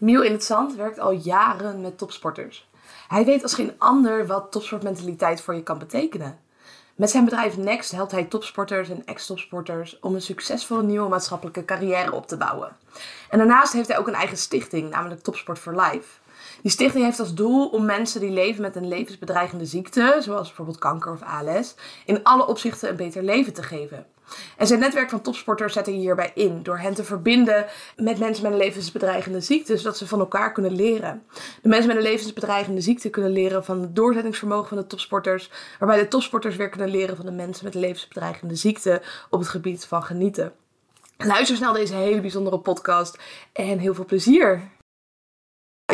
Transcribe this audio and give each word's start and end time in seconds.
Miel 0.00 0.22
in 0.22 0.32
het 0.32 0.44
Zand 0.44 0.74
werkt 0.74 0.98
al 0.98 1.10
jaren 1.10 1.80
met 1.80 1.98
topsporters. 1.98 2.68
Hij 3.08 3.24
weet 3.24 3.42
als 3.42 3.54
geen 3.54 3.74
ander 3.78 4.26
wat 4.26 4.52
topsportmentaliteit 4.52 5.40
voor 5.40 5.54
je 5.54 5.62
kan 5.62 5.78
betekenen. 5.78 6.38
Met 6.94 7.10
zijn 7.10 7.24
bedrijf 7.24 7.56
Next 7.56 7.90
helpt 7.90 8.12
hij 8.12 8.24
topsporters 8.24 8.88
en 8.88 9.04
ex-topsporters 9.04 9.98
om 10.00 10.14
een 10.14 10.22
succesvolle 10.22 10.82
nieuwe 10.82 11.08
maatschappelijke 11.08 11.64
carrière 11.64 12.12
op 12.12 12.26
te 12.26 12.36
bouwen. 12.36 12.76
En 13.30 13.38
daarnaast 13.38 13.72
heeft 13.72 13.88
hij 13.88 13.98
ook 13.98 14.06
een 14.06 14.14
eigen 14.14 14.36
stichting, 14.36 14.90
namelijk 14.90 15.22
Topsport 15.22 15.58
for 15.58 15.80
Life. 15.80 16.18
Die 16.62 16.70
stichting 16.70 17.04
heeft 17.04 17.20
als 17.20 17.34
doel 17.34 17.68
om 17.68 17.84
mensen 17.84 18.20
die 18.20 18.30
leven 18.30 18.62
met 18.62 18.76
een 18.76 18.88
levensbedreigende 18.88 19.64
ziekte, 19.64 20.16
zoals 20.20 20.46
bijvoorbeeld 20.46 20.78
kanker 20.78 21.12
of 21.12 21.22
ALS, 21.22 21.74
in 22.04 22.22
alle 22.22 22.46
opzichten 22.46 22.88
een 22.88 22.96
beter 22.96 23.22
leven 23.22 23.52
te 23.52 23.62
geven. 23.62 24.06
En 24.56 24.66
zijn 24.66 24.80
netwerk 24.80 25.10
van 25.10 25.20
topsporters 25.20 25.72
zet 25.72 25.86
hij 25.86 25.94
hierbij 25.94 26.30
in 26.34 26.62
door 26.62 26.78
hen 26.78 26.94
te 26.94 27.04
verbinden 27.04 27.66
met 27.96 28.18
mensen 28.18 28.42
met 28.42 28.52
een 28.52 28.58
levensbedreigende 28.58 29.40
ziekte, 29.40 29.76
zodat 29.76 29.96
ze 29.96 30.06
van 30.06 30.18
elkaar 30.18 30.52
kunnen 30.52 30.74
leren. 30.74 31.22
De 31.62 31.68
mensen 31.68 31.86
met 31.86 31.96
een 31.96 32.10
levensbedreigende 32.10 32.80
ziekte 32.80 33.10
kunnen 33.10 33.30
leren 33.30 33.64
van 33.64 33.80
het 33.80 33.96
doorzettingsvermogen 33.96 34.68
van 34.68 34.76
de 34.76 34.86
topsporters, 34.86 35.50
waarbij 35.78 35.98
de 35.98 36.08
topsporters 36.08 36.56
weer 36.56 36.68
kunnen 36.68 36.90
leren 36.90 37.16
van 37.16 37.26
de 37.26 37.32
mensen 37.32 37.64
met 37.64 37.74
een 37.74 37.80
levensbedreigende 37.80 38.54
ziekte 38.54 39.02
op 39.30 39.38
het 39.38 39.48
gebied 39.48 39.84
van 39.84 40.02
genieten. 40.02 40.52
Luister 41.16 41.56
snel 41.56 41.72
deze 41.72 41.94
hele 41.94 42.20
bijzondere 42.20 42.58
podcast 42.58 43.18
en 43.52 43.78
heel 43.78 43.94
veel 43.94 44.04
plezier. 44.04 44.70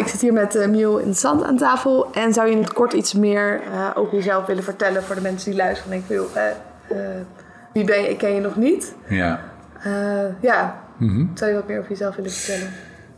Ik 0.06 0.12
zit 0.12 0.20
hier 0.20 0.32
met 0.32 0.54
uh, 0.54 0.68
Miel 0.68 0.98
in 0.98 1.08
het 1.08 1.18
zand 1.18 1.42
aan 1.42 1.56
tafel. 1.56 2.12
En 2.12 2.32
zou 2.32 2.46
je 2.46 2.52
in 2.52 2.62
het 2.62 2.72
kort 2.72 2.92
iets 2.92 3.14
meer 3.14 3.60
uh, 3.72 3.90
over 3.94 4.14
jezelf 4.14 4.46
willen 4.46 4.62
vertellen 4.62 5.02
voor 5.02 5.14
de 5.14 5.20
mensen 5.20 5.50
die 5.50 5.60
luisteren? 5.60 5.92
En 5.92 5.98
ik 5.98 6.04
wil, 6.06 6.26
uh, 6.36 6.98
wie 7.72 7.84
ben 7.84 8.02
je? 8.02 8.10
Ik 8.10 8.18
ken 8.18 8.34
je 8.34 8.40
nog 8.40 8.56
niet. 8.56 8.94
Ja. 9.08 9.40
ja. 10.40 10.82
Mm-hmm. 10.96 11.30
Zou 11.34 11.50
je 11.50 11.56
wat 11.56 11.68
meer 11.68 11.78
over 11.78 11.90
jezelf 11.90 12.16
willen 12.16 12.30
vertellen? 12.30 12.72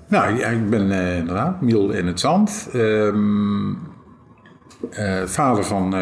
Nou, 0.07 0.39
ja, 0.39 0.47
ik 0.49 0.71
ben 0.71 0.91
inderdaad 0.91 1.61
Miel 1.61 1.91
in 1.91 2.07
het 2.07 2.21
zand. 2.21 2.69
Um, 2.75 3.79
vader 5.25 5.65
van 5.65 5.95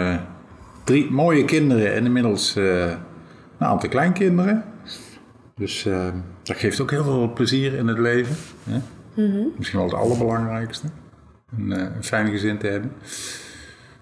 drie 0.85 1.11
mooie 1.11 1.45
kinderen 1.45 1.95
en 1.95 2.05
inmiddels 2.05 2.57
een 2.57 2.99
aantal 3.59 3.89
kleinkinderen. 3.89 4.65
Dus 5.57 5.89
dat 6.43 6.57
geeft 6.57 6.81
ook 6.81 6.91
heel 6.91 7.05
veel 7.05 7.33
plezier 7.33 7.75
in 7.75 7.87
het 7.87 7.99
leven. 7.99 8.37
Hè? 8.65 8.79
Mm-hmm. 9.17 9.53
Misschien 9.57 9.79
wel 9.79 9.89
het 9.89 9.99
allerbelangrijkste. 9.99 10.87
Een, 11.57 11.71
uh, 11.71 11.79
een 11.97 12.05
fijn 12.05 12.31
gezin 12.31 12.59
te 12.59 12.67
hebben. 12.67 12.93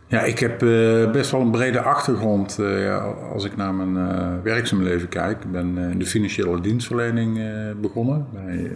Ja, 0.06 0.20
ik 0.20 0.38
heb 0.38 0.62
uh, 0.62 1.10
best 1.10 1.30
wel 1.30 1.40
een 1.40 1.50
brede 1.50 1.80
achtergrond 1.80 2.58
uh, 2.60 2.84
ja, 2.84 2.96
als 3.32 3.44
ik 3.44 3.56
naar 3.56 3.74
mijn 3.74 4.42
werkzaam 4.42 4.82
leven 4.82 5.08
kijk. 5.08 5.44
Ik 5.44 5.52
ben 5.52 5.78
in 5.78 5.98
de 5.98 6.06
financiële 6.06 6.60
dienstverlening 6.60 7.40
begonnen 7.80 8.26
bij, 8.32 8.72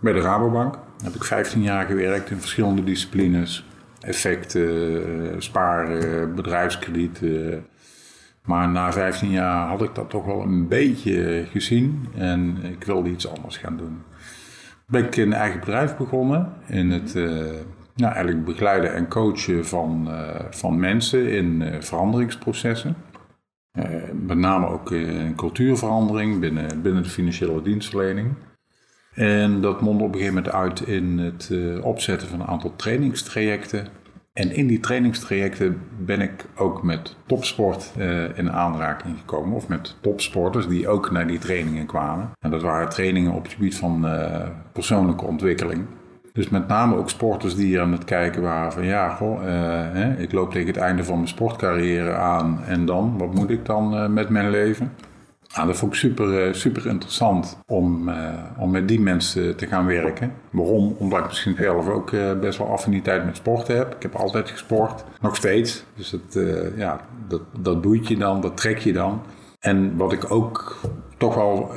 bij 0.00 0.12
de 0.12 0.20
Rabobank. 0.20 0.72
Daar 0.72 0.82
heb 1.02 1.14
ik 1.14 1.24
15 1.24 1.62
jaar 1.62 1.86
gewerkt 1.86 2.30
in 2.30 2.36
verschillende 2.36 2.84
disciplines. 2.84 3.66
Effecten, 4.00 5.42
sparen, 5.42 6.34
bedrijfskrediet. 6.34 7.20
maar 8.44 8.68
na 8.68 8.92
15 8.92 9.30
jaar 9.30 9.68
had 9.68 9.82
ik 9.82 9.94
dat 9.94 10.10
toch 10.10 10.24
wel 10.24 10.40
een 10.42 10.68
beetje 10.68 11.44
gezien 11.50 12.06
en 12.16 12.56
ik 12.62 12.84
wilde 12.84 13.10
iets 13.10 13.28
anders 13.28 13.56
gaan 13.56 13.76
doen 13.76 14.02
ben 14.90 15.04
ik 15.04 15.16
een 15.16 15.32
eigen 15.32 15.60
bedrijf 15.60 15.96
begonnen 15.96 16.52
in 16.66 16.90
het 16.90 17.14
uh, 17.14 17.30
nou, 17.94 18.12
eigenlijk 18.12 18.44
begeleiden 18.44 18.94
en 18.94 19.08
coachen 19.08 19.66
van, 19.66 20.06
uh, 20.08 20.34
van 20.50 20.80
mensen 20.80 21.30
in 21.30 21.60
uh, 21.60 21.80
veranderingsprocessen. 21.80 22.96
met 24.12 24.38
name 24.38 24.66
ook 24.66 24.90
in 24.90 25.34
cultuurverandering 25.34 26.40
binnen, 26.40 26.82
binnen 26.82 27.02
de 27.02 27.08
financiële 27.08 27.62
dienstverlening. 27.62 28.34
En 29.14 29.60
dat 29.60 29.80
mondde 29.80 30.04
op 30.04 30.12
een 30.12 30.18
gegeven 30.18 30.34
moment 30.34 30.54
uit 30.54 30.80
in 30.80 31.18
het 31.18 31.50
opzetten 31.82 32.28
van 32.28 32.40
een 32.40 32.46
aantal 32.46 32.76
trainingstrajecten 32.76 33.86
en 34.32 34.52
in 34.52 34.66
die 34.66 34.80
trainingstrajecten 34.80 35.80
ben 35.98 36.20
ik 36.20 36.46
ook 36.56 36.82
met 36.82 37.16
topsport 37.26 37.92
uh, 37.98 38.38
in 38.38 38.52
aanraking 38.52 39.18
gekomen. 39.18 39.56
Of 39.56 39.68
met 39.68 39.96
topsporters 40.00 40.68
die 40.68 40.88
ook 40.88 41.10
naar 41.10 41.26
die 41.26 41.38
trainingen 41.38 41.86
kwamen. 41.86 42.30
En 42.38 42.50
dat 42.50 42.62
waren 42.62 42.88
trainingen 42.88 43.32
op 43.32 43.42
het 43.42 43.52
gebied 43.52 43.76
van 43.76 44.06
uh, 44.06 44.46
persoonlijke 44.72 45.24
ontwikkeling. 45.24 45.86
Dus 46.32 46.48
met 46.48 46.68
name 46.68 46.96
ook 46.96 47.10
sporters 47.10 47.54
die 47.54 47.80
aan 47.80 47.92
het 47.92 48.04
kijken 48.04 48.42
waren 48.42 48.72
van 48.72 48.84
ja, 48.84 49.08
goh, 49.08 49.42
uh, 49.42 49.48
hè, 49.92 50.16
ik 50.16 50.32
loop 50.32 50.50
tegen 50.50 50.66
het 50.66 50.76
einde 50.76 51.04
van 51.04 51.14
mijn 51.14 51.28
sportcarrière 51.28 52.14
aan 52.14 52.64
en 52.64 52.84
dan, 52.84 53.18
wat 53.18 53.34
moet 53.34 53.50
ik 53.50 53.64
dan 53.64 54.12
met 54.12 54.28
mijn 54.28 54.50
leven? 54.50 54.92
Nou, 55.54 55.66
dat 55.66 55.76
vond 55.76 55.92
ik 55.92 55.98
super, 55.98 56.46
eh, 56.46 56.52
super 56.52 56.86
interessant 56.86 57.58
om, 57.66 58.08
uh, 58.08 58.32
om 58.58 58.70
met 58.70 58.88
die 58.88 59.00
mensen 59.00 59.56
te 59.56 59.66
gaan 59.66 59.86
werken. 59.86 60.32
Waarom? 60.50 60.94
Omdat 60.98 61.18
ik 61.18 61.26
misschien 61.26 61.56
zelf 61.56 61.88
ook 61.88 62.10
uh, 62.10 62.38
best 62.38 62.58
wel 62.58 62.68
affiniteit 62.68 63.24
met 63.24 63.36
sporten 63.36 63.76
heb. 63.76 63.94
Ik 63.94 64.02
heb 64.02 64.14
altijd 64.14 64.50
gesport, 64.50 65.04
nog 65.20 65.36
steeds. 65.36 65.84
Dus 65.94 66.10
dat, 66.10 66.44
ja, 66.76 67.00
dat, 67.28 67.42
dat 67.60 67.80
boeit 67.80 68.08
je 68.08 68.16
dan, 68.16 68.40
dat 68.40 68.56
trek 68.56 68.78
je 68.78 68.92
dan. 68.92 69.22
En 69.60 69.96
wat 69.96 70.12
ik 70.12 70.30
ook 70.30 70.80
toch 71.20 71.34
wel 71.34 71.70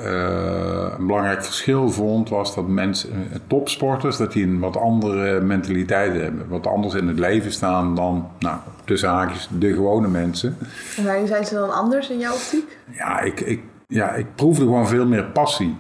een 0.98 1.06
belangrijk 1.08 1.44
verschil 1.44 1.90
vond, 1.90 2.30
was 2.30 2.56
dat 2.56 2.68
mensen, 2.68 3.10
topsporters, 3.48 4.18
dat 4.18 4.32
die 4.32 4.46
een 4.46 4.60
wat 4.60 4.78
andere 4.78 5.42
mentaliteit 5.42 6.14
hebben. 6.14 6.48
Wat 6.48 6.68
anders 6.68 6.94
in 6.94 7.08
het 7.08 7.20
leven 7.20 7.52
staan 7.52 7.96
dan, 7.96 8.28
nou, 8.40 8.58
tussen 8.86 9.10
haakjes, 9.10 9.50
de 9.60 9.74
gewone 9.74 10.08
mensen. 10.08 10.58
En 10.98 11.06
waarin 11.06 11.28
zijn 11.28 11.46
ze 11.46 11.54
dan 11.54 11.74
anders 11.74 12.10
in 12.10 12.20
jouw 12.20 12.34
optiek? 12.34 12.78
Ja, 12.92 13.20
ik, 13.20 13.40
ik, 13.40 13.62
ja, 13.88 14.12
ik 14.14 14.36
proefde 14.36 14.64
gewoon 14.64 14.88
veel 14.88 15.06
meer 15.06 15.26
passie 15.26 15.76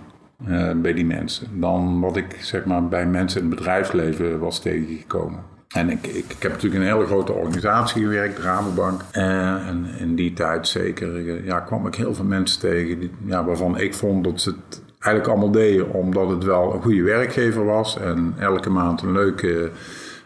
uh, 0.48 0.72
bij 0.76 0.94
die 0.94 1.06
mensen 1.06 1.60
dan 1.60 2.00
wat 2.00 2.18
ik 2.18 2.38
zeg 2.40 2.66
maar, 2.66 2.88
bij 2.88 3.06
mensen 3.06 3.42
in 3.42 3.48
het 3.48 3.56
bedrijfsleven 3.56 4.40
was 4.40 4.60
tegengekomen. 4.60 5.40
En 5.74 5.90
ik, 5.90 6.08
ik, 6.08 6.26
ik, 6.28 6.42
heb 6.42 6.52
natuurlijk 6.52 6.82
een 6.82 6.90
hele 6.90 7.06
grote 7.06 7.32
organisatie 7.32 8.02
gewerkt, 8.02 8.40
Rabobank. 8.40 9.02
Uh, 9.14 9.68
en 9.68 9.86
in 10.00 10.16
die 10.16 10.34
tijd 10.34 10.68
zeker 10.68 11.20
uh, 11.20 11.46
ja, 11.46 11.60
kwam 11.60 11.88
ik 11.88 11.96
heel 11.96 12.14
veel 12.14 12.26
mensen 12.26 12.60
tegen 12.60 13.00
die, 13.00 13.12
ja, 13.26 13.46
waarvan 13.46 13.80
ik 13.80 13.94
vond 13.94 14.24
dat 14.24 14.42
ze 14.42 14.50
het 14.50 14.82
eigenlijk 15.00 15.34
allemaal 15.34 15.52
deden 15.52 15.94
omdat 15.94 16.30
het 16.30 16.44
wel 16.44 16.74
een 16.74 16.82
goede 16.82 17.04
werkgever 17.04 17.66
was. 17.66 18.00
En 18.00 18.34
elke 18.40 18.70
maand 18.70 19.02
een 19.02 19.12
leuke 19.12 19.72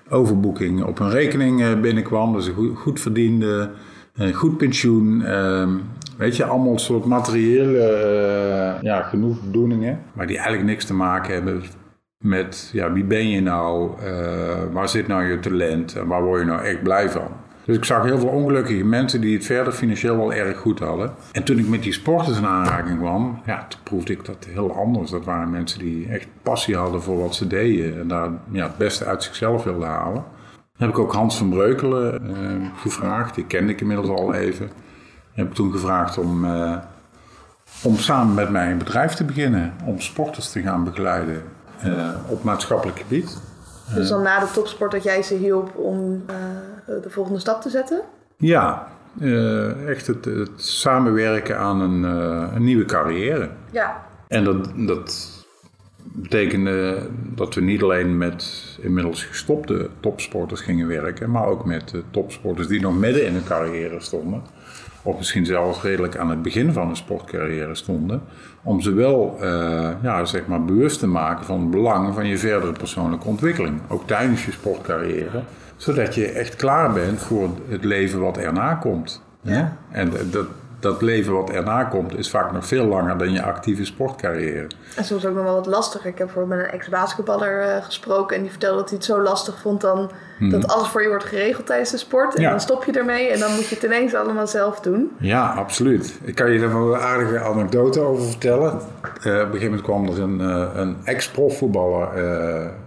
overboeking 0.09 0.83
op 0.83 0.99
een 0.99 1.09
rekening 1.09 1.81
binnenkwam. 1.81 2.33
Dus 2.33 2.47
een 2.47 2.53
goed, 2.53 2.77
goed 2.77 2.99
verdiende, 2.99 3.69
goed 4.33 4.57
pensioen. 4.57 5.23
Ehm, 5.25 5.69
Weet 6.17 6.35
je, 6.35 6.45
allemaal 6.45 6.79
soort 6.79 7.05
materiële 7.05 8.75
uh, 8.75 8.81
ja, 8.81 9.01
genoegdoeningen, 9.01 9.99
maar 10.13 10.27
die 10.27 10.35
eigenlijk 10.35 10.67
niks 10.67 10.85
te 10.85 10.93
maken 10.93 11.33
hebben 11.33 11.63
met 12.23 12.69
ja, 12.73 12.91
wie 12.91 13.03
ben 13.03 13.29
je 13.29 13.41
nou, 13.41 13.91
uh, 14.03 14.57
waar 14.71 14.89
zit 14.89 15.07
nou 15.07 15.23
je 15.23 15.39
talent 15.39 15.95
en 15.95 16.07
waar 16.07 16.23
word 16.23 16.39
je 16.39 16.45
nou 16.45 16.61
echt 16.61 16.83
blij 16.83 17.09
van. 17.09 17.27
Dus 17.65 17.77
ik 17.77 17.85
zag 17.85 18.03
heel 18.03 18.19
veel 18.19 18.29
ongelukkige 18.29 18.83
mensen 18.83 19.21
die 19.21 19.35
het 19.35 19.45
verder 19.45 19.73
financieel 19.73 20.17
wel 20.17 20.33
erg 20.33 20.57
goed 20.57 20.79
hadden. 20.79 21.13
En 21.31 21.43
toen 21.43 21.57
ik 21.57 21.67
met 21.67 21.83
die 21.83 21.93
sporters 21.93 22.37
in 22.37 22.45
aanraking 22.45 22.99
kwam, 22.99 23.41
ja, 23.45 23.65
toen 23.67 23.79
proefde 23.83 24.13
ik 24.13 24.25
dat 24.25 24.47
heel 24.49 24.75
anders. 24.75 25.11
Dat 25.11 25.25
waren 25.25 25.49
mensen 25.49 25.79
die 25.79 26.07
echt 26.07 26.27
passie 26.41 26.75
hadden 26.75 27.01
voor 27.01 27.19
wat 27.19 27.35
ze 27.35 27.47
deden 27.47 27.99
en 27.99 28.07
daar 28.07 28.29
ja, 28.51 28.63
het 28.63 28.77
beste 28.77 29.05
uit 29.05 29.23
zichzelf 29.23 29.63
wilden 29.63 29.87
halen. 29.87 30.23
Heb 30.77 30.89
ik 30.89 30.99
ook 30.99 31.13
Hans 31.13 31.37
van 31.37 31.49
Breukelen 31.49 32.21
uh, 32.29 32.67
gevraagd, 32.75 33.35
die 33.35 33.45
kende 33.45 33.71
ik 33.71 33.81
inmiddels 33.81 34.09
al 34.09 34.33
even 34.33 34.69
heb 35.37 35.47
ik 35.47 35.53
toen 35.53 35.71
gevraagd 35.71 36.17
om, 36.17 36.45
uh, 36.45 36.77
om 37.83 37.95
samen 37.95 38.33
met 38.33 38.49
mij 38.49 38.71
een 38.71 38.77
bedrijf 38.77 39.13
te 39.13 39.23
beginnen. 39.23 39.73
Om 39.85 39.99
sporters 39.99 40.51
te 40.51 40.61
gaan 40.61 40.83
begeleiden 40.83 41.43
op 42.27 42.43
maatschappelijk 42.43 42.99
gebied. 42.99 43.37
Dus 43.95 44.09
dan 44.09 44.21
na 44.21 44.39
de 44.39 44.51
topsport 44.53 44.91
dat 44.91 45.03
jij 45.03 45.21
ze 45.21 45.33
hielp 45.33 45.75
om 45.75 46.23
uh, 46.29 46.35
de 47.03 47.09
volgende 47.09 47.39
stap 47.39 47.61
te 47.61 47.69
zetten? 47.69 48.01
Ja, 48.37 48.87
echt 49.87 50.07
het, 50.07 50.25
het, 50.25 50.49
samenwerken 50.55 51.59
aan 51.59 51.81
een, 51.81 52.03
een, 52.55 52.63
nieuwe 52.63 52.85
carrière. 52.85 53.49
Ja. 53.71 54.05
En 54.27 54.43
dat, 54.43 54.69
dat 54.75 55.31
betekende 56.03 57.07
dat 57.35 57.55
we 57.55 57.61
niet 57.61 57.83
alleen 57.83 58.17
met 58.17 58.63
inmiddels 58.81 59.23
gestopte 59.23 59.89
topsporters 59.99 60.61
gingen 60.61 60.87
werken, 60.87 61.31
maar 61.31 61.45
ook 61.45 61.65
met 61.65 61.93
topsporters 62.11 62.67
die 62.67 62.81
nog 62.81 62.97
midden 62.97 63.25
in 63.25 63.33
hun 63.33 63.43
carrière 63.43 63.99
stonden 63.99 64.41
of 65.07 65.17
misschien 65.17 65.45
zelfs 65.45 65.81
redelijk 65.81 66.17
aan 66.17 66.29
het 66.29 66.41
begin 66.41 66.73
van 66.73 66.89
een 66.89 66.95
sportcarrière 66.95 67.75
stonden, 67.75 68.21
om 68.63 68.81
ze 68.81 68.93
wel 68.93 69.37
uh, 69.41 69.89
ja, 70.01 70.25
zeg 70.25 70.47
maar 70.47 70.65
bewust 70.65 70.99
te 70.99 71.07
maken 71.07 71.45
van 71.45 71.59
het 71.59 71.69
belang 71.69 72.13
van 72.13 72.27
je 72.27 72.37
verdere 72.37 72.71
persoonlijke 72.71 73.27
ontwikkeling, 73.27 73.79
ook 73.87 74.07
tijdens 74.07 74.45
je 74.45 74.51
sportcarrière, 74.51 75.41
zodat 75.75 76.15
je 76.15 76.31
echt 76.31 76.55
klaar 76.55 76.93
bent 76.93 77.19
voor 77.19 77.49
het 77.69 77.83
leven 77.83 78.19
wat 78.19 78.37
erna 78.37 78.73
komt. 78.73 79.23
Ja. 79.41 79.77
En 79.91 80.11
dat, 80.31 80.47
dat 80.79 81.01
leven 81.01 81.33
wat 81.33 81.49
erna 81.49 81.83
komt 81.83 82.17
is 82.17 82.29
vaak 82.29 82.51
nog 82.51 82.67
veel 82.67 82.85
langer 82.85 83.17
dan 83.17 83.31
je 83.31 83.43
actieve 83.43 83.85
sportcarrière. 83.85 84.67
En 84.95 85.03
soms 85.03 85.25
ook 85.25 85.35
nog 85.35 85.43
wel 85.43 85.53
wat 85.53 85.65
lastiger. 85.65 86.09
Ik 86.09 86.17
heb 86.17 86.27
bijvoorbeeld 86.27 86.59
met 86.59 86.67
een 86.67 86.79
ex-basketballer 86.79 87.65
uh, 87.65 87.83
gesproken 87.83 88.35
en 88.35 88.41
die 88.41 88.51
vertelde 88.51 88.77
dat 88.77 88.89
hij 88.89 88.97
het 88.97 89.07
zo 89.07 89.21
lastig 89.21 89.59
vond 89.59 89.81
dan 89.81 90.11
hmm. 90.37 90.49
dat 90.49 90.67
alles 90.67 90.87
voor 90.87 91.01
je 91.01 91.07
wordt 91.07 91.23
geregeld 91.23 91.65
tijdens 91.65 91.91
de 91.91 91.97
sport. 91.97 92.35
En 92.35 92.43
dan 92.43 92.59
stop 92.59 92.83
je 92.83 92.91
ermee 92.91 93.27
en 93.27 93.39
dan 93.39 93.53
moet 93.53 93.67
je 93.67 93.75
het 93.75 93.83
ineens 93.83 94.13
allemaal 94.13 94.47
zelf 94.47 94.79
doen. 94.79 95.11
Ja, 95.19 95.53
absoluut. 95.53 96.19
Ik 96.23 96.35
kan 96.35 96.51
je 96.51 96.59
daar 96.59 96.73
wel 96.73 96.93
een 96.93 96.99
aardige 96.99 97.39
anekdote 97.39 97.99
over 97.99 98.25
vertellen. 98.25 98.71
Uh, 98.71 98.73
op 98.73 99.25
een 99.25 99.45
gegeven 99.45 99.61
moment 99.61 99.81
kwam 99.81 100.07
er 100.07 100.21
een, 100.21 100.39
uh, 100.39 100.67
een 100.73 100.97
ex-profvoetballer 101.03 102.09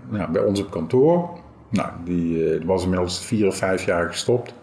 nou, 0.08 0.31
bij 0.31 0.43
ons 0.43 0.60
op 0.60 0.70
kantoor. 0.70 1.28
Nou, 1.69 1.88
die 2.04 2.60
was 2.64 2.82
inmiddels 2.82 3.25
vier 3.25 3.46
of 3.46 3.56
vijf 3.56 3.84
jaar 3.84 4.08
gestopt. 4.08 4.54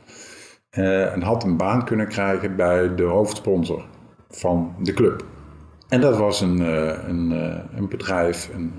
Uh, 0.77 1.13
en 1.13 1.21
had 1.21 1.43
een 1.43 1.57
baan 1.57 1.85
kunnen 1.85 2.07
krijgen 2.07 2.55
bij 2.55 2.95
de 2.95 3.03
hoofdsponsor 3.03 3.85
van 4.29 4.75
de 4.79 4.93
club. 4.93 5.23
En 5.87 6.01
dat 6.01 6.17
was 6.17 6.41
een, 6.41 6.59
een, 7.09 7.31
een 7.75 7.87
bedrijf 7.89 8.49
een, 8.53 8.73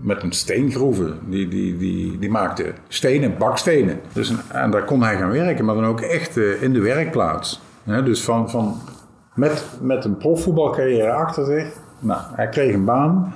met 0.00 0.22
een 0.22 0.32
steengroeven. 0.32 1.18
Die, 1.28 1.48
die, 1.48 1.76
die, 1.76 2.18
die 2.18 2.30
maakte 2.30 2.72
stenen, 2.88 3.38
bakstenen. 3.38 4.00
Dus, 4.12 4.32
en 4.48 4.70
daar 4.70 4.84
kon 4.84 5.02
hij 5.02 5.16
gaan 5.16 5.30
werken, 5.30 5.64
maar 5.64 5.74
dan 5.74 5.84
ook 5.84 6.00
echt 6.00 6.36
in 6.36 6.72
de 6.72 6.80
werkplaats. 6.80 7.60
dus 7.84 8.22
van, 8.22 8.50
van, 8.50 8.76
met, 9.34 9.64
met 9.80 10.04
een 10.04 10.16
profvoetbalcarrière 10.16 11.12
achter 11.12 11.44
zich. 11.44 11.68
Nou, 11.98 12.20
hij 12.34 12.48
kreeg 12.48 12.74
een 12.74 12.84
baan. 12.84 13.32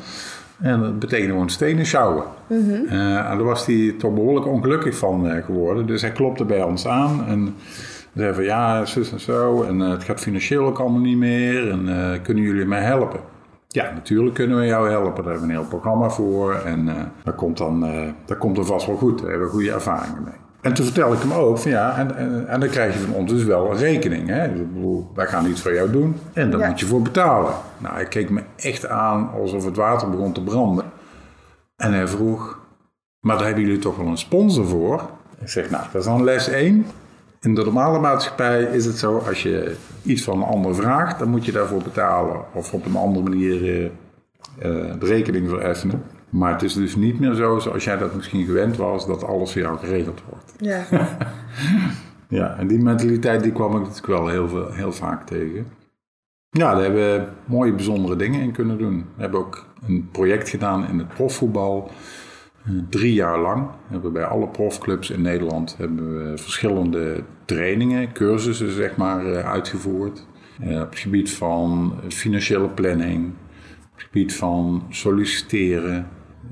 En 0.60 0.80
dat 0.80 0.98
betekende 0.98 1.32
gewoon 1.32 1.50
stenen 1.50 1.86
sjouwen. 1.86 2.24
Eh, 2.48 3.30
en 3.30 3.36
daar 3.36 3.44
was 3.44 3.66
hij 3.66 3.94
toch 3.98 4.14
behoorlijk 4.14 4.46
ongelukkig 4.46 4.96
van 4.96 5.26
uh, 5.26 5.44
geworden. 5.44 5.86
Dus 5.86 6.02
hij 6.02 6.12
klopte 6.12 6.44
bij 6.44 6.62
ons 6.62 6.86
aan 6.86 7.24
en 7.26 7.54
zei 8.14 8.34
van 8.34 8.44
ja, 8.44 8.84
zus 8.84 9.12
en 9.12 9.20
zo. 9.20 9.62
En 9.62 9.80
uh, 9.80 9.90
het 9.90 10.04
gaat 10.04 10.20
financieel 10.20 10.66
ook 10.66 10.78
allemaal 10.78 11.00
niet 11.00 11.16
meer. 11.18 11.70
En 11.70 11.88
kunnen 12.22 12.44
jullie 12.44 12.64
mij 12.64 12.82
helpen? 12.82 13.20
Ja, 13.68 13.92
natuurlijk 13.92 14.34
kunnen 14.34 14.58
we 14.58 14.66
jou 14.66 14.90
helpen. 14.90 15.24
Daar 15.24 15.32
hebben 15.32 15.48
we 15.48 15.54
een 15.54 15.60
heel 15.60 15.68
programma 15.68 16.08
voor. 16.08 16.54
En 16.54 16.88
dat, 17.24 17.34
komt 17.34 17.56
dan, 17.58 17.86
dat 18.24 18.38
komt 18.38 18.58
er 18.58 18.66
vast 18.66 18.86
wel 18.86 18.96
goed. 18.96 19.18
Daar 19.18 19.30
hebben 19.30 19.46
we 19.46 19.52
goede 19.52 19.72
ervaringen 19.72 20.22
mee. 20.24 20.47
En 20.60 20.74
toen 20.74 20.84
vertelde 20.84 21.16
ik 21.16 21.22
hem 21.22 21.32
ook 21.32 21.58
van 21.58 21.70
ja, 21.70 21.96
en, 21.96 22.16
en, 22.16 22.48
en 22.48 22.60
dan 22.60 22.68
krijg 22.68 22.94
je 22.94 23.00
van 23.00 23.14
ons 23.14 23.30
dus 23.32 23.44
wel 23.44 23.70
een 23.70 23.76
rekening. 23.76 24.28
Hè? 24.28 24.44
Ik 24.44 24.74
bedoel, 24.74 25.10
wij 25.14 25.26
gaan 25.26 25.46
iets 25.46 25.62
voor 25.62 25.74
jou 25.74 25.90
doen 25.90 26.16
en 26.32 26.50
daar 26.50 26.68
moet 26.68 26.80
je 26.80 26.86
voor 26.86 27.02
betalen. 27.02 27.52
Nou, 27.78 27.94
hij 27.94 28.06
keek 28.06 28.30
me 28.30 28.42
echt 28.56 28.88
aan 28.88 29.30
alsof 29.30 29.64
het 29.64 29.76
water 29.76 30.10
begon 30.10 30.32
te 30.32 30.42
branden. 30.42 30.84
En 31.76 31.92
hij 31.92 32.08
vroeg, 32.08 32.58
maar 33.20 33.36
daar 33.36 33.46
hebben 33.46 33.64
jullie 33.64 33.78
toch 33.78 33.96
wel 33.96 34.06
een 34.06 34.18
sponsor 34.18 34.66
voor? 34.66 35.10
Ik 35.40 35.48
zeg, 35.48 35.70
nou, 35.70 35.84
dat 35.92 36.00
is 36.00 36.06
dan 36.06 36.24
les 36.24 36.48
1. 36.48 36.86
In 37.40 37.54
de 37.54 37.64
normale 37.64 37.98
maatschappij 37.98 38.62
is 38.62 38.84
het 38.84 38.98
zo, 38.98 39.18
als 39.18 39.42
je 39.42 39.76
iets 40.02 40.22
van 40.22 40.36
een 40.36 40.48
ander 40.48 40.74
vraagt, 40.74 41.18
dan 41.18 41.28
moet 41.28 41.44
je 41.44 41.52
daarvoor 41.52 41.82
betalen. 41.82 42.40
Of 42.52 42.72
op 42.72 42.86
een 42.86 42.96
andere 42.96 43.28
manier 43.28 43.82
uh, 43.84 43.90
de 44.58 44.96
rekening 45.00 45.48
vereffenen. 45.48 46.02
Maar 46.30 46.52
het 46.52 46.62
is 46.62 46.74
dus 46.74 46.96
niet 46.96 47.20
meer 47.20 47.34
zo 47.34 47.58
zoals 47.58 47.84
jij 47.84 47.96
dat 47.96 48.14
misschien 48.14 48.44
gewend 48.44 48.76
was, 48.76 49.06
dat 49.06 49.24
alles 49.24 49.52
voor 49.52 49.60
jou 49.60 49.78
geregeld 49.78 50.22
wordt. 50.28 50.54
Ja. 50.58 50.86
ja, 52.38 52.56
en 52.56 52.66
die 52.66 52.82
mentaliteit 52.82 53.42
die 53.42 53.52
kwam 53.52 53.72
ik 53.72 53.80
natuurlijk 53.80 54.06
wel 54.06 54.28
heel, 54.28 54.48
veel, 54.48 54.72
heel 54.72 54.92
vaak 54.92 55.26
tegen. 55.26 55.66
Ja, 56.50 56.72
daar 56.72 56.82
hebben 56.82 57.00
we 57.00 57.28
mooie 57.44 57.72
bijzondere 57.72 58.16
dingen 58.16 58.40
in 58.40 58.52
kunnen 58.52 58.78
doen. 58.78 58.96
We 59.14 59.20
hebben 59.20 59.40
ook 59.40 59.66
een 59.86 60.08
project 60.12 60.48
gedaan 60.48 60.88
in 60.88 60.98
het 60.98 61.08
profvoetbal. 61.08 61.90
Eh, 62.64 62.72
drie 62.88 63.12
jaar 63.12 63.38
lang 63.38 63.68
hebben 63.86 64.12
we 64.12 64.18
bij 64.18 64.26
alle 64.26 64.48
profclubs 64.48 65.10
in 65.10 65.22
Nederland 65.22 65.76
hebben 65.76 66.30
we 66.30 66.38
verschillende 66.38 67.22
trainingen, 67.44 68.12
cursussen 68.12 68.70
zeg 68.70 68.96
maar, 68.96 69.26
eh, 69.26 69.50
uitgevoerd. 69.50 70.26
Eh, 70.60 70.80
op 70.80 70.90
het 70.90 70.98
gebied 70.98 71.30
van 71.30 71.94
financiële 72.08 72.68
planning, 72.68 73.26
op 73.26 73.94
het 73.94 74.02
gebied 74.02 74.34
van 74.34 74.86
solliciteren, 74.90 76.08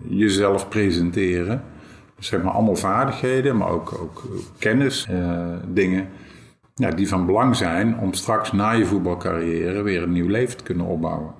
jezelf 0.08 0.68
presenteren. 0.68 1.62
Zeg 2.18 2.42
maar 2.42 2.52
allemaal 2.52 2.76
vaardigheden, 2.76 3.56
maar 3.56 3.68
ook, 3.68 3.98
ook 4.00 4.22
kennis, 4.58 5.08
uh, 5.10 5.46
dingen. 5.68 6.08
Ja, 6.74 6.90
die 6.90 7.08
van 7.08 7.26
belang 7.26 7.56
zijn 7.56 7.98
om 7.98 8.12
straks 8.12 8.52
na 8.52 8.70
je 8.70 8.86
voetbalcarrière 8.86 9.82
weer 9.82 10.02
een 10.02 10.12
nieuw 10.12 10.28
leven 10.28 10.56
te 10.56 10.64
kunnen 10.64 10.86
opbouwen. 10.86 11.34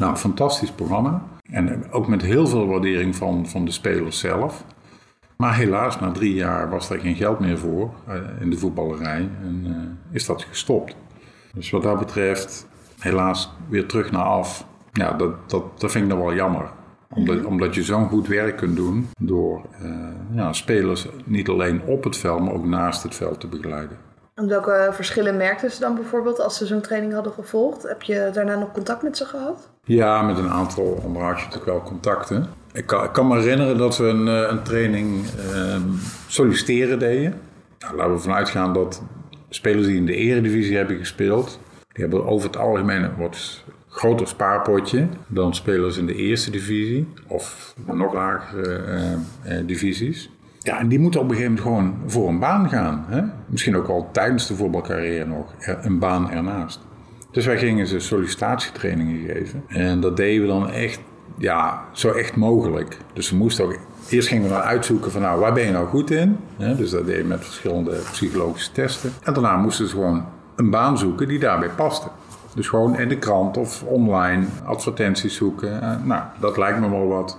Nou, 0.00 0.16
fantastisch 0.16 0.70
programma. 0.70 1.22
En 1.50 1.90
ook 1.90 2.08
met 2.08 2.22
heel 2.22 2.46
veel 2.46 2.66
waardering 2.66 3.16
van, 3.16 3.46
van 3.46 3.64
de 3.64 3.70
spelers 3.70 4.18
zelf. 4.18 4.64
Maar 5.36 5.56
helaas, 5.56 6.00
na 6.00 6.10
drie 6.10 6.34
jaar 6.34 6.70
was 6.70 6.90
er 6.90 7.00
geen 7.00 7.14
geld 7.14 7.40
meer 7.40 7.58
voor 7.58 7.90
uh, 8.08 8.14
in 8.40 8.50
de 8.50 8.58
voetballerij 8.58 9.28
en 9.42 9.98
is 10.10 10.26
dat 10.26 10.42
gestopt. 10.42 10.96
Dus 11.54 11.70
wat 11.70 11.82
dat 11.82 11.98
betreft, 11.98 12.68
helaas 12.98 13.52
weer 13.68 13.86
terug 13.86 14.10
naar 14.10 14.24
af. 14.24 14.66
Ja, 14.92 15.12
dat, 15.12 15.50
dat, 15.50 15.80
dat 15.80 15.90
vind 15.90 16.04
ik 16.04 16.10
nog 16.10 16.18
wel 16.18 16.34
jammer 16.34 16.70
omdat, 17.14 17.44
omdat 17.44 17.74
je 17.74 17.82
zo'n 17.82 18.08
goed 18.08 18.28
werk 18.28 18.56
kunt 18.56 18.76
doen 18.76 19.08
door 19.20 19.62
uh, 19.82 19.90
ja, 20.34 20.52
spelers 20.52 21.06
niet 21.24 21.48
alleen 21.48 21.82
op 21.82 22.04
het 22.04 22.16
veld, 22.16 22.40
maar 22.40 22.54
ook 22.54 22.66
naast 22.66 23.02
het 23.02 23.14
veld 23.14 23.40
te 23.40 23.46
begeleiden. 23.46 23.96
En 24.34 24.48
welke 24.48 24.90
verschillen 24.92 25.36
merkten 25.36 25.70
ze 25.70 25.80
dan 25.80 25.94
bijvoorbeeld 25.94 26.40
als 26.40 26.56
ze 26.56 26.66
zo'n 26.66 26.80
training 26.80 27.12
hadden 27.12 27.32
gevolgd? 27.32 27.82
Heb 27.82 28.02
je 28.02 28.30
daarna 28.32 28.54
nog 28.58 28.72
contact 28.72 29.02
met 29.02 29.16
ze 29.16 29.24
gehad? 29.24 29.70
Ja, 29.84 30.22
met 30.22 30.38
een 30.38 30.50
aantal 30.50 31.00
onderhoud 31.04 31.38
je 31.38 31.44
natuurlijk 31.44 31.70
wel 31.70 31.82
contacten. 31.82 32.46
Ik 32.72 32.86
kan, 32.86 33.04
ik 33.04 33.12
kan, 33.12 33.28
me 33.28 33.38
herinneren 33.38 33.78
dat 33.78 33.96
we 33.96 34.04
een, 34.04 34.28
eh, 34.28 34.50
een 34.50 34.62
training 34.62 35.24
uh, 35.54 35.76
solliciteren 36.26 36.98
deden. 36.98 37.40
Nou, 37.78 37.96
laten 37.96 38.12
we 38.12 38.18
vanuit 38.18 38.48
gaan 38.48 38.72
dat 38.72 39.02
spelers 39.48 39.86
die 39.86 39.96
in 39.96 40.06
de 40.06 40.14
eredivisie 40.14 40.76
hebben 40.76 40.96
gespeeld, 40.96 41.58
die 41.92 42.04
hebben 42.04 42.26
over 42.26 42.46
het 42.46 42.56
algemeen 42.56 43.16
wat 43.18 43.64
groter 43.96 44.28
spaarpotje 44.28 45.08
dan 45.26 45.54
spelers 45.54 45.96
in 45.96 46.06
de 46.06 46.14
eerste 46.14 46.50
divisie 46.50 47.08
of 47.26 47.74
nog 47.92 48.14
lagere 48.14 48.84
uh, 49.46 49.58
uh, 49.58 49.66
divisies. 49.66 50.30
Ja, 50.58 50.78
en 50.78 50.88
die 50.88 50.98
moeten 50.98 51.20
op 51.20 51.30
een 51.30 51.36
gegeven 51.36 51.54
moment 51.54 51.68
gewoon 51.68 52.10
voor 52.10 52.28
een 52.28 52.38
baan 52.38 52.68
gaan. 52.68 53.04
Hè? 53.08 53.22
Misschien 53.46 53.76
ook 53.76 53.88
al 53.88 54.08
tijdens 54.12 54.46
de 54.46 54.54
voetbalcarrière 54.54 55.26
nog 55.26 55.54
een 55.82 55.98
baan 55.98 56.30
ernaast. 56.30 56.80
Dus 57.30 57.46
wij 57.46 57.58
gingen 57.58 57.86
ze 57.86 57.98
sollicitatietrainingen 57.98 59.26
geven. 59.26 59.62
En 59.68 60.00
dat 60.00 60.16
deden 60.16 60.42
we 60.42 60.48
dan 60.48 60.70
echt, 60.70 61.00
ja, 61.38 61.84
zo 61.92 62.10
echt 62.10 62.36
mogelijk. 62.36 62.96
Dus 63.12 63.30
we 63.30 63.36
moesten 63.36 63.64
ook, 63.64 63.78
eerst 64.08 64.28
gingen 64.28 64.42
we 64.42 64.48
dan 64.48 64.60
uitzoeken 64.60 65.10
van 65.10 65.20
nou, 65.22 65.40
waar 65.40 65.52
ben 65.52 65.64
je 65.64 65.72
nou 65.72 65.86
goed 65.86 66.10
in? 66.10 66.36
dus 66.56 66.90
dat 66.90 67.06
deden 67.06 67.22
we 67.22 67.28
met 67.28 67.44
verschillende 67.44 68.00
psychologische 68.12 68.72
testen. 68.72 69.12
En 69.22 69.32
daarna 69.32 69.56
moesten 69.56 69.86
ze 69.86 69.94
gewoon 69.94 70.24
een 70.56 70.70
baan 70.70 70.98
zoeken 70.98 71.28
die 71.28 71.38
daarbij 71.38 71.68
paste. 71.68 72.08
Dus 72.56 72.68
gewoon 72.68 72.98
in 72.98 73.08
de 73.08 73.18
krant 73.18 73.56
of 73.56 73.82
online 73.82 74.46
advertenties 74.64 75.36
zoeken. 75.36 75.82
Uh, 75.82 76.04
nou, 76.04 76.22
dat 76.40 76.56
lijkt 76.56 76.80
me 76.80 76.90
wel 76.90 77.06
wat. 77.06 77.38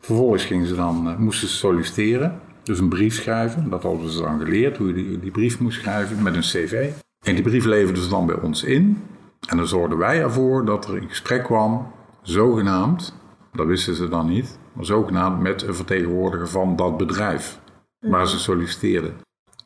Vervolgens 0.00 0.44
gingen 0.44 0.66
ze 0.66 0.74
dan, 0.74 1.08
uh, 1.08 1.16
moesten 1.16 1.48
ze 1.48 1.56
solliciteren. 1.56 2.40
Dus 2.62 2.78
een 2.78 2.88
brief 2.88 3.14
schrijven. 3.14 3.70
Dat 3.70 3.82
hadden 3.82 4.10
ze 4.10 4.22
dan 4.22 4.40
geleerd, 4.40 4.76
hoe 4.76 4.86
je 4.86 4.94
die, 4.94 5.18
die 5.18 5.30
brief 5.30 5.60
moest 5.60 5.80
schrijven 5.80 6.22
met 6.22 6.34
een 6.34 6.40
cv. 6.40 6.90
En 7.24 7.34
die 7.34 7.42
brief 7.42 7.64
leverden 7.64 8.02
ze 8.02 8.08
dan 8.08 8.26
bij 8.26 8.36
ons 8.36 8.64
in. 8.64 9.02
En 9.48 9.56
dan 9.56 9.66
zorgden 9.66 9.98
wij 9.98 10.20
ervoor 10.20 10.64
dat 10.64 10.88
er 10.88 10.96
een 10.96 11.08
gesprek 11.08 11.44
kwam, 11.44 11.92
zogenaamd, 12.22 13.14
dat 13.52 13.66
wisten 13.66 13.94
ze 13.94 14.08
dan 14.08 14.28
niet, 14.28 14.58
maar 14.72 14.84
zogenaamd 14.84 15.40
met 15.40 15.62
een 15.62 15.74
vertegenwoordiger 15.74 16.48
van 16.48 16.76
dat 16.76 16.96
bedrijf 16.96 17.58
waar 18.00 18.28
ze 18.28 18.38
solliciteerden. 18.38 19.14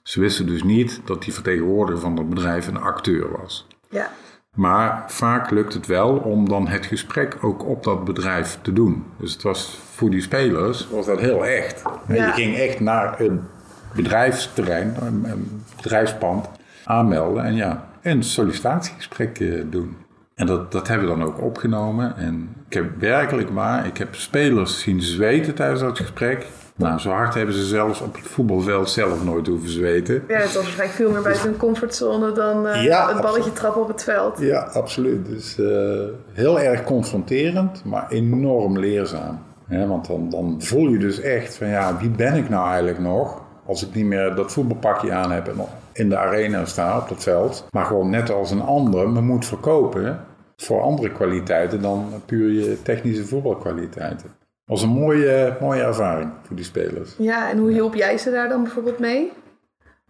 Ze 0.03 0.21
wisten 0.21 0.47
dus 0.47 0.63
niet 0.63 1.01
dat 1.05 1.23
die 1.23 1.33
vertegenwoordiger 1.33 2.01
van 2.01 2.17
dat 2.17 2.29
bedrijf 2.29 2.67
een 2.67 2.81
acteur 2.81 3.41
was. 3.41 3.67
Ja. 3.91 4.11
Maar 4.55 5.05
vaak 5.07 5.51
lukt 5.51 5.75
het 5.75 5.87
wel 5.87 6.11
om 6.17 6.49
dan 6.49 6.69
het 6.69 6.87
gesprek 6.87 7.37
ook 7.41 7.65
op 7.65 7.85
dat 7.85 8.05
bedrijf 8.05 8.59
te 8.63 8.73
doen. 8.73 9.05
Dus 9.17 9.33
het 9.33 9.43
was 9.43 9.79
voor 9.95 10.11
die 10.11 10.21
spelers 10.21 10.89
was 10.91 11.07
dat 11.07 11.21
heel 11.21 11.47
echt. 11.47 11.83
Je 12.09 12.31
ging 12.35 12.57
echt 12.57 12.81
naar 12.81 13.21
een 13.21 13.41
bedrijfsterrein, 13.95 14.97
een 15.01 15.63
bedrijfspand, 15.77 16.49
aanmelden 16.85 17.45
en 17.45 17.55
ja, 17.55 17.89
een 18.03 18.23
sollicitatiegesprek 18.23 19.41
eh, 19.41 19.63
doen. 19.71 19.97
En 20.35 20.47
dat, 20.47 20.73
dat 20.73 20.89
hebben 20.89 21.09
we 21.09 21.17
dan 21.17 21.27
ook 21.27 21.43
opgenomen. 21.43 22.17
En 22.17 22.55
ik 22.69 22.75
heb 22.75 23.01
werkelijk 23.01 23.51
waar, 23.51 23.87
ik 23.87 23.99
heb 23.99 24.15
spelers 24.15 24.81
zien 24.81 25.03
zweten 25.03 25.55
tijdens 25.55 25.81
dat 25.81 25.99
gesprek. 25.99 26.47
Nou, 26.77 26.99
zo 26.99 27.11
hard 27.11 27.35
hebben 27.35 27.55
ze 27.55 27.65
zelfs 27.65 28.01
op 28.01 28.15
het 28.15 28.27
voetbalveld 28.27 28.91
zelf 28.91 29.25
nooit 29.25 29.47
hoeven 29.47 29.69
zweten. 29.69 30.25
Ja, 30.29 30.37
het 30.37 30.45
was 30.45 30.55
waarschijnlijk 30.55 30.99
veel 30.99 31.11
meer 31.11 31.23
buiten 31.23 31.45
hun 31.45 31.57
comfortzone 31.57 32.33
dan 32.33 32.67
uh, 32.67 33.09
het 33.09 33.21
balletje 33.21 33.53
trappen 33.53 33.83
op 33.83 33.89
het 33.89 34.05
veld. 34.05 34.39
Ja, 34.39 34.61
absoluut. 34.61 35.27
Dus 35.27 35.59
uh, 35.59 36.03
heel 36.33 36.61
erg 36.61 36.85
confronterend, 36.85 37.85
maar 37.85 38.07
enorm 38.09 38.79
leerzaam. 38.79 39.39
want 39.69 40.07
dan, 40.07 40.31
dan 40.31 40.57
voel 40.59 40.89
je 40.89 40.99
dus 40.99 41.21
echt 41.21 41.57
van 41.57 41.69
ja, 41.69 41.97
wie 42.01 42.11
ben 42.11 42.35
ik 42.35 42.49
nou 42.49 42.69
eigenlijk 42.69 42.99
nog? 42.99 43.43
Als 43.67 43.87
ik 43.87 43.95
niet 43.95 44.07
meer 44.07 44.35
dat 44.35 44.53
voetbalpakje 44.53 45.13
aan 45.13 45.33
heb 45.33 45.49
en 45.49 45.57
in 45.95 46.09
de 46.09 46.17
arena 46.17 46.65
sta 46.65 46.99
op 46.99 47.09
dat 47.09 47.23
veld. 47.23 47.67
Maar 47.71 47.85
gewoon 47.85 48.11
net 48.11 48.31
als 48.31 48.51
een 48.51 48.63
ander 48.63 49.09
me 49.09 49.21
moet 49.21 49.47
verkopen 49.47 50.21
voor 50.57 50.81
andere 50.81 51.13
kwaliteiten 51.13 51.83
dan 51.83 52.23
puur 52.27 52.51
je 52.51 52.83
technische 52.83 53.25
voetbalkwaliteiten 53.25 54.31
was 54.65 54.83
een 54.83 54.89
mooie, 54.89 55.57
mooie 55.61 55.83
ervaring 55.83 56.31
voor 56.43 56.57
die 56.57 56.65
spelers. 56.65 57.15
Ja, 57.19 57.51
en 57.51 57.59
hoe 57.59 57.71
hielp 57.71 57.95
jij 57.95 58.19
ze 58.19 58.31
daar 58.31 58.49
dan 58.49 58.63
bijvoorbeeld 58.63 58.99
mee? 58.99 59.33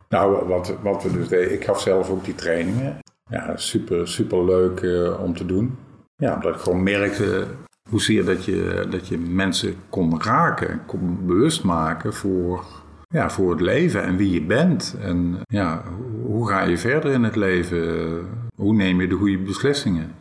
Nou, 0.08 0.46
wat, 0.46 0.74
wat 0.82 1.02
we 1.02 1.12
dus 1.12 1.28
deden, 1.28 1.52
ik 1.52 1.64
gaf 1.64 1.80
zelf 1.80 2.10
ook 2.10 2.24
die 2.24 2.34
trainingen. 2.34 2.98
Ja, 3.30 3.56
super, 3.56 4.08
super 4.08 4.44
leuk 4.44 4.80
uh, 4.80 5.22
om 5.22 5.36
te 5.36 5.46
doen. 5.46 5.78
Ja, 6.16 6.34
omdat 6.34 6.54
ik 6.54 6.60
gewoon 6.60 6.82
merkte 6.82 7.46
hoezeer 7.90 8.24
dat 8.24 8.44
je, 8.44 8.86
dat 8.90 9.08
je 9.08 9.18
mensen 9.18 9.74
kon 9.88 10.22
raken, 10.22 10.80
kon 10.86 11.26
bewust 11.26 11.64
maken 11.64 12.14
voor, 12.14 12.64
ja, 13.08 13.30
voor 13.30 13.50
het 13.50 13.60
leven 13.60 14.02
en 14.02 14.16
wie 14.16 14.30
je 14.30 14.42
bent. 14.42 14.96
En 15.00 15.40
ja, 15.46 15.82
hoe 16.22 16.48
ga 16.48 16.62
je 16.62 16.78
verder 16.78 17.12
in 17.12 17.22
het 17.22 17.36
leven? 17.36 18.26
Hoe 18.56 18.74
neem 18.74 19.00
je 19.00 19.08
de 19.08 19.14
goede 19.14 19.38
beslissingen? 19.38 20.14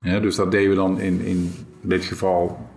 Ja, 0.00 0.20
dus 0.20 0.36
dat 0.36 0.50
deden 0.50 0.70
we 0.70 0.76
dan 0.76 1.00
in, 1.00 1.20
in 1.20 1.52
dit 1.80 2.04
geval 2.04 2.68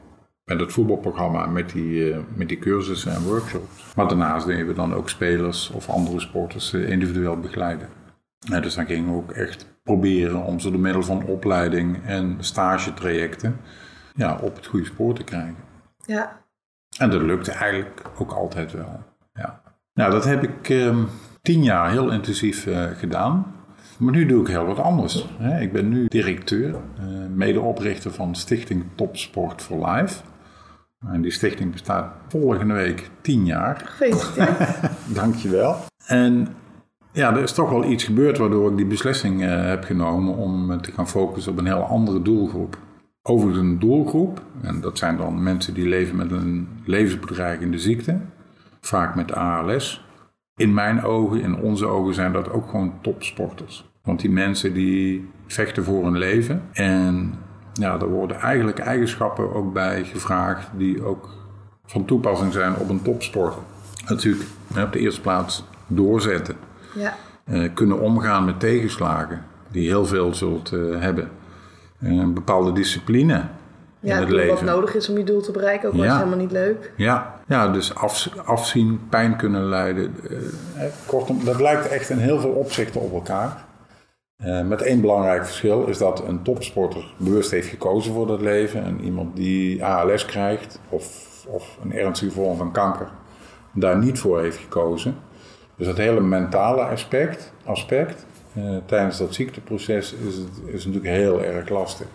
met 0.45 0.59
het 0.59 0.71
voetbalprogramma, 0.71 1.45
met 1.45 1.69
die, 1.69 2.09
uh, 2.09 2.17
met 2.35 2.47
die 2.47 2.59
cursussen 2.59 3.11
en 3.11 3.23
workshops. 3.23 3.93
Maar 3.95 4.07
daarnaast 4.07 4.45
deden 4.45 4.67
we 4.67 4.73
dan 4.73 4.93
ook 4.93 5.09
spelers 5.09 5.69
of 5.69 5.89
andere 5.89 6.19
sporters 6.19 6.73
uh, 6.73 6.89
individueel 6.89 7.39
begeleiden. 7.39 7.89
dus 8.39 8.75
dan 8.75 8.85
gingen 8.85 9.11
we 9.11 9.17
ook 9.17 9.31
echt 9.31 9.73
proberen 9.83 10.43
om 10.43 10.59
ze 10.59 10.71
door 10.71 10.79
middel 10.79 11.03
van 11.03 11.23
opleiding 11.23 12.05
en 12.05 12.37
stagetrajecten 12.39 13.59
ja, 14.13 14.39
op 14.41 14.55
het 14.55 14.65
goede 14.65 14.85
spoor 14.85 15.13
te 15.13 15.23
krijgen. 15.23 15.55
Ja. 16.05 16.41
En 16.97 17.09
dat 17.09 17.21
lukte 17.21 17.51
eigenlijk 17.51 18.01
ook 18.17 18.31
altijd 18.31 18.71
wel. 18.71 19.03
Ja. 19.33 19.61
Nou, 19.93 20.11
dat 20.11 20.25
heb 20.25 20.43
ik 20.43 20.69
um, 20.69 21.07
tien 21.41 21.63
jaar 21.63 21.91
heel 21.91 22.11
intensief 22.11 22.65
uh, 22.65 22.83
gedaan. 22.83 23.45
Maar 23.97 24.13
nu 24.13 24.25
doe 24.25 24.41
ik 24.41 24.47
heel 24.47 24.65
wat 24.65 24.79
anders. 24.79 25.27
Ik 25.59 25.71
ben 25.71 25.89
nu 25.89 26.05
directeur, 26.07 26.69
uh, 26.69 27.05
medeoprichter 27.35 28.11
van 28.11 28.35
Stichting 28.35 28.83
Topsport 28.95 29.61
for 29.61 29.89
Life. 29.89 30.21
En 31.11 31.21
die 31.21 31.31
stichting 31.31 31.71
bestaat 31.71 32.13
volgende 32.27 32.73
week 32.73 33.09
tien 33.21 33.45
jaar. 33.45 33.81
Gefeliciteerd. 33.85 34.57
Dankjewel. 35.19 35.75
En 36.05 36.47
ja, 37.11 37.35
er 37.35 37.43
is 37.43 37.53
toch 37.53 37.69
wel 37.69 37.83
iets 37.83 38.03
gebeurd 38.03 38.37
waardoor 38.37 38.71
ik 38.71 38.77
die 38.77 38.85
beslissing 38.85 39.41
uh, 39.41 39.65
heb 39.65 39.83
genomen 39.83 40.35
om 40.35 40.81
te 40.81 40.91
gaan 40.91 41.07
focussen 41.07 41.51
op 41.51 41.57
een 41.57 41.65
heel 41.65 41.83
andere 41.83 42.21
doelgroep. 42.21 42.77
Over 43.21 43.57
een 43.57 43.79
doelgroep, 43.79 44.41
en 44.61 44.81
dat 44.81 44.97
zijn 44.97 45.17
dan 45.17 45.43
mensen 45.43 45.73
die 45.73 45.87
leven 45.87 46.15
met 46.15 46.31
een 46.31 46.67
levensbedreigende 46.85 47.79
ziekte, 47.79 48.19
vaak 48.87 49.15
met 49.15 49.33
ALS. 49.33 50.05
In 50.55 50.73
mijn 50.73 51.03
ogen, 51.03 51.41
in 51.41 51.55
onze 51.55 51.85
ogen, 51.85 52.13
zijn 52.13 52.33
dat 52.33 52.51
ook 52.51 52.69
gewoon 52.69 52.93
topsporters. 53.01 53.91
Want 54.03 54.19
die 54.19 54.31
mensen 54.31 54.73
die 54.73 55.29
vechten 55.47 55.83
voor 55.83 56.03
hun 56.03 56.17
leven. 56.17 56.61
En 56.71 57.33
ja, 57.73 57.99
er 57.99 58.09
worden 58.09 58.39
eigenlijk 58.39 58.79
eigenschappen 58.79 59.53
ook 59.53 59.73
bij 59.73 60.03
gevraagd 60.03 60.69
die 60.77 61.03
ook 61.03 61.29
van 61.85 62.05
toepassing 62.05 62.53
zijn 62.53 62.75
op 62.75 62.89
een 62.89 63.01
topsporter. 63.01 63.61
Natuurlijk 64.07 64.43
op 64.83 64.91
de 64.91 64.99
eerste 64.99 65.21
plaats 65.21 65.63
doorzetten. 65.87 66.55
Ja. 66.95 67.13
Uh, 67.45 67.69
kunnen 67.73 67.99
omgaan 67.99 68.45
met 68.45 68.59
tegenslagen, 68.59 69.45
die 69.71 69.87
heel 69.87 70.05
veel 70.05 70.33
zult 70.33 70.71
uh, 70.71 70.99
hebben. 70.99 71.29
Uh, 71.99 72.11
een 72.11 72.33
bepaalde 72.33 72.71
discipline 72.71 73.43
ja, 74.03 74.15
in 74.15 74.21
het 74.21 74.29
leven. 74.29 74.53
wat 74.53 74.63
nodig 74.63 74.95
is 74.95 75.09
om 75.09 75.17
je 75.17 75.23
doel 75.23 75.41
te 75.41 75.51
bereiken, 75.51 75.87
ook 75.87 75.93
al 75.93 75.99
ja. 75.99 76.05
is 76.05 76.11
het 76.11 76.23
helemaal 76.23 76.43
niet 76.43 76.51
leuk. 76.51 76.93
Ja, 76.97 77.39
ja 77.47 77.67
dus 77.67 77.95
af, 77.95 78.29
afzien, 78.45 79.01
pijn 79.09 79.37
kunnen 79.37 79.65
leiden. 79.65 80.15
kortom, 81.05 81.45
dat 81.45 81.61
lijkt 81.61 81.87
echt 81.87 82.09
in 82.09 82.17
heel 82.17 82.39
veel 82.39 82.51
opzichten 82.51 83.01
op 83.01 83.13
elkaar. 83.13 83.65
Uh, 84.45 84.61
met 84.61 84.81
één 84.81 85.01
belangrijk 85.01 85.45
verschil 85.45 85.85
is 85.85 85.97
dat 85.97 86.27
een 86.27 86.41
topsporter 86.41 87.13
bewust 87.17 87.51
heeft 87.51 87.67
gekozen 87.67 88.13
voor 88.13 88.27
dat 88.27 88.41
leven. 88.41 88.83
En 88.83 89.01
iemand 89.01 89.35
die 89.35 89.85
ALS 89.85 90.25
krijgt 90.25 90.79
of, 90.89 91.05
of 91.47 91.77
een 91.83 91.93
ernstige 91.93 92.31
vorm 92.31 92.57
van 92.57 92.71
kanker 92.71 93.07
daar 93.73 93.97
niet 93.97 94.19
voor 94.19 94.41
heeft 94.41 94.57
gekozen. 94.57 95.15
Dus 95.77 95.87
dat 95.87 95.97
hele 95.97 96.21
mentale 96.21 96.81
aspect, 96.81 97.53
aspect 97.63 98.25
uh, 98.57 98.77
tijdens 98.85 99.17
dat 99.17 99.33
ziekteproces 99.33 100.13
is, 100.13 100.35
het, 100.35 100.61
is 100.65 100.85
natuurlijk 100.85 101.13
heel 101.13 101.43
erg 101.43 101.69
lastig. 101.69 102.07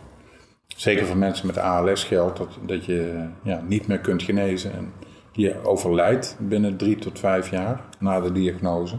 Zeker 0.79 1.07
voor 1.07 1.17
mensen 1.17 1.47
met 1.47 1.59
ALS 1.59 2.05
geldt 2.05 2.39
dat, 2.39 2.49
dat 2.67 2.85
je 2.85 3.27
ja, 3.43 3.63
niet 3.67 3.87
meer 3.87 3.99
kunt 3.99 4.23
genezen 4.23 4.73
en 4.73 4.93
je 5.33 5.65
overlijdt 5.65 6.37
binnen 6.41 6.77
drie 6.77 6.97
tot 6.97 7.19
vijf 7.19 7.51
jaar 7.51 7.81
na 7.99 8.21
de 8.21 8.33
diagnose. 8.33 8.97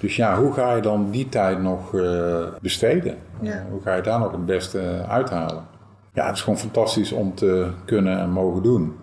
Dus 0.00 0.16
ja, 0.16 0.38
hoe 0.38 0.52
ga 0.52 0.74
je 0.74 0.82
dan 0.82 1.10
die 1.10 1.28
tijd 1.28 1.62
nog 1.62 1.92
uh, 1.92 2.46
besteden? 2.60 3.16
Ja. 3.40 3.66
hoe 3.70 3.82
ga 3.82 3.94
je 3.94 4.02
daar 4.02 4.18
nog 4.18 4.32
het 4.32 4.46
beste 4.46 5.04
uithalen? 5.08 5.66
Ja, 6.12 6.26
het 6.26 6.36
is 6.36 6.42
gewoon 6.42 6.58
fantastisch 6.58 7.12
om 7.12 7.34
te 7.34 7.70
kunnen 7.84 8.18
en 8.18 8.30
mogen 8.30 8.62
doen. 8.62 8.96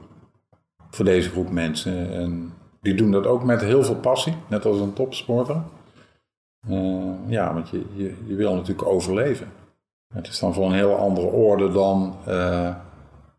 Voor 0.89 1.05
deze 1.05 1.29
groep 1.29 1.51
mensen. 1.51 2.13
En 2.13 2.53
die 2.81 2.93
doen 2.93 3.11
dat 3.11 3.27
ook 3.27 3.43
met 3.43 3.61
heel 3.61 3.83
veel 3.83 3.95
passie, 3.95 4.35
net 4.47 4.65
als 4.65 4.79
een 4.79 4.93
topsporter. 4.93 5.61
Uh, 6.69 7.11
ja, 7.27 7.53
want 7.53 7.69
je, 7.69 7.85
je, 7.95 8.13
je, 8.25 8.35
wil 8.35 8.55
natuurlijk 8.55 8.87
overleven. 8.87 9.47
Het 10.13 10.27
is 10.27 10.39
dan 10.39 10.53
van 10.53 10.63
een 10.63 10.73
heel 10.73 10.95
andere 10.95 11.27
orde 11.27 11.71
dan, 11.71 12.15
uh, 12.27 12.75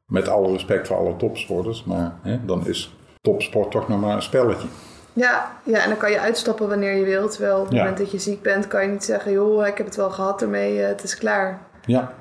met 0.07 0.29
alle 0.29 0.53
respect 0.53 0.87
voor 0.87 0.97
alle 0.97 1.17
topsporters, 1.17 1.85
maar 1.85 2.13
hè, 2.23 2.45
dan 2.45 2.67
is 2.67 2.97
topsport 3.21 3.71
toch 3.71 3.89
nog 3.89 4.01
maar 4.01 4.15
een 4.15 4.23
spelletje. 4.23 4.69
Ja, 5.13 5.51
ja, 5.65 5.83
en 5.83 5.89
dan 5.89 5.99
kan 5.99 6.11
je 6.11 6.21
uitstappen 6.21 6.69
wanneer 6.69 6.95
je 6.95 7.05
wilt. 7.05 7.33
Terwijl 7.33 7.59
op 7.59 7.69
het 7.69 7.77
moment 7.77 7.99
dat 7.99 8.11
je 8.11 8.19
ziek 8.19 8.43
bent, 8.43 8.67
kan 8.67 8.83
je 8.83 8.89
niet 8.89 9.05
zeggen: 9.05 9.33
joh, 9.33 9.67
ik 9.67 9.77
heb 9.77 9.87
het 9.87 9.97
wel 9.97 10.11
gehad 10.11 10.43
ermee, 10.43 10.79
het 10.79 11.03
is 11.03 11.19
klaar. 11.19 11.61
Ja. 11.85 12.13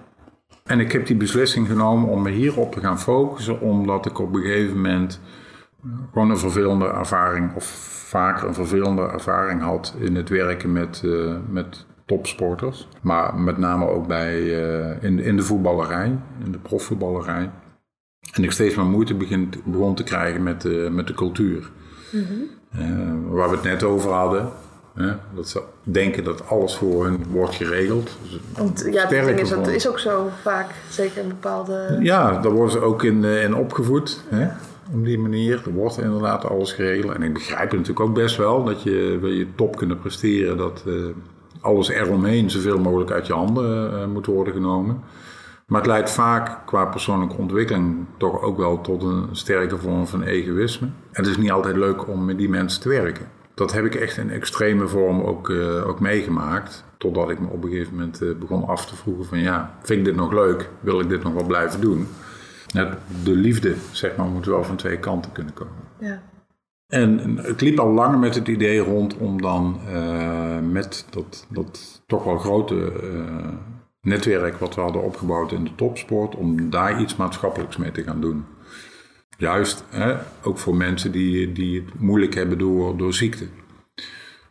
En 0.65 0.79
ik 0.79 0.91
heb 0.91 1.05
die 1.05 1.17
beslissing 1.17 1.67
genomen 1.67 2.09
om 2.09 2.21
me 2.21 2.29
hierop 2.29 2.71
te 2.71 2.79
gaan 2.79 2.99
focussen, 2.99 3.61
omdat 3.61 4.05
ik 4.05 4.19
op 4.19 4.33
een 4.33 4.41
gegeven 4.41 4.75
moment 4.75 5.19
gewoon 6.11 6.29
een 6.29 6.37
vervelende 6.37 6.87
ervaring, 6.87 7.55
of 7.55 7.65
vaker 8.07 8.47
een 8.47 8.53
vervelende 8.53 9.01
ervaring 9.01 9.61
had 9.61 9.95
in 9.99 10.15
het 10.15 10.29
werken 10.29 10.71
met, 10.71 11.01
uh, 11.05 11.35
met 11.49 11.85
topsporters. 12.09 12.87
Maar 13.01 13.35
met 13.35 13.57
name 13.57 13.87
ook 13.87 14.07
bij, 14.07 14.39
uh, 14.41 15.03
in, 15.03 15.19
in 15.19 15.35
de 15.35 15.43
voetballerij, 15.43 16.17
in 16.45 16.51
de 16.51 16.57
profvoetballerij. 16.57 17.49
En 18.33 18.43
ik 18.43 18.51
steeds 18.51 18.75
meer 18.75 18.85
moeite 18.85 19.15
begin, 19.15 19.53
begon 19.65 19.95
te 19.95 20.03
krijgen 20.03 20.43
met, 20.43 20.65
uh, 20.65 20.89
met 20.89 21.07
de 21.07 21.13
cultuur. 21.13 21.69
Mm 22.11 22.25
-hmm. 22.25 22.43
Uh, 22.79 23.33
waar 23.35 23.49
we 23.49 23.55
het 23.55 23.63
net 23.63 23.83
over 23.83 24.11
hadden. 24.11 24.49
Dat 25.35 25.49
ze 25.49 25.61
denken 25.83 26.23
dat 26.23 26.49
alles 26.49 26.75
voor 26.75 27.05
hun 27.05 27.25
wordt 27.31 27.55
geregeld. 27.55 28.17
Dus 28.21 28.39
Want 28.57 28.87
ja, 28.91 29.01
dat 29.01 29.25
ding 29.25 29.39
is, 29.39 29.49
dat 29.49 29.67
is 29.67 29.87
ook 29.87 29.99
zo 29.99 30.29
vaak, 30.41 30.67
zeker 30.89 31.21
een 31.21 31.27
bepaalde... 31.27 31.97
Ja, 32.01 32.41
daar 32.41 32.51
worden 32.51 32.71
ze 32.71 32.79
ook 32.79 33.03
in, 33.03 33.23
in 33.23 33.55
opgevoed. 33.55 34.23
Hè, 34.29 34.47
op 34.93 35.05
die 35.05 35.19
manier. 35.19 35.61
Er 35.65 35.73
wordt 35.73 35.97
inderdaad 35.97 36.45
alles 36.45 36.73
geregeld. 36.73 37.13
En 37.13 37.23
ik 37.23 37.33
begrijp 37.33 37.69
het 37.71 37.79
natuurlijk 37.79 37.99
ook 37.99 38.13
best 38.13 38.37
wel 38.37 38.63
dat 38.63 38.83
je 38.83 39.17
wil 39.21 39.31
je 39.31 39.47
top 39.55 39.75
kunnen 39.75 39.99
presteren. 39.99 40.57
Dat 40.57 40.83
uh, 40.87 41.05
alles 41.61 41.89
eromheen 41.89 42.49
zoveel 42.49 42.79
mogelijk 42.79 43.11
uit 43.11 43.27
je 43.27 43.33
handen 43.33 43.93
uh, 43.93 44.05
moet 44.05 44.25
worden 44.25 44.53
genomen. 44.53 45.01
Maar 45.69 45.79
het 45.79 45.89
leidt 45.89 46.11
vaak 46.11 46.65
qua 46.65 46.85
persoonlijke 46.85 47.37
ontwikkeling 47.37 48.05
toch 48.17 48.41
ook 48.41 48.57
wel 48.57 48.81
tot 48.81 49.03
een 49.03 49.27
sterke 49.31 49.77
vorm 49.77 50.07
van 50.07 50.23
egoïsme. 50.23 50.87
En 50.87 51.23
het 51.23 51.27
is 51.27 51.37
niet 51.37 51.51
altijd 51.51 51.75
leuk 51.75 52.07
om 52.07 52.25
met 52.25 52.37
die 52.37 52.49
mensen 52.49 52.81
te 52.81 52.89
werken. 52.89 53.27
Dat 53.53 53.73
heb 53.73 53.85
ik 53.85 53.95
echt 53.95 54.17
in 54.17 54.29
extreme 54.29 54.87
vorm 54.87 55.21
ook, 55.21 55.49
uh, 55.49 55.87
ook 55.87 55.99
meegemaakt. 55.99 56.83
Totdat 56.97 57.29
ik 57.29 57.39
me 57.39 57.47
op 57.47 57.63
een 57.63 57.69
gegeven 57.69 57.93
moment 57.93 58.21
uh, 58.21 58.35
begon 58.35 58.67
af 58.67 58.85
te 58.85 58.95
vroegen 58.95 59.25
van 59.25 59.39
ja, 59.39 59.77
vind 59.81 59.99
ik 59.99 60.05
dit 60.05 60.15
nog 60.15 60.31
leuk? 60.31 60.69
Wil 60.79 60.99
ik 60.99 61.09
dit 61.09 61.23
nog 61.23 61.33
wel 61.33 61.45
blijven 61.45 61.81
doen? 61.81 62.07
de 63.23 63.31
liefde, 63.31 63.75
zeg 63.91 64.15
maar, 64.15 64.27
moet 64.27 64.45
wel 64.45 64.63
van 64.63 64.75
twee 64.75 64.97
kanten 64.97 65.31
kunnen 65.31 65.53
komen. 65.53 65.73
Ja. 65.99 66.21
En 66.89 67.37
het 67.37 67.61
liep 67.61 67.79
al 67.79 67.91
langer 67.91 68.19
met 68.19 68.35
het 68.35 68.47
idee 68.47 68.79
rond 68.79 69.17
om 69.17 69.41
dan 69.41 69.79
uh, 69.89 70.59
met 70.59 71.05
dat, 71.09 71.47
dat 71.49 72.01
toch 72.05 72.23
wel 72.23 72.37
grote 72.37 72.91
netwerk 74.01 74.57
wat 74.57 74.75
we 74.75 74.81
hadden 74.81 75.03
opgebouwd 75.03 75.51
in 75.51 75.63
de 75.63 75.75
topsport, 75.75 76.35
om 76.35 76.69
daar 76.69 77.01
iets 77.01 77.15
maatschappelijks 77.15 77.77
mee 77.77 77.91
te 77.91 78.03
gaan 78.03 78.21
doen. 78.21 78.45
Juist, 79.37 79.83
hè, 79.89 80.15
ook 80.43 80.57
voor 80.57 80.75
mensen 80.75 81.11
die, 81.11 81.51
die 81.51 81.81
het 81.81 81.99
moeilijk 81.99 82.33
hebben 82.33 82.57
door, 82.57 82.97
door 82.97 83.13
ziekte. 83.13 83.45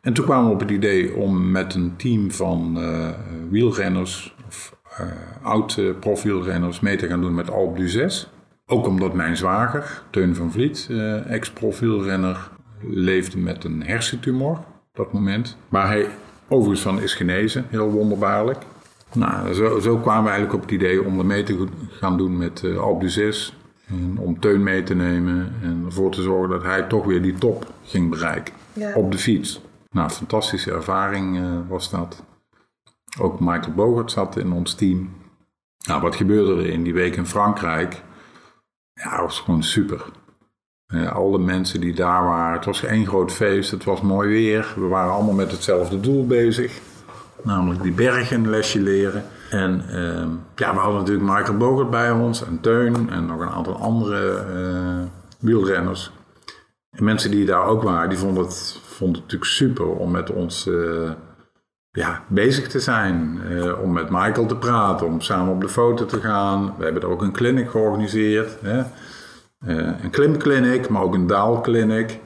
En 0.01 0.13
toen 0.13 0.25
kwamen 0.25 0.47
we 0.47 0.55
op 0.55 0.61
het 0.61 0.71
idee 0.71 1.15
om 1.15 1.51
met 1.51 1.75
een 1.75 1.97
team 1.97 2.31
van 2.31 2.75
uh, 2.79 3.09
wielrenners, 3.51 4.37
of 4.47 4.77
uh, 5.01 5.07
oud-profielrenners, 5.43 6.81
mee 6.81 6.97
te 6.97 7.07
gaan 7.07 7.21
doen 7.21 7.35
met 7.35 7.51
Alp 7.51 7.77
du 7.77 7.89
6. 7.89 8.31
Ook 8.71 8.87
omdat 8.87 9.15
mijn 9.15 9.37
zwager, 9.37 10.03
Teun 10.11 10.35
van 10.35 10.53
Vliet, 10.53 10.89
uh, 10.91 11.31
ex-profielrenner, 11.31 12.51
leefde 12.81 13.39
met 13.39 13.65
een 13.65 13.83
hersentumor 13.83 14.57
op 14.57 14.93
dat 14.93 15.13
moment. 15.13 15.57
Waar 15.69 15.87
hij 15.87 16.09
overigens 16.49 16.81
van 16.81 17.01
is 17.01 17.15
genezen, 17.15 17.67
heel 17.69 17.91
wonderbaarlijk. 17.91 18.59
Nou, 19.15 19.55
zo, 19.55 19.79
zo, 19.79 19.97
kwamen 19.97 20.25
we 20.25 20.31
eigenlijk 20.31 20.59
op 20.59 20.63
het 20.63 20.71
idee 20.71 21.05
om 21.05 21.19
er 21.19 21.27
mee 21.27 21.43
te 21.43 21.67
gaan 21.91 22.17
doen 22.17 22.37
met 22.37 22.63
uh, 22.63 22.79
Alpe 22.79 23.07
d'Huez. 23.07 23.53
En 23.87 24.19
om 24.19 24.41
Teun 24.41 24.63
mee 24.63 24.83
te 24.83 24.95
nemen 24.95 25.53
en 25.63 25.83
ervoor 25.87 26.11
te 26.11 26.23
zorgen 26.23 26.51
dat 26.51 26.63
hij 26.63 26.83
toch 26.83 27.05
weer 27.05 27.23
die 27.23 27.35
top 27.35 27.73
ging 27.83 28.11
bereiken. 28.11 28.55
Ja. 28.73 28.95
Op 28.95 29.13
de 29.13 29.19
fiets. 29.19 29.61
Nou, 29.91 30.11
fantastische 30.11 30.73
ervaring 30.73 31.37
uh, 31.37 31.45
was 31.69 31.91
dat. 31.91 32.25
Ook 33.21 33.41
Michael 33.41 33.73
Bogert 33.75 34.11
zat 34.11 34.37
in 34.37 34.53
ons 34.53 34.75
team. 34.75 35.11
Nou, 35.87 36.01
wat 36.01 36.17
gebeurde 36.17 36.63
er 36.63 36.71
in 36.71 36.83
die 36.83 36.95
week 36.95 37.17
in 37.17 37.27
Frankrijk? 37.27 38.03
Ja, 39.03 39.11
dat 39.11 39.21
was 39.21 39.41
gewoon 39.41 39.63
super. 39.63 40.05
Uh, 40.95 41.13
al 41.13 41.31
de 41.31 41.39
mensen 41.39 41.81
die 41.81 41.95
daar 41.95 42.25
waren, 42.25 42.57
het 42.57 42.65
was 42.65 42.85
één 42.85 43.07
groot 43.07 43.33
feest, 43.33 43.71
het 43.71 43.85
was 43.85 44.01
mooi 44.01 44.29
weer. 44.29 44.75
We 44.77 44.87
waren 44.87 45.13
allemaal 45.13 45.35
met 45.35 45.51
hetzelfde 45.51 46.01
doel 46.01 46.27
bezig. 46.27 46.81
Namelijk 47.43 47.83
die 47.83 47.93
bergen 47.93 48.51
lesje 48.51 48.81
leren. 48.81 49.25
En 49.51 49.85
uh, 49.91 50.27
ja, 50.57 50.73
we 50.75 50.79
hadden 50.79 50.99
natuurlijk 50.99 51.29
Michael 51.29 51.57
Bogert 51.57 51.91
bij 51.91 52.11
ons 52.11 52.45
en 52.45 52.61
Teun 52.61 53.11
en 53.11 53.27
nog 53.27 53.41
een 53.41 53.51
aantal 53.51 53.77
andere 53.77 54.47
uh, 54.55 55.05
wielrenners. 55.39 56.11
En 56.91 57.05
mensen 57.05 57.31
die 57.31 57.47
daar 57.47 57.65
ook 57.65 57.83
waren, 57.83 58.09
die 58.09 58.19
vonden 58.19 58.45
het, 58.45 58.81
vonden 58.83 59.15
het 59.15 59.25
natuurlijk 59.25 59.51
super 59.51 59.87
om 59.87 60.11
met 60.11 60.31
ons 60.31 60.67
uh, 60.67 61.11
ja, 61.91 62.23
bezig 62.29 62.69
te 62.69 62.81
zijn. 62.81 63.41
Uh, 63.51 63.83
om 63.83 63.93
met 63.93 64.11
Michael 64.11 64.47
te 64.47 64.57
praten, 64.57 65.07
om 65.07 65.21
samen 65.21 65.55
op 65.55 65.61
de 65.61 65.69
foto 65.69 66.07
te 66.07 66.21
gaan. 66.21 66.75
We 66.77 66.85
hebben 66.85 67.03
er 67.03 67.09
ook 67.09 67.23
een 67.23 67.33
clinic 67.33 67.71
georganiseerd. 67.71 68.61
Hè, 68.61 68.83
Uh, 69.67 70.03
een 70.03 70.11
klimclinic, 70.11 70.89
maar 70.89 71.03
ook 71.03 71.15
een 71.15 71.27
daalclinic. 71.27 72.21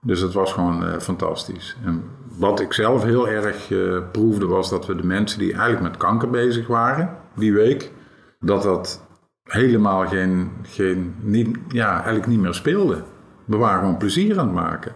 Dus 0.00 0.20
het 0.20 0.32
was 0.32 0.52
gewoon 0.52 0.84
uh, 0.84 0.98
fantastisch. 0.98 1.76
En 1.84 2.04
wat 2.38 2.60
ik 2.60 2.72
zelf 2.72 3.02
heel 3.02 3.28
erg 3.28 3.68
proefde 4.12 4.46
was 4.46 4.70
dat 4.70 4.86
we 4.86 4.94
de 4.94 5.06
mensen 5.06 5.38
die 5.38 5.52
eigenlijk 5.52 5.82
met 5.82 5.96
kanker 5.96 6.30
bezig 6.30 6.66
waren 6.66 7.16
die 7.34 7.52
week, 7.52 7.92
dat 8.40 8.62
dat 8.62 9.06
helemaal 9.42 10.06
geen, 10.06 10.52
geen 10.62 11.14
niet, 11.20 11.58
ja, 11.68 11.94
eigenlijk 11.94 12.26
niet 12.26 12.40
meer 12.40 12.54
speelde. 12.54 13.02
We 13.44 13.56
waren 13.56 13.78
gewoon 13.78 13.96
plezier 13.96 14.38
aan 14.38 14.46
het 14.46 14.54
maken. 14.54 14.92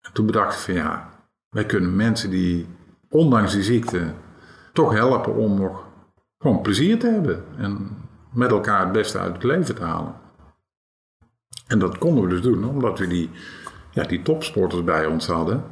En 0.00 0.12
toen 0.12 0.26
bedacht 0.26 0.54
ik 0.54 0.60
van 0.60 0.74
ja, 0.74 1.09
wij 1.50 1.66
kunnen 1.66 1.96
mensen 1.96 2.30
die 2.30 2.66
ondanks 3.08 3.52
die 3.52 3.62
ziekte 3.62 4.12
toch 4.72 4.92
helpen 4.92 5.34
om 5.34 5.60
nog 5.60 5.84
gewoon 6.38 6.60
plezier 6.60 6.98
te 6.98 7.08
hebben. 7.08 7.44
En 7.56 7.88
met 8.32 8.50
elkaar 8.50 8.80
het 8.80 8.92
beste 8.92 9.18
uit 9.18 9.32
het 9.32 9.42
leven 9.42 9.74
te 9.74 9.84
halen. 9.84 10.14
En 11.66 11.78
dat 11.78 11.98
konden 11.98 12.24
we 12.24 12.30
dus 12.30 12.42
doen, 12.42 12.64
omdat 12.64 12.98
we 12.98 13.06
die, 13.06 13.30
ja, 13.90 14.04
die 14.04 14.22
topsporters 14.22 14.84
bij 14.84 15.06
ons 15.06 15.26
hadden. 15.26 15.64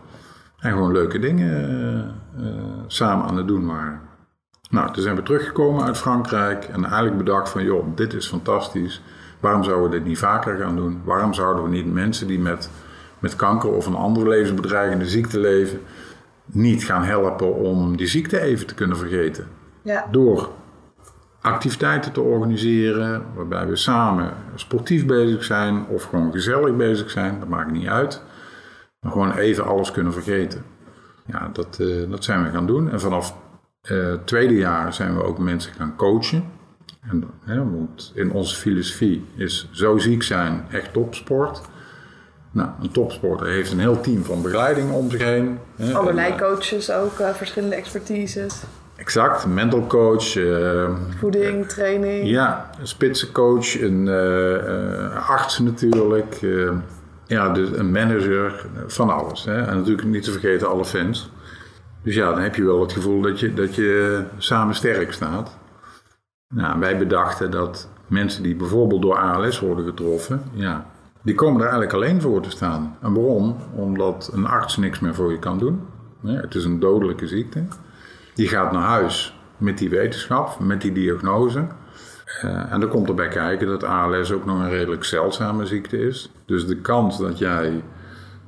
En 0.58 0.72
gewoon 0.72 0.92
leuke 0.92 1.18
dingen 1.18 2.14
uh, 2.40 2.48
samen 2.86 3.26
aan 3.26 3.36
het 3.36 3.46
doen 3.46 3.66
waren. 3.66 4.00
Nou, 4.70 4.92
toen 4.92 5.02
zijn 5.02 5.16
we 5.16 5.22
teruggekomen 5.22 5.84
uit 5.84 5.98
Frankrijk 5.98 6.64
en 6.64 6.84
eigenlijk 6.84 7.16
bedacht 7.16 7.48
van, 7.48 7.64
joh, 7.64 7.86
dit 7.94 8.14
is 8.14 8.28
fantastisch. 8.28 9.02
Waarom 9.40 9.64
zouden 9.64 9.90
we 9.90 9.96
dit 9.96 10.06
niet 10.06 10.18
vaker 10.18 10.58
gaan 10.58 10.76
doen? 10.76 11.00
Waarom 11.04 11.34
zouden 11.34 11.64
we 11.64 11.70
niet 11.70 11.92
mensen 11.92 12.26
die 12.26 12.38
met, 12.38 12.70
met 13.18 13.36
kanker 13.36 13.70
of 13.70 13.86
een 13.86 13.94
andere 13.94 14.28
levensbedreigende 14.28 15.06
ziekte 15.06 15.40
leven, 15.40 15.80
niet 16.44 16.84
gaan 16.84 17.04
helpen 17.04 17.54
om 17.54 17.96
die 17.96 18.06
ziekte 18.06 18.40
even 18.40 18.66
te 18.66 18.74
kunnen 18.74 18.96
vergeten? 18.96 19.46
Ja. 19.82 20.06
Door 20.10 20.50
activiteiten 21.40 22.12
te 22.12 22.20
organiseren 22.20 23.24
waarbij 23.34 23.66
we 23.66 23.76
samen 23.76 24.32
sportief 24.54 25.06
bezig 25.06 25.44
zijn 25.44 25.86
of 25.86 26.04
gewoon 26.04 26.32
gezellig 26.32 26.76
bezig 26.76 27.10
zijn, 27.10 27.38
dat 27.38 27.48
maakt 27.48 27.70
niet 27.70 27.86
uit. 27.86 28.22
Maar 29.00 29.12
gewoon 29.12 29.32
even 29.32 29.66
alles 29.66 29.90
kunnen 29.92 30.12
vergeten. 30.12 30.64
Ja, 31.26 31.50
dat, 31.52 31.78
uh, 31.80 32.10
dat 32.10 32.24
zijn 32.24 32.44
we 32.44 32.50
gaan 32.50 32.66
doen. 32.66 32.90
En 32.90 33.00
vanaf 33.00 33.36
uh, 33.90 34.14
tweede 34.24 34.54
jaar 34.54 34.92
zijn 34.92 35.16
we 35.16 35.22
ook 35.22 35.38
mensen 35.38 35.72
gaan 35.72 35.96
coachen. 35.96 36.44
En, 37.00 37.24
hè, 37.44 37.70
want 37.70 38.12
in 38.14 38.32
onze 38.32 38.56
filosofie 38.56 39.24
is 39.36 39.68
zo 39.70 39.98
ziek 39.98 40.22
zijn 40.22 40.64
echt 40.70 40.92
topsport. 40.92 41.60
Nou, 42.50 42.68
een 42.82 42.90
topsporter 42.90 43.46
heeft 43.46 43.72
een 43.72 43.80
heel 43.80 44.00
team 44.00 44.24
van 44.24 44.42
begeleiding 44.42 44.92
om 44.92 45.10
zich 45.10 45.22
heen. 45.22 45.58
Hè, 45.76 45.94
Allerlei 45.94 46.32
en, 46.32 46.38
coaches 46.38 46.90
ook, 46.90 47.18
uh, 47.18 47.28
verschillende 47.30 47.74
expertises. 47.74 48.62
Exact, 48.96 49.46
mental 49.46 49.86
coach. 49.86 50.34
Uh, 50.34 50.90
Voeding, 51.18 51.66
training. 51.66 52.28
Ja, 52.28 52.70
een 52.80 52.86
spitsencoach, 52.86 53.80
een 53.80 54.08
arts 55.28 55.58
natuurlijk. 55.58 56.40
ja, 57.26 57.48
dus 57.48 57.70
een 57.70 57.90
manager, 57.90 58.66
van 58.86 59.10
alles. 59.10 59.44
Hè. 59.44 59.62
En 59.62 59.76
natuurlijk 59.76 60.08
niet 60.08 60.22
te 60.22 60.30
vergeten 60.30 60.68
alle 60.68 60.84
fans. 60.84 61.30
Dus 62.02 62.14
ja, 62.14 62.30
dan 62.30 62.40
heb 62.40 62.54
je 62.54 62.64
wel 62.64 62.80
het 62.80 62.92
gevoel 62.92 63.20
dat 63.20 63.40
je, 63.40 63.54
dat 63.54 63.74
je 63.74 64.22
samen 64.38 64.74
sterk 64.74 65.12
staat. 65.12 65.56
Nou, 66.54 66.80
wij 66.80 66.98
bedachten 66.98 67.50
dat 67.50 67.88
mensen 68.06 68.42
die 68.42 68.56
bijvoorbeeld 68.56 69.02
door 69.02 69.18
ALS 69.18 69.60
worden 69.60 69.84
getroffen, 69.84 70.42
ja, 70.52 70.86
die 71.22 71.34
komen 71.34 71.56
er 71.56 71.68
eigenlijk 71.68 71.92
alleen 71.92 72.20
voor 72.20 72.40
te 72.40 72.50
staan. 72.50 72.96
En 73.02 73.14
waarom? 73.14 73.56
Omdat 73.74 74.30
een 74.32 74.46
arts 74.46 74.76
niks 74.76 75.00
meer 75.00 75.14
voor 75.14 75.32
je 75.32 75.38
kan 75.38 75.58
doen. 75.58 75.80
het 76.24 76.54
is 76.54 76.64
een 76.64 76.80
dodelijke 76.80 77.26
ziekte. 77.26 77.64
Die 78.34 78.48
gaat 78.48 78.72
naar 78.72 78.82
huis 78.82 79.38
met 79.56 79.78
die 79.78 79.88
wetenschap, 79.88 80.58
met 80.58 80.80
die 80.80 80.92
diagnose. 80.92 81.66
Uh, 82.44 82.72
en 82.72 82.80
dan 82.80 82.88
komt 82.88 83.08
erbij 83.08 83.28
kijken 83.28 83.66
dat 83.66 83.84
ALS 83.84 84.32
ook 84.32 84.44
nog 84.44 84.58
een 84.58 84.70
redelijk 84.70 85.04
zeldzame 85.04 85.66
ziekte 85.66 85.98
is. 85.98 86.32
Dus 86.46 86.66
de 86.66 86.76
kans 86.76 87.18
dat 87.18 87.38
jij 87.38 87.82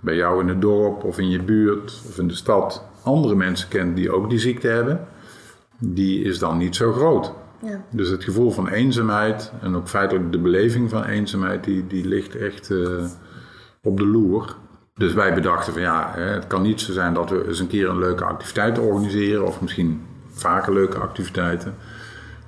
bij 0.01 0.15
jou 0.15 0.41
in 0.41 0.49
het 0.49 0.61
dorp 0.61 1.05
of 1.05 1.19
in 1.19 1.31
je 1.31 1.43
buurt 1.43 2.03
of 2.09 2.19
in 2.19 2.29
de 2.29 2.35
stad 2.35 2.85
andere 3.03 3.35
mensen 3.35 3.69
kent 3.69 3.97
die 3.97 4.11
ook 4.11 4.31
die 4.31 4.39
ziekte 4.39 4.69
hebben, 4.69 5.07
die 5.79 6.25
is 6.25 6.39
dan 6.39 6.59
niet 6.59 6.77
zo 6.77 6.93
groot. 6.93 7.33
Ja. 7.63 7.85
Dus 7.91 8.09
het 8.09 8.25
gevoel 8.25 8.51
van 8.51 8.69
eenzaamheid 8.69 9.53
en 9.63 9.77
ook 9.77 9.89
feitelijk 9.89 10.33
de 10.33 10.39
beleving 10.39 10.91
van 10.91 11.05
eenzaamheid, 11.05 11.65
die, 11.65 11.87
die 11.87 12.09
ligt 12.09 12.37
echt 12.37 12.71
uh, 12.71 13.05
op 13.83 13.97
de 13.97 14.07
loer. 14.07 14.57
Dus 14.95 15.13
wij 15.13 15.35
bedachten 15.35 15.73
van 15.73 15.83
ja, 15.83 16.13
het 16.15 16.47
kan 16.47 16.63
niet 16.63 16.81
zo 16.81 16.93
zijn 16.93 17.15
dat 17.15 17.31
we 17.31 17.47
eens 17.47 17.61
een 17.61 17.67
keer 17.67 17.89
een 17.89 17.99
leuke 17.99 18.25
activiteit 18.25 18.79
organiseren 18.79 19.47
of 19.47 19.61
misschien 19.61 20.03
vaker 20.31 20.73
leuke 20.73 20.99
activiteiten. 20.99 21.75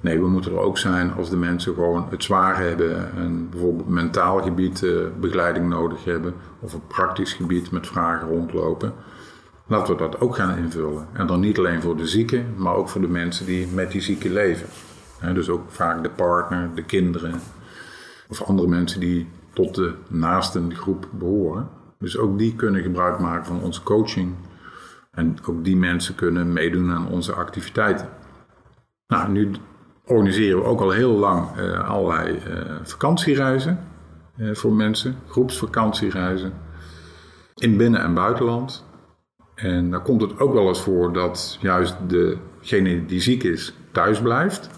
Nee, 0.01 0.21
we 0.21 0.29
moeten 0.29 0.53
er 0.53 0.59
ook 0.59 0.79
zijn 0.79 1.13
als 1.13 1.31
de 1.31 1.37
mensen 1.37 1.75
gewoon 1.75 2.07
het 2.11 2.25
zwaar 2.25 2.59
hebben 2.59 3.15
en 3.17 3.49
bijvoorbeeld 3.51 3.89
mentaal 3.89 4.43
gebied 4.43 4.83
uh, 4.83 5.01
begeleiding 5.21 5.69
nodig 5.69 6.05
hebben 6.05 6.35
of 6.61 6.75
op 6.75 6.89
praktisch 6.89 7.33
gebied 7.33 7.71
met 7.71 7.87
vragen 7.87 8.29
rondlopen. 8.29 8.93
Laten 9.67 9.95
we 9.95 10.01
dat 10.01 10.21
ook 10.21 10.37
gaan 10.37 10.59
invullen. 10.59 11.07
En 11.13 11.27
dan 11.27 11.41
niet 11.41 11.59
alleen 11.59 11.83
voor 11.83 11.97
de 11.97 12.07
zieken, 12.07 12.47
maar 12.57 12.75
ook 12.75 12.89
voor 12.89 13.01
de 13.01 13.09
mensen 13.09 13.47
die 13.47 13.67
met 13.67 13.91
die 13.91 14.01
zieken 14.01 14.33
leven. 14.33 14.67
Dus 15.35 15.49
ook 15.49 15.71
vaak 15.71 16.03
de 16.03 16.11
partner, 16.11 16.75
de 16.75 16.85
kinderen 16.85 17.41
of 18.29 18.43
andere 18.43 18.69
mensen 18.69 19.01
die 19.01 19.29
tot 19.53 19.75
de 19.75 19.95
naaste 20.09 20.63
groep 20.69 21.09
behoren. 21.11 21.69
Dus 21.99 22.19
ook 22.19 22.39
die 22.39 22.55
kunnen 22.55 22.83
gebruik 22.83 23.19
maken 23.19 23.47
van 23.47 23.63
onze 23.63 23.83
coaching. 23.83 24.35
En 25.11 25.37
ook 25.45 25.65
die 25.65 25.77
mensen 25.77 26.15
kunnen 26.15 26.53
meedoen 26.53 26.91
aan 26.91 27.09
onze 27.09 27.33
activiteiten. 27.33 28.09
Nou, 29.07 29.31
nu 29.31 29.51
organiseren 30.07 30.59
we 30.59 30.65
ook 30.65 30.81
al 30.81 30.91
heel 30.91 31.13
lang 31.13 31.59
uh, 31.59 31.89
allerlei 31.91 32.33
uh, 32.33 32.77
vakantiereizen 32.83 33.79
uh, 34.37 34.55
voor 34.55 34.73
mensen, 34.73 35.17
groepsvakantiereizen 35.29 36.53
in 37.55 37.77
binnen- 37.77 38.01
en 38.01 38.15
buitenland. 38.15 38.85
En 39.55 39.91
dan 39.91 40.03
komt 40.03 40.21
het 40.21 40.39
ook 40.39 40.53
wel 40.53 40.69
eens 40.69 40.81
voor 40.81 41.13
dat 41.13 41.59
juist 41.61 41.97
degene 42.07 43.07
die 43.07 43.21
ziek 43.21 43.43
is 43.43 43.75
thuis 43.93 44.21
blijft. 44.21 44.71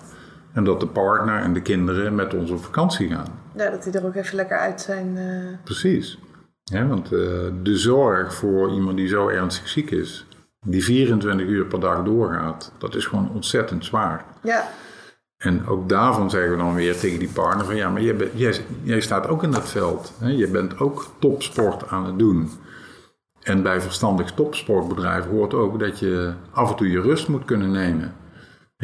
En 0.55 0.65
dat 0.65 0.81
de 0.81 0.87
partner 0.87 1.41
en 1.41 1.53
de 1.53 1.63
kinderen 1.63 2.15
met 2.15 2.35
ons 2.35 2.51
op 2.51 2.65
vakantie 2.65 3.09
gaan. 3.09 3.39
Ja, 3.57 3.71
dat 3.71 3.83
die 3.83 3.93
er 3.93 4.07
ook 4.07 4.15
even 4.15 4.37
lekker 4.37 4.59
uit 4.59 4.81
zijn. 4.81 5.17
Uh... 5.17 5.57
Precies. 5.65 6.19
Ja, 6.65 6.87
want 6.87 7.13
uh, 7.13 7.21
de 7.63 7.77
zorg 7.77 8.35
voor 8.35 8.73
iemand 8.73 8.97
die 8.97 9.09
zo 9.09 9.29
ernstig 9.29 9.69
ziek 9.69 9.91
is, 9.91 10.27
die 10.67 10.85
24 10.85 11.47
uur 11.47 11.65
per 11.65 11.81
dag 11.81 12.05
doorgaat, 12.05 12.73
dat 12.79 12.95
is 12.95 13.07
gewoon 13.07 13.31
ontzettend 13.35 13.85
zwaar. 13.85 14.25
Ja. 14.43 14.69
En 15.37 15.67
ook 15.67 15.89
daarvan 15.89 16.31
zeggen 16.31 16.51
we 16.51 16.57
dan 16.57 16.75
weer 16.75 16.99
tegen 16.99 17.19
die 17.19 17.29
partner 17.29 17.65
van 17.65 17.77
ja, 17.77 17.91
maar 17.91 18.03
jij, 18.03 18.31
jij, 18.35 18.55
jij 18.83 19.01
staat 19.01 19.27
ook 19.27 19.43
in 19.43 19.51
dat 19.51 19.69
veld. 19.69 20.13
Hè? 20.19 20.29
Je 20.29 20.49
bent 20.49 20.79
ook 20.79 21.11
topsport 21.19 21.89
aan 21.89 22.07
het 22.07 22.19
doen. 22.19 22.51
En 23.43 23.63
bij 23.63 23.81
verstandig 23.81 24.33
topsportbedrijven 24.33 25.31
hoort 25.31 25.55
ook 25.55 25.79
dat 25.79 25.99
je 25.99 26.33
af 26.51 26.71
en 26.71 26.77
toe 26.77 26.91
je 26.91 27.01
rust 27.01 27.29
moet 27.29 27.45
kunnen 27.45 27.71
nemen. 27.71 28.15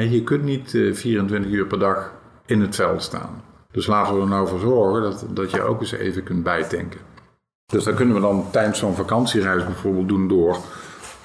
Je 0.09 0.23
kunt 0.23 0.43
niet 0.43 0.71
24 0.71 1.51
eh, 1.51 1.57
uur 1.57 1.67
per 1.67 1.79
dag 1.79 2.13
in 2.47 2.61
het 2.61 2.75
veld 2.75 3.03
staan. 3.03 3.43
Dus 3.71 3.87
laten 3.87 4.15
we 4.15 4.21
er 4.21 4.29
nou 4.29 4.49
voor 4.49 4.59
zorgen 4.59 5.03
dat, 5.03 5.27
dat 5.31 5.51
je 5.51 5.63
ook 5.63 5.81
eens 5.81 5.93
even 5.93 6.23
kunt 6.23 6.43
bijtanken. 6.43 7.01
Dus 7.67 7.85
dat 7.85 7.95
kunnen 7.95 8.15
we 8.15 8.21
dan 8.21 8.51
tijdens 8.51 8.79
zo'n 8.79 8.95
vakantiereis 8.95 9.65
bijvoorbeeld 9.65 10.09
doen 10.09 10.29
door 10.29 10.57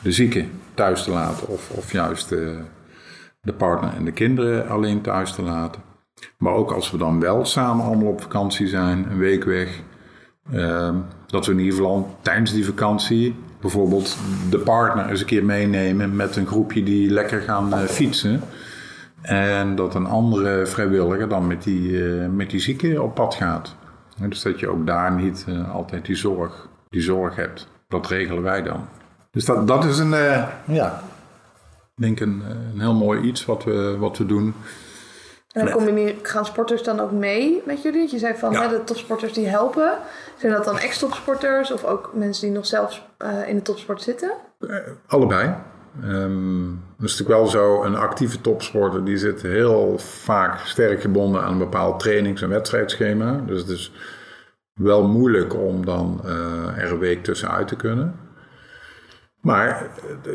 de 0.02 0.12
zieke 0.12 0.46
thuis 0.74 1.04
te 1.04 1.12
laten. 1.12 1.48
Of, 1.48 1.70
of 1.70 1.92
juist 1.92 2.30
de, 2.30 2.52
eh, 2.52 2.64
de 3.42 3.54
partner 3.54 3.94
en 3.94 4.06
de 4.06 4.12
kinderen 4.12 4.68
alleen 4.68 5.02
thuis 5.02 5.32
te 5.34 5.42
laten. 5.42 5.82
Maar 6.38 6.54
ook 6.54 6.72
als 6.72 6.92
we 6.92 6.98
dan 6.98 7.20
wel 7.20 7.46
samen 7.46 7.86
allemaal 7.86 8.12
op 8.12 8.22
vakantie 8.22 8.68
zijn, 8.68 9.12
een 9.12 9.18
week 9.18 9.44
weg 9.44 9.82
Ehm, 10.52 10.96
dat 11.28 11.46
we 11.46 11.52
in 11.52 11.60
ieder 11.60 11.74
geval 11.74 12.18
tijdens 12.22 12.52
die 12.52 12.66
vakantie 12.66 13.36
bijvoorbeeld 13.62 14.18
de 14.50 14.58
partner 14.58 15.10
eens 15.10 15.20
een 15.20 15.26
keer 15.26 15.46
meenemen 15.46 16.16
met 16.16 16.36
een 16.36 16.48
groepje 16.48 16.84
die 16.84 17.10
lekker 17.10 17.42
gaan 17.42 17.74
uh, 17.74 17.80
fietsen. 17.80 18.42
En 19.28 19.76
dat 19.76 19.96
een 19.96 20.06
andere 20.06 20.66
vrijwilliger 20.66 21.30
dan 21.30 21.48
met 21.48 21.64
die, 21.64 21.90
uh, 21.90 22.28
met 22.30 22.50
die 22.50 22.60
zieke 22.60 23.02
op 23.02 23.16
pad 23.16 23.36
gaat. 23.36 23.76
dus 24.30 24.42
dat 24.42 24.60
je 24.60 24.68
ook 24.68 24.86
daar 24.86 25.12
niet 25.12 25.46
uh, 25.50 25.74
altijd 25.74 26.06
die 26.06 26.16
zorg, 26.16 26.68
die 26.90 27.02
zorg 27.02 27.36
hebt. 27.36 27.68
Dat 27.88 28.08
regelen 28.08 28.44
wij 28.44 28.64
dan. 28.64 28.88
Dus 29.32 29.46
dat, 29.46 29.68
dat 29.68 29.86
is 29.86 30.00
een, 30.00 30.10
ja, 30.66 31.02
ik 31.96 32.04
denk 32.04 32.20
een, 32.20 32.44
een 32.74 32.80
heel 32.80 32.94
mooi 32.94 33.22
iets 33.22 33.46
wat 33.46 33.64
we, 33.64 33.98
wat 34.00 34.18
we 34.18 34.26
doen. 34.26 34.54
En 35.56 35.66
dan 35.66 35.74
combineren, 35.74 36.16
gaan 36.22 36.46
sporters 36.46 36.84
dan 36.84 37.00
ook 37.00 37.12
mee 37.12 37.62
met 37.66 37.82
jullie? 37.82 38.12
Je 38.12 38.18
zei 38.18 38.36
van 38.36 38.52
ja. 38.52 38.62
hè, 38.62 38.70
de 38.70 38.84
topsporters 38.84 39.34
die 39.34 39.48
helpen. 39.48 39.98
Zijn 40.38 40.52
dat 40.52 40.66
dan 40.66 40.80
ex-topsporters 40.80 41.72
of 41.72 41.84
ook 41.84 42.12
mensen 42.14 42.46
die 42.46 42.56
nog 42.56 42.66
zelf 42.66 43.02
uh, 43.20 43.48
in 43.48 43.56
de 43.56 43.62
topsport 43.62 44.02
zitten? 44.02 44.32
Uh, 44.60 44.78
allebei. 45.08 45.56
Um, 46.04 46.82
dat 46.98 47.10
is 47.10 47.18
natuurlijk 47.18 47.40
wel 47.40 47.48
zo, 47.48 47.84
een 47.84 47.96
actieve 47.96 48.42
topsporter 48.42 49.06
die 49.06 49.18
zit 49.18 49.42
heel 49.42 49.98
vaak 49.98 50.60
sterk 50.60 51.02
gebonden 51.02 51.42
aan 51.42 51.52
een 51.52 51.58
bepaald 51.58 52.00
trainings- 52.00 52.42
en 52.42 52.50
wedstrijdschema. 52.50 53.44
Dus 53.46 53.62
het 53.62 53.70
is 53.70 53.92
wel 54.74 55.08
moeilijk 55.08 55.54
om 55.54 55.86
dan 55.86 56.22
uh, 56.26 56.78
er 56.78 56.92
een 56.92 57.00
week 57.00 57.24
tussenuit 57.24 57.68
te 57.68 57.76
kunnen. 57.76 58.16
Maar 59.42 59.90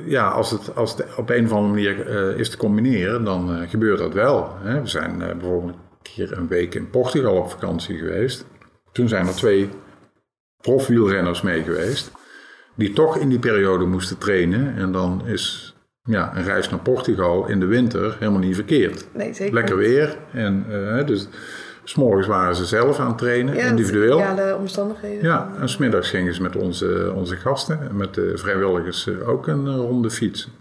ja, 0.04 0.28
als 0.28 0.50
het, 0.50 0.76
als 0.76 0.96
op 1.16 1.30
een 1.30 1.44
of 1.44 1.52
andere 1.52 1.72
manier 1.72 2.08
uh, 2.08 2.38
is 2.38 2.50
te 2.50 2.56
combineren, 2.56 3.24
dan 3.24 3.68
gebeurt 3.68 3.98
dat 3.98 4.12
wel. 4.12 4.56
Hè. 4.62 4.80
We 4.80 4.88
zijn 4.88 5.18
bijvoorbeeld 5.18 5.76
keer 6.02 6.38
een 6.38 6.48
week 6.48 6.74
in 6.74 6.90
Portugal 6.90 7.36
op 7.36 7.50
vakantie 7.50 7.98
geweest. 7.98 8.46
Toen 8.92 9.08
zijn 9.08 9.26
er 9.26 9.34
twee 9.34 9.68
profwielrenners 10.60 11.42
mee 11.42 11.62
geweest. 11.62 12.12
Die 12.80 12.92
toch 12.92 13.16
in 13.16 13.28
die 13.28 13.38
periode 13.38 13.84
moesten 13.84 14.18
trainen. 14.18 14.76
En 14.76 14.92
dan 14.92 15.22
is 15.26 15.74
ja, 16.02 16.36
een 16.36 16.44
reis 16.44 16.70
naar 16.70 16.80
Portugal 16.80 17.48
in 17.48 17.60
de 17.60 17.66
winter 17.66 18.16
helemaal 18.18 18.40
niet 18.40 18.54
verkeerd. 18.54 19.06
Nee, 19.14 19.34
zeker. 19.34 19.54
Lekker 19.54 19.76
weer. 19.76 20.16
En 20.32 20.66
uh, 20.70 21.06
dus 21.06 21.28
s'morgens 21.84 22.26
waren 22.26 22.56
ze 22.56 22.64
zelf 22.64 22.98
aan 22.98 23.06
het 23.06 23.18
trainen, 23.18 23.54
ja, 23.54 23.66
individueel. 23.66 24.18
Ja, 24.18 24.34
de 24.34 24.56
omstandigheden. 24.58 25.24
Ja, 25.24 25.50
en 25.60 25.68
smiddags 25.68 26.10
gingen 26.10 26.34
ze 26.34 26.42
met 26.42 26.56
onze, 26.56 27.12
onze 27.14 27.36
gasten 27.36 27.88
en 27.88 27.96
met 27.96 28.14
de 28.14 28.32
vrijwilligers 28.34 29.06
eh, 29.06 29.28
ook 29.28 29.46
een 29.46 29.76
ronde 29.76 30.10
fietsen. 30.10 30.52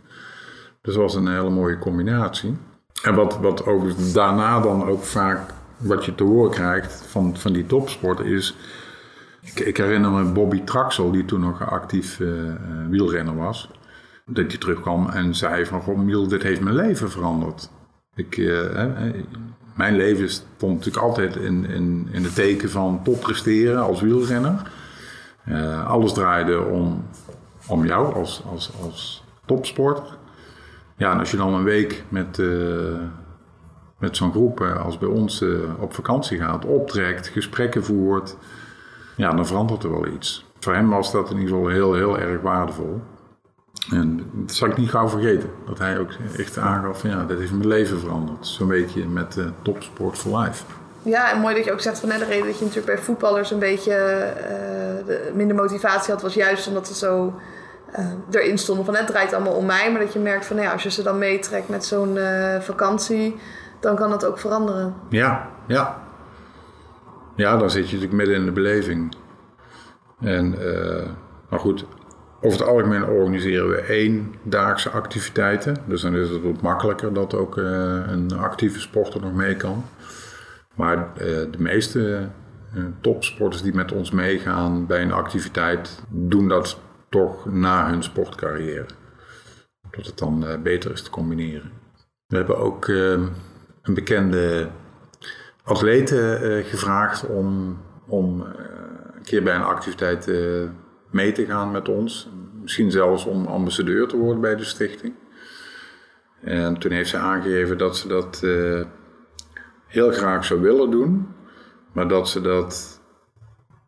Dus 0.82 0.94
dat 0.94 1.04
was 1.04 1.16
een 1.16 1.28
hele 1.28 1.50
mooie 1.50 1.78
combinatie. 1.78 2.58
En 3.04 3.16
wat, 3.16 3.38
wat 3.38 3.66
ook 3.66 4.14
daarna 4.14 4.60
dan 4.60 4.88
ook 4.88 5.04
vaak 5.04 5.40
wat 5.78 6.06
je 6.06 6.16
te 6.16 6.24
horen 6.24 6.52
krijgt 6.52 7.04
van, 7.08 7.38
van 7.38 7.54
die 7.54 7.66
topsport 7.66 8.20
is. 8.20 8.56
Ik, 9.42 9.78
herinner 9.78 10.12
me 10.12 10.32
Bobby 10.32 10.64
Traxel, 10.64 11.12
die 11.12 11.26
toen 11.26 11.40
nog 11.40 11.70
actief 11.70 12.20
uh, 12.20 12.54
wielrenner 12.90 13.36
was. 13.36 13.70
Dat 14.26 14.48
hij 14.48 14.58
terugkwam 14.58 15.10
en 15.10 15.36
zei 15.36 15.66
van, 15.66 15.82
goh 15.82 15.98
Miel, 15.98 16.28
dit 16.28 16.44
heeft 16.44 16.62
mijn 16.62 16.76
leven 16.76 17.12
veranderd. 17.12 17.70
Ik, 18.16 18.38
uh, 18.38 18.86
mijn 19.76 19.96
leven 19.96 20.30
stond 20.30 20.74
natuurlijk 20.74 21.06
altijd 21.06 21.36
in, 21.36 21.66
in, 21.66 22.08
in 22.12 22.24
het 22.24 22.36
teken 22.36 22.70
van 22.70 23.02
top 23.04 23.20
presteren 23.20 23.82
als 23.82 24.02
wielrenner. 24.02 24.72
Alles 25.86 26.14
draaide 26.14 26.62
om, 26.62 27.06
om 27.68 27.86
jou 27.86 28.14
als, 28.14 28.44
als, 28.52 28.72
als 28.84 29.24
topsporter. 29.46 30.18
Ja, 30.98 31.12
en 31.12 31.20
als 31.20 31.32
je 31.32 31.38
dan 31.38 31.54
een 31.54 31.64
week 31.64 32.04
met, 32.10 32.42
met 34.00 34.18
zo'n 34.18 34.32
groep 34.32 34.62
als 34.62 34.98
bij 34.98 35.10
ons 35.10 35.44
op 35.80 35.94
vakantie 35.94 36.38
gaat, 36.38 36.66
optrekt, 36.66 37.28
gesprekken 37.28 37.84
voert, 37.84 38.38
ja, 39.20 39.32
dan 39.34 39.48
verandert 39.48 39.84
er 39.84 39.92
wel 39.92 40.08
iets. 40.08 40.46
Voor 40.60 40.74
hem 40.74 40.90
was 40.90 41.12
dat 41.12 41.30
in 41.30 41.38
ieder 41.38 41.56
geval 41.56 41.70
heel, 41.70 41.94
heel 41.94 42.20
erg 42.20 42.42
waardevol. 42.42 43.02
En 43.92 44.30
dat 44.34 44.56
zal 44.56 44.68
ik 44.68 44.78
niet 44.78 44.90
gauw 44.90 45.10
vergeten. 45.10 45.50
Dat 45.66 45.78
hij 45.78 46.00
ook 46.00 46.10
echt 46.38 46.58
aangaf 46.58 47.04
ja, 47.04 47.24
dit 47.24 47.40
heeft 47.40 47.52
mijn 47.52 47.68
leven 47.68 48.00
veranderd. 48.00 48.48
Zo'n 48.48 48.68
beetje 48.68 49.06
met 49.06 49.36
uh, 49.36 49.46
Topsport 49.62 50.18
for 50.18 50.40
Life. 50.40 50.64
Ja, 51.02 51.32
en 51.32 51.40
mooi 51.40 51.56
dat 51.56 51.66
je 51.66 51.72
ook 51.72 51.82
zegt 51.82 52.00
van 52.00 52.10
de 52.10 52.26
reden 52.26 52.46
dat 52.46 52.60
je 52.60 52.66
natuurlijk 52.66 52.96
bij 52.96 53.04
voetballers 53.04 53.52
een 53.52 53.60
beetje 53.60 54.34
uh, 55.08 55.16
minder 55.36 55.56
motivatie 55.56 56.14
had, 56.14 56.22
was 56.22 56.34
juist 56.34 56.68
omdat 56.68 56.88
ze 56.88 56.96
zo 56.96 57.34
uh, 58.00 58.06
erin 58.32 58.58
stonden 58.58 58.86
van 58.86 58.96
het 58.96 59.08
draait 59.08 59.34
allemaal 59.34 59.54
om 59.54 59.66
mij. 59.66 59.92
Maar 59.92 60.02
dat 60.02 60.14
je 60.14 60.20
merkt 60.20 60.46
van 60.46 60.56
nou 60.56 60.68
ja, 60.68 60.74
als 60.74 60.84
je 60.84 60.92
ze 60.92 61.04
dan 61.04 61.18
meetrekt 61.18 61.70
met 61.70 61.86
zo'n 61.86 62.18
vakantie, 62.60 63.40
dan 63.80 63.96
kan 63.96 64.10
dat 64.10 64.26
ook 64.26 64.40
veranderen. 64.40 64.94
Ja, 65.10 65.50
ja. 65.68 66.08
Ja, 67.40 67.58
dan 67.58 67.70
zit 67.70 67.90
je 67.90 67.96
natuurlijk 67.96 68.14
midden 68.14 68.36
in 68.36 68.46
de 68.46 68.52
beleving. 68.52 69.16
En, 70.20 70.50
maar 71.50 71.60
goed, 71.60 71.86
over 72.42 72.60
het 72.60 72.68
algemeen 72.68 73.06
organiseren 73.06 73.70
we 73.70 73.76
ééndaagse 73.76 74.90
activiteiten. 74.90 75.78
Dus 75.88 76.02
dan 76.02 76.16
is 76.16 76.30
het 76.30 76.42
wat 76.42 76.62
makkelijker 76.62 77.14
dat 77.14 77.34
ook 77.34 77.58
uh, 77.58 77.66
een 78.08 78.32
actieve 78.38 78.80
sporter 78.80 79.22
nog 79.22 79.34
mee 79.34 79.56
kan. 79.56 79.86
Maar 80.76 80.98
uh, 80.98 81.26
de 81.26 81.58
meeste 81.58 82.30
uh, 82.76 82.84
topsporters 83.02 83.62
die 83.62 83.74
met 83.74 83.92
ons 83.92 84.12
meegaan 84.12 84.86
bij 84.86 85.02
een 85.02 85.12
activiteit, 85.12 86.04
doen 86.10 86.48
dat 86.48 86.80
toch 87.10 87.46
na 87.46 87.90
hun 87.90 88.04
sportcarrière. 88.04 88.86
Dat 89.92 90.06
het 90.06 90.18
dan 90.18 90.46
beter 90.64 90.92
is 90.92 91.02
te 91.02 91.10
combineren. 91.10 91.72
We 92.28 92.36
hebben 92.36 92.58
ook 92.58 92.88
een 92.88 93.94
bekende 93.94 94.70
atlete 95.70 96.62
gevraagd 96.66 97.26
om, 97.26 97.78
om 98.08 98.42
een 99.14 99.24
keer 99.24 99.44
bij 99.44 99.56
een 99.56 99.62
activiteit 99.62 100.32
mee 101.12 101.32
te 101.32 101.46
gaan 101.46 101.72
met 101.72 101.90
ons. 101.90 102.30
Misschien 102.62 102.92
zelfs 102.92 103.26
om 103.26 103.46
ambassadeur 103.46 104.08
te 104.08 104.18
worden 104.18 104.42
bij 104.42 104.56
de 104.56 104.64
stichting. 104.64 105.14
En 106.42 106.78
toen 106.78 106.92
heeft 106.92 107.10
ze 107.10 107.18
aangegeven 107.18 107.78
dat 107.78 107.98
ze 107.98 108.08
dat 108.08 108.44
heel 109.88 110.12
graag 110.12 110.46
zou 110.46 110.62
willen 110.62 110.92
doen, 110.92 111.28
maar 111.92 112.08
dat 112.08 112.30
ze 112.30 112.42
dat 112.42 113.02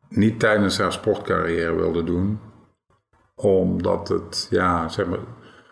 niet 0.09 0.39
tijdens 0.39 0.77
haar 0.77 0.93
sportcarrière 0.93 1.75
wilde 1.75 2.03
doen, 2.03 2.39
omdat 3.35 4.07
het, 4.07 4.47
ja, 4.49 4.89
zeg 4.89 5.05
maar, 5.07 5.19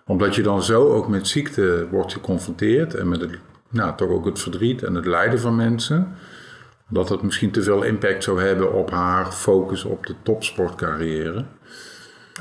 omdat 0.06 0.36
je 0.36 0.42
dan 0.42 0.64
zo 0.64 0.90
ook 0.90 1.08
met 1.08 1.28
ziekte 1.28 1.88
wordt 1.92 2.14
geconfronteerd 2.14 2.94
en 2.96 3.10
met 3.10 3.22
het, 3.22 3.40
nou, 3.70 3.96
toch 3.96 4.10
ook 4.10 4.26
het 4.26 4.40
verdriet 4.40 4.84
en 4.84 4.96
het 4.96 5.06
lijden 5.06 5.40
van 5.40 5.56
mensen 5.56 6.16
dat 6.90 7.10
het 7.10 7.22
misschien 7.22 7.52
te 7.52 7.64
veel 7.64 7.84
impact 7.84 8.24
zou 8.24 8.42
hebben 8.42 8.74
op 8.74 8.92
haar 8.92 9.32
focus 9.32 9.84
op 9.84 10.06
de 10.06 10.16
topsportcarrière. 10.24 11.46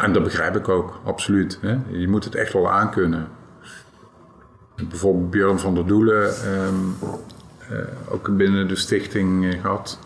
En 0.00 0.12
dat 0.12 0.22
begrijp 0.22 0.56
ik 0.56 0.68
ook, 0.68 1.00
absoluut. 1.04 1.58
Hè? 1.60 1.76
Je 1.90 2.08
moet 2.08 2.24
het 2.24 2.34
echt 2.34 2.52
wel 2.52 2.70
aankunnen. 2.70 3.28
Bijvoorbeeld 4.88 5.30
Björn 5.30 5.58
van 5.58 5.74
der 5.74 5.86
Doelen, 5.86 6.34
um, 6.66 6.96
uh, 7.72 7.78
ook 8.08 8.36
binnen 8.36 8.68
de 8.68 8.76
stichting 8.76 9.44
uh, 9.44 9.60
gehad. 9.60 9.98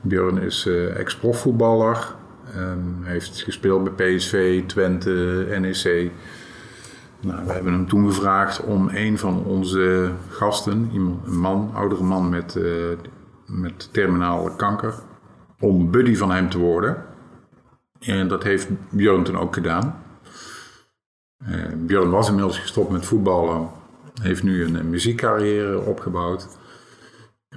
Björn 0.00 0.38
is 0.38 0.66
uh, 0.66 0.98
ex-profvoetballer. 0.98 2.14
Um, 2.56 2.98
heeft 3.02 3.42
gespeeld 3.42 3.96
bij 3.96 4.16
PSV, 4.16 4.66
Twente, 4.66 5.46
NEC. 5.60 6.10
Nou, 7.20 7.46
we 7.46 7.52
hebben 7.52 7.72
hem 7.72 7.88
toen 7.88 8.06
gevraagd 8.06 8.62
om 8.62 8.88
een 8.92 9.18
van 9.18 9.44
onze 9.44 10.10
gasten, 10.28 10.90
een 10.94 11.20
man, 11.38 11.70
oudere 11.74 12.02
man 12.02 12.28
met 12.28 12.56
met 13.46 13.92
terminale 13.92 14.56
kanker 14.56 14.94
om 15.60 15.90
buddy 15.90 16.16
van 16.16 16.30
hem 16.30 16.48
te 16.48 16.58
worden. 16.58 17.04
En 17.98 18.28
dat 18.28 18.42
heeft 18.42 18.68
Björn 18.90 19.24
toen 19.24 19.38
ook 19.38 19.54
gedaan. 19.54 20.02
Uh, 21.48 21.64
Björn 21.76 22.10
was 22.10 22.28
inmiddels 22.28 22.58
gestopt 22.58 22.90
met 22.90 23.06
voetballen, 23.06 23.68
heeft 24.22 24.42
nu 24.42 24.64
een, 24.64 24.90
muziekcarrière 24.90 25.80
opgebouwd. 25.80 26.48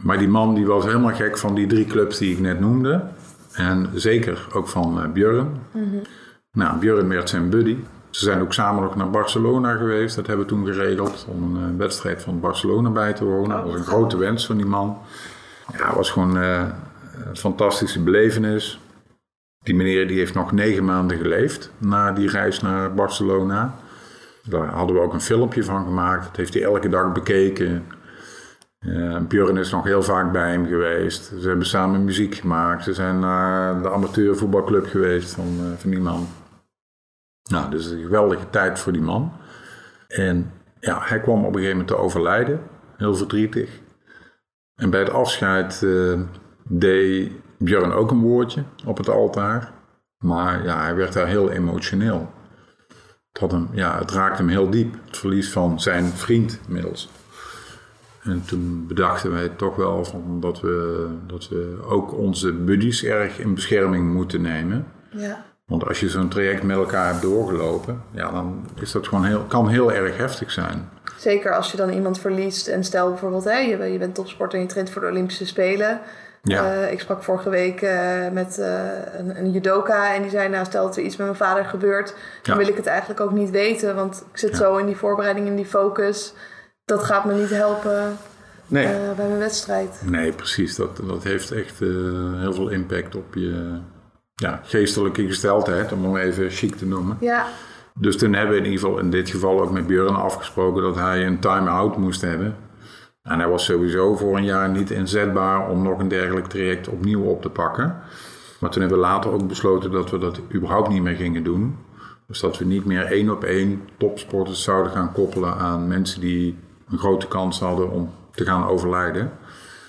Maar 0.02 0.18
die 0.18 0.28
man 0.28 0.56
die 0.56 0.66
was 0.66 0.86
helemaal 0.86 1.16
gek 1.16 1.38
van 1.38 1.56
die 1.56 1.68
drie 1.68 1.86
clubs 1.86 2.18
die 2.18 2.32
ik 2.32 2.40
net 2.40 2.60
noemde. 2.60 3.04
En 3.54 3.90
zeker 3.94 4.48
ook 4.54 4.68
van 4.68 5.04
uh, 5.04 5.12
Björn. 5.12 5.62
Mm 5.74 6.02
Nou, 6.52 6.80
Björn 6.80 7.08
werd 7.08 7.30
zijn 7.30 7.50
buddy. 7.50 7.78
Ze 8.10 8.24
zijn 8.26 8.42
ook 8.42 8.54
samen 8.54 8.84
nog 8.84 8.96
naar 8.96 9.10
Barcelona 9.10 9.76
geweest. 9.76 10.16
Dat 10.16 10.28
hebben 10.28 10.46
we 10.46 10.52
toen 10.52 10.66
geregeld 10.66 11.26
om 11.30 11.56
een 11.56 11.78
wedstrijd 11.78 12.22
van 12.22 12.40
Barcelona 12.40 12.90
bij 12.90 13.14
te 13.14 13.26
wonen. 13.26 13.58
Dat 13.58 13.66
was 13.66 13.80
een 13.80 13.86
grote 13.86 14.18
wens 14.18 14.46
van 14.46 14.58
die 14.58 14.66
man. 14.66 14.98
Ja, 15.78 15.86
het 15.88 15.96
was 15.96 16.10
gewoon 16.10 16.38
uh, 16.38 16.66
een 17.26 17.38
fantastische 17.38 18.04
belevenis. 18.04 18.80
Die 19.64 19.76
meneer 19.76 20.08
die 20.08 20.18
heeft 20.18 20.34
nog 20.34 20.52
negen 20.52 20.86
maanden 20.86 21.18
geleefd 21.18 21.72
na 21.78 22.12
die 22.12 22.30
reis 22.30 22.62
naar 22.62 22.94
Barcelona. 22.94 23.76
Daar 24.44 24.68
hadden 24.68 24.96
we 24.96 25.02
ook 25.02 25.14
een 25.14 25.22
filmpje 25.22 25.64
van 25.64 25.86
gemaakt. 25.86 26.26
Dat 26.26 26.36
heeft 26.36 26.54
hij 26.54 26.64
elke 26.64 26.90
dag 26.90 27.12
bekeken. 27.12 27.86
Uh, 28.80 29.58
is 29.58 29.72
nog 29.72 29.84
heel 29.84 30.04
vaak 30.04 30.32
bij 30.32 30.52
hem 30.52 30.68
geweest. 30.68 31.32
Ze 31.42 31.48
hebben 31.48 31.66
samen 31.66 32.04
muziek 32.04 32.36
gemaakt. 32.36 32.84
Ze 32.84 32.94
zijn 32.94 33.20
naar 33.20 33.82
de 33.82 33.92
amateurvoetbalclub 33.92 34.86
geweest 34.86 35.34
van, 35.34 35.76
van 35.78 35.90
die 35.90 36.00
man. 36.00 36.28
Nou, 37.50 37.70
dus 37.70 37.86
een 37.86 38.02
geweldige 38.02 38.50
tijd 38.50 38.80
voor 38.80 38.92
die 38.92 39.02
man. 39.02 39.32
En 40.08 40.52
ja, 40.80 41.00
hij 41.02 41.20
kwam 41.20 41.40
op 41.40 41.46
een 41.46 41.54
gegeven 41.54 41.72
moment 41.72 41.88
te 41.88 41.98
overlijden. 41.98 42.62
Heel 42.98 43.16
verdrietig. 43.16 43.80
En 44.76 44.90
bij 44.90 45.00
het 45.00 45.10
afscheid 45.10 45.82
uh, 45.82 46.20
deed 46.64 47.32
Björn 47.58 47.92
ook 47.92 48.12
een 48.12 48.22
woordje 48.22 48.64
op 48.86 48.98
het 48.98 49.10
altaar. 49.10 49.72
Maar 50.18 50.64
ja, 50.64 50.82
hij 50.82 50.96
werd 50.96 51.14
daar 51.14 51.28
heel 51.28 51.50
emotioneel. 51.50 52.32
Het, 53.32 53.42
had 53.42 53.52
hem, 53.52 53.70
ja, 53.72 53.98
het 53.98 54.12
raakte 54.12 54.42
hem 54.42 54.52
heel 54.52 54.70
diep, 54.70 54.96
het 55.06 55.18
verlies 55.18 55.52
van 55.52 55.80
zijn 55.82 56.06
vriend 56.06 56.60
inmiddels. 56.68 57.10
En 58.24 58.44
toen 58.46 58.88
bedachten 58.88 59.32
wij 59.32 59.50
toch 59.50 59.76
wel 59.76 60.06
van 60.06 60.40
dat, 60.40 60.62
we, 60.62 61.08
dat 61.28 61.50
we 61.50 61.80
ook 61.86 62.14
onze 62.14 62.54
buddies 62.54 63.04
erg 63.04 63.40
in 63.40 63.54
bescherming 63.54 64.14
moeten 64.14 64.42
nemen. 64.42 64.88
Ja. 65.12 65.46
Want 65.70 65.88
als 65.88 66.00
je 66.00 66.10
zo'n 66.10 66.30
traject 66.30 66.64
met 66.64 66.78
elkaar 66.78 67.08
hebt 67.08 67.22
doorgelopen, 67.22 68.02
ja, 68.12 68.32
dan 68.32 68.66
is 68.82 68.92
dat 68.92 69.08
gewoon 69.08 69.26
heel, 69.26 69.44
kan 69.48 69.68
heel 69.68 69.94
erg 69.94 70.18
heftig 70.18 70.52
zijn. 70.52 70.90
Zeker 71.18 71.56
als 71.56 71.72
je 71.72 71.78
dan 71.78 71.90
iemand 71.90 72.20
verliest 72.20 72.68
en 72.68 72.84
stel 72.84 73.10
bijvoorbeeld, 73.10 73.44
hè, 73.44 73.58
je, 73.58 73.84
je 73.92 73.98
bent 73.98 74.16
topsporter 74.16 74.58
en 74.58 74.64
je 74.64 74.70
traint 74.70 74.90
voor 74.90 75.02
de 75.02 75.08
Olympische 75.08 75.46
Spelen. 75.46 76.00
Ja. 76.44 76.64
Uh, 76.64 76.92
ik 76.92 77.00
sprak 77.00 77.24
vorige 77.24 77.50
week 77.50 77.82
uh, 77.82 78.30
met 78.32 78.58
uh, 78.60 78.80
een, 79.18 79.40
een, 79.40 79.52
judoka 79.52 80.16
en 80.16 80.22
die 80.22 80.32
zei, 80.32 80.50
nou 80.50 80.66
stel 80.66 80.86
dat 80.86 80.98
er 80.98 81.04
iets 81.04 81.16
met 81.16 81.26
mijn 81.26 81.38
vader 81.38 81.66
gebeurt, 81.66 82.16
dan 82.42 82.58
wil 82.58 82.68
ik 82.68 82.76
het 82.76 82.86
eigenlijk 82.86 83.20
ook 83.20 83.32
niet 83.32 83.50
weten, 83.50 83.96
want 83.96 84.24
ik 84.32 84.38
zit 84.38 84.56
zo 84.56 84.78
in 84.78 84.86
die 84.86 84.96
voorbereiding, 84.96 85.48
in 85.48 85.56
die 85.56 85.66
focus. 85.66 86.34
Dat 86.86 87.04
gaat 87.04 87.26
me 87.26 87.34
niet 87.34 87.50
helpen 87.50 88.18
nee. 88.68 88.88
bij 89.16 89.28
mijn 89.28 89.40
wedstrijd. 89.40 90.02
Nee, 90.06 90.32
precies. 90.32 90.76
Dat, 90.76 91.00
dat 91.04 91.24
heeft 91.24 91.52
echt 91.52 91.80
heel 91.80 92.54
veel 92.54 92.70
impact 92.70 93.16
op 93.16 93.34
je 93.34 93.80
ja, 94.40 94.62
geestelijke 94.64 95.28
gesteldheid, 95.28 95.92
om 95.92 96.04
hem 96.04 96.18
even 96.18 96.50
chic 96.50 96.76
te 96.76 96.86
noemen. 96.86 97.18
Ja. 97.20 97.48
Dus 97.94 98.18
toen 98.18 98.34
hebben 98.34 98.52
we 98.52 98.60
in 98.60 98.66
ieder 98.72 98.80
geval 98.80 99.00
in 99.00 99.10
dit 99.10 99.30
geval 99.30 99.62
ook 99.62 99.72
met 99.72 99.88
Björn 99.88 100.16
afgesproken 100.16 100.84
dat 100.84 100.96
hij 100.96 101.26
een 101.26 101.40
time-out 101.40 101.98
moest 101.98 102.22
hebben. 102.22 102.56
En 103.24 103.40
hij 103.40 103.48
was 103.48 103.66
sowieso 103.66 104.16
voor 104.16 104.38
een 104.38 104.46
jaar 104.46 104.70
niet 104.70 104.92
inzetbaar 104.92 105.70
om 105.70 105.84
nog 105.84 106.00
een 106.00 106.08
dergelijk 106.08 106.48
traject 106.48 106.88
opnieuw 106.88 107.24
op 107.24 107.42
te 107.42 107.50
pakken. 107.50 107.96
Maar 108.60 108.70
toen 108.70 108.82
hebben 108.82 109.00
we 109.00 109.06
later 109.06 109.32
ook 109.32 109.48
besloten 109.48 109.92
dat 109.92 110.10
we 110.10 110.18
dat 110.18 110.40
überhaupt 110.54 110.90
niet 110.90 111.02
meer 111.02 111.16
gingen 111.16 111.44
doen. 111.44 111.78
Dus 112.28 112.40
dat 112.40 112.58
we 112.58 112.66
niet 112.66 112.86
meer 112.86 113.06
één 113.06 113.30
op 113.30 113.44
één 113.44 113.82
topsporters 113.98 114.64
zouden 114.64 114.92
gaan 114.92 115.12
koppelen 115.12 115.56
aan 115.56 115.88
mensen 115.88 116.22
die 116.22 116.58
een 116.90 116.98
grote 116.98 117.28
kans 117.28 117.60
hadden 117.60 117.92
om 117.92 118.12
te 118.32 118.46
gaan 118.46 118.68
overlijden. 118.68 119.32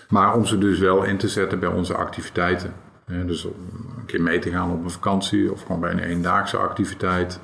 Maar 0.08 0.34
om 0.34 0.46
ze 0.46 0.58
dus 0.58 0.78
wel 0.78 1.02
in 1.02 1.16
te 1.16 1.28
zetten 1.28 1.58
bij 1.58 1.68
onze 1.68 1.94
activiteiten. 1.94 2.74
Dus 3.26 3.44
om 3.44 3.54
een 3.98 4.06
keer 4.06 4.22
mee 4.22 4.38
te 4.38 4.50
gaan 4.50 4.70
op 4.70 4.84
een 4.84 4.90
vakantie 4.90 5.52
of 5.52 5.62
gewoon 5.62 5.80
bij 5.80 5.90
een 5.90 5.98
eendaagse 5.98 6.56
activiteit. 6.56 7.40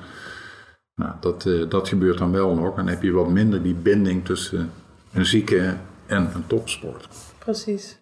Nou, 0.95 1.13
dat, 1.19 1.45
eh, 1.45 1.69
dat 1.69 1.87
gebeurt 1.87 2.17
dan 2.17 2.31
wel 2.31 2.55
nog. 2.55 2.69
En 2.69 2.75
dan 2.75 2.87
heb 2.87 3.03
je 3.03 3.11
wat 3.11 3.29
minder 3.29 3.63
die 3.63 3.73
binding 3.73 4.25
tussen 4.25 4.71
een 5.13 5.25
zieke 5.25 5.75
en 6.05 6.31
een 6.33 6.47
topsport. 6.47 7.07
Precies. 7.37 7.99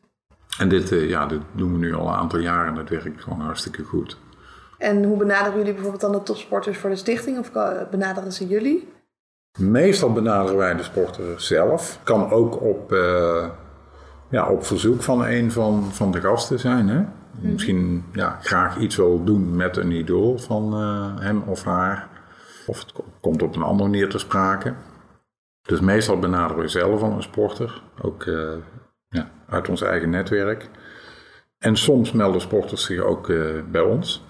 En 0.57 0.69
dit, 0.69 0.91
eh, 0.91 1.09
ja, 1.09 1.25
dit 1.25 1.41
doen 1.51 1.71
we 1.71 1.77
nu 1.77 1.93
al 1.93 2.07
een 2.07 2.13
aantal 2.13 2.39
jaren 2.39 2.67
en 2.67 2.75
dat 2.75 2.89
werkt 2.89 3.23
gewoon 3.23 3.39
hartstikke 3.39 3.83
goed. 3.83 4.17
En 4.77 5.03
hoe 5.03 5.17
benaderen 5.17 5.57
jullie 5.57 5.73
bijvoorbeeld 5.73 6.01
dan 6.01 6.11
de 6.11 6.23
topsporters 6.23 6.77
voor 6.77 6.89
de 6.89 6.95
stichting? 6.95 7.39
Of 7.39 7.51
benaderen 7.91 8.31
ze 8.31 8.47
jullie? 8.47 8.87
Meestal 9.59 10.13
benaderen 10.13 10.57
wij 10.57 10.75
de 10.75 10.83
sporter 10.83 11.41
zelf. 11.41 11.99
Kan 12.03 12.31
ook 12.31 12.61
op, 12.61 12.91
uh, 12.91 13.45
ja, 14.29 14.49
op 14.49 14.65
verzoek 14.65 15.03
van 15.03 15.25
een 15.25 15.51
van, 15.51 15.83
van 15.91 16.11
de 16.11 16.21
gasten 16.21 16.59
zijn. 16.59 16.87
Hè? 16.87 17.05
Mhm. 17.39 17.51
Misschien 17.51 18.05
ja, 18.11 18.39
graag 18.41 18.77
iets 18.77 18.95
wil 18.95 19.23
doen 19.23 19.55
met 19.55 19.77
een 19.77 19.91
idool 19.91 20.37
van 20.37 20.81
uh, 20.81 21.19
hem 21.19 21.41
of 21.41 21.63
haar. 21.63 22.09
Of 22.65 22.79
het 22.79 22.93
komt 23.21 23.41
op 23.41 23.55
een 23.55 23.61
andere 23.61 23.89
manier 23.89 24.09
te 24.09 24.17
sprake. 24.17 24.73
Dus 25.61 25.79
meestal 25.79 26.19
benaderen 26.19 26.63
we 26.63 26.67
zelf 26.67 27.01
al 27.01 27.11
een 27.11 27.23
sporter. 27.23 27.81
Ook 28.01 28.25
uh, 28.25 28.53
ja, 29.09 29.29
uit 29.47 29.69
ons 29.69 29.81
eigen 29.81 30.09
netwerk. 30.09 30.69
En 31.57 31.75
soms 31.75 32.11
melden 32.11 32.41
sporters 32.41 32.85
zich 32.85 32.99
ook 32.99 33.27
bij 33.71 33.81
ons 33.81 34.23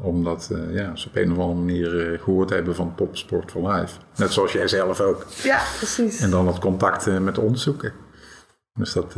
omdat 0.00 0.48
uh, 0.52 0.74
ja, 0.74 0.96
ze 0.96 1.08
op 1.08 1.16
een 1.16 1.32
of 1.32 1.38
andere 1.38 1.58
manier 1.58 2.18
gehoord 2.22 2.50
hebben 2.50 2.74
van 2.74 2.94
Topsport 2.94 3.50
for 3.50 3.72
Life. 3.72 3.98
Net 4.16 4.32
zoals 4.32 4.52
jij 4.52 4.68
zelf 4.68 5.00
ook. 5.00 5.26
Ja, 5.42 5.62
precies. 5.76 6.20
En 6.20 6.30
dan 6.30 6.46
het 6.46 6.58
contact 6.58 7.20
met 7.20 7.38
ons 7.38 7.62
zoeken. 7.62 7.92
Dus 8.74 8.92
dat, 8.92 9.16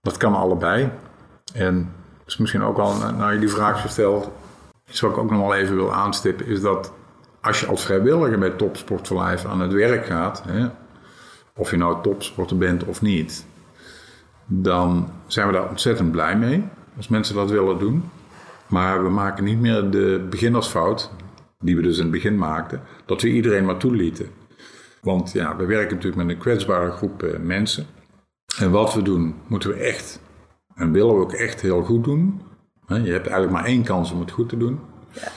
dat 0.00 0.16
kan 0.16 0.34
allebei. 0.34 0.90
En 1.54 1.92
is 2.32 2.38
misschien 2.38 2.62
ook 2.62 2.76
wel, 2.76 2.96
nou 2.96 3.32
je 3.32 3.38
die 3.38 3.48
vraag 3.48 3.80
gesteld, 3.80 4.30
iets 4.90 5.00
wat 5.00 5.10
ik 5.10 5.18
ook 5.18 5.30
nog 5.30 5.40
wel 5.40 5.54
even 5.54 5.74
wil 5.74 5.92
aanstippen, 5.92 6.46
is 6.46 6.60
dat 6.60 6.92
als 7.40 7.60
je 7.60 7.66
als 7.66 7.84
vrijwilliger 7.84 8.38
bij 8.38 8.50
Topsport 8.50 9.12
aan 9.46 9.60
het 9.60 9.72
werk 9.72 10.06
gaat, 10.06 10.42
hè, 10.48 10.66
of 11.56 11.70
je 11.70 11.76
nou 11.76 12.02
topsporter 12.02 12.58
bent 12.58 12.84
of 12.84 13.02
niet, 13.02 13.46
dan 14.46 15.08
zijn 15.26 15.46
we 15.46 15.52
daar 15.52 15.68
ontzettend 15.68 16.10
blij 16.10 16.36
mee. 16.36 16.64
Als 16.96 17.08
mensen 17.08 17.34
dat 17.34 17.50
willen 17.50 17.78
doen. 17.78 18.10
Maar 18.66 19.02
we 19.02 19.08
maken 19.08 19.44
niet 19.44 19.60
meer 19.60 19.90
de 19.90 20.26
beginnersfout, 20.30 21.10
die 21.58 21.76
we 21.76 21.82
dus 21.82 21.96
in 21.96 22.02
het 22.02 22.12
begin 22.12 22.38
maakten, 22.38 22.82
dat 23.06 23.22
we 23.22 23.28
iedereen 23.28 23.64
maar 23.64 23.76
toelieten. 23.76 24.26
Want 25.00 25.32
ja, 25.32 25.56
we 25.56 25.64
werken 25.64 25.94
natuurlijk 25.94 26.22
met 26.22 26.34
een 26.34 26.42
kwetsbare 26.42 26.90
groep 26.90 27.22
eh, 27.22 27.38
mensen. 27.38 27.86
En 28.58 28.70
wat 28.70 28.94
we 28.94 29.02
doen, 29.02 29.34
moeten 29.46 29.70
we 29.70 29.74
echt 29.74 30.20
en 30.82 30.92
willen 30.92 31.14
we 31.14 31.20
ook 31.20 31.32
echt 31.32 31.60
heel 31.60 31.82
goed 31.82 32.04
doen. 32.04 32.40
Je 32.86 32.94
hebt 32.94 33.26
eigenlijk 33.26 33.50
maar 33.50 33.64
één 33.64 33.82
kans 33.82 34.12
om 34.12 34.20
het 34.20 34.30
goed 34.30 34.48
te 34.48 34.56
doen. 34.56 34.78
Ja. 35.10 35.28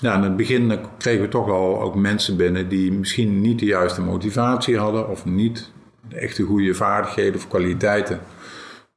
Ja, 0.00 0.14
in 0.14 0.22
het 0.22 0.36
begin 0.36 0.78
kregen 0.98 1.22
we 1.22 1.28
toch 1.28 1.46
wel 1.46 1.80
ook 1.82 1.94
mensen 1.94 2.36
binnen 2.36 2.68
die 2.68 2.92
misschien 2.92 3.40
niet 3.40 3.58
de 3.58 3.66
juiste 3.66 4.02
motivatie 4.02 4.78
hadden 4.78 5.08
of 5.08 5.24
niet 5.24 5.72
de 6.08 6.16
echte 6.16 6.42
goede 6.42 6.74
vaardigheden 6.74 7.34
of 7.34 7.48
kwaliteiten 7.48 8.20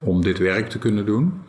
om 0.03 0.21
dit 0.21 0.37
werk 0.37 0.69
te 0.69 0.79
kunnen 0.79 1.05
doen. 1.05 1.41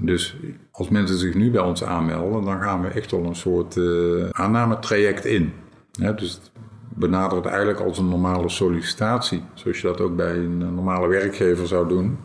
Dus 0.00 0.36
als 0.70 0.88
mensen 0.88 1.16
zich 1.16 1.34
nu 1.34 1.50
bij 1.50 1.60
ons 1.60 1.84
aanmelden, 1.84 2.44
dan 2.44 2.60
gaan 2.60 2.82
we 2.82 2.88
echt 2.88 3.10
wel 3.10 3.24
een 3.24 3.36
soort 3.36 3.76
uh, 3.76 4.28
aannametraject 4.30 5.24
in. 5.24 5.52
dus 6.16 6.40
benader 6.88 7.36
het 7.36 7.46
eigenlijk 7.46 7.80
als 7.80 7.98
een 7.98 8.08
normale 8.08 8.48
sollicitatie, 8.48 9.42
zoals 9.54 9.80
je 9.80 9.86
dat 9.86 10.00
ook 10.00 10.16
bij 10.16 10.36
een 10.36 10.58
normale 10.74 11.08
werkgever 11.08 11.66
zou 11.66 11.88
doen. 11.88 12.18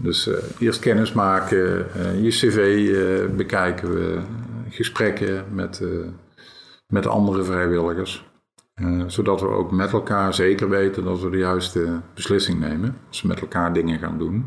Dus 0.00 0.28
uh, 0.28 0.34
eerst 0.58 0.80
kennis 0.80 1.12
maken, 1.12 1.86
uh, 1.96 2.22
je 2.22 2.28
cv 2.28 3.36
bekijken 3.36 3.94
we, 3.94 4.20
gesprekken 4.68 5.44
met, 5.50 5.82
met 6.86 7.06
andere 7.06 7.44
vrijwilligers. 7.44 8.26
zodat 9.06 9.40
we 9.40 9.46
ook 9.46 9.70
met 9.70 9.92
elkaar 9.92 10.34
zeker 10.34 10.68
weten 10.68 11.04
dat 11.04 11.20
we 11.20 11.30
de 11.30 11.36
juiste 11.36 12.00
beslissing 12.14 12.60
nemen 12.60 12.98
als 13.08 13.22
we 13.22 13.28
met 13.28 13.40
elkaar 13.40 13.72
dingen 13.72 13.98
gaan 13.98 14.18
doen. 14.18 14.46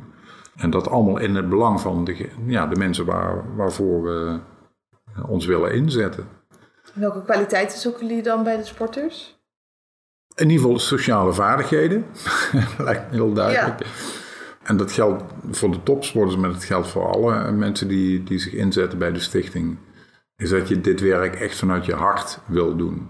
En 0.55 0.69
dat 0.69 0.89
allemaal 0.89 1.17
in 1.17 1.35
het 1.35 1.49
belang 1.49 1.81
van 1.81 2.03
de, 2.03 2.29
ja, 2.45 2.67
de 2.67 2.75
mensen 2.75 3.05
waar, 3.05 3.55
waarvoor 3.55 4.03
we 4.03 4.39
ons 5.27 5.45
willen 5.45 5.73
inzetten. 5.73 6.27
Welke 6.93 7.23
kwaliteiten 7.23 7.77
zoeken 7.77 8.07
jullie 8.07 8.23
dan 8.23 8.43
bij 8.43 8.57
de 8.57 8.65
sporters? 8.65 9.35
In 10.35 10.49
ieder 10.49 10.63
geval 10.63 10.79
sociale 10.79 11.33
vaardigheden, 11.33 12.05
lijkt 12.77 13.09
me 13.09 13.15
heel 13.15 13.33
duidelijk. 13.33 13.79
Ja. 13.79 13.85
En 14.67 14.77
dat 14.77 14.91
geldt 14.91 15.23
voor 15.51 15.71
de 15.71 15.83
topsporters, 15.83 16.37
maar 16.37 16.51
dat 16.51 16.63
geldt 16.63 16.87
voor 16.87 17.07
alle 17.07 17.51
mensen 17.51 17.87
die, 17.87 18.23
die 18.23 18.39
zich 18.39 18.53
inzetten 18.53 18.99
bij 18.99 19.11
de 19.11 19.19
stichting. 19.19 19.77
Is 20.35 20.49
dat 20.49 20.67
je 20.67 20.81
dit 20.81 21.01
werk 21.01 21.35
echt 21.35 21.57
vanuit 21.57 21.85
je 21.85 21.93
hart 21.93 22.39
wil 22.45 22.75
doen. 22.75 23.07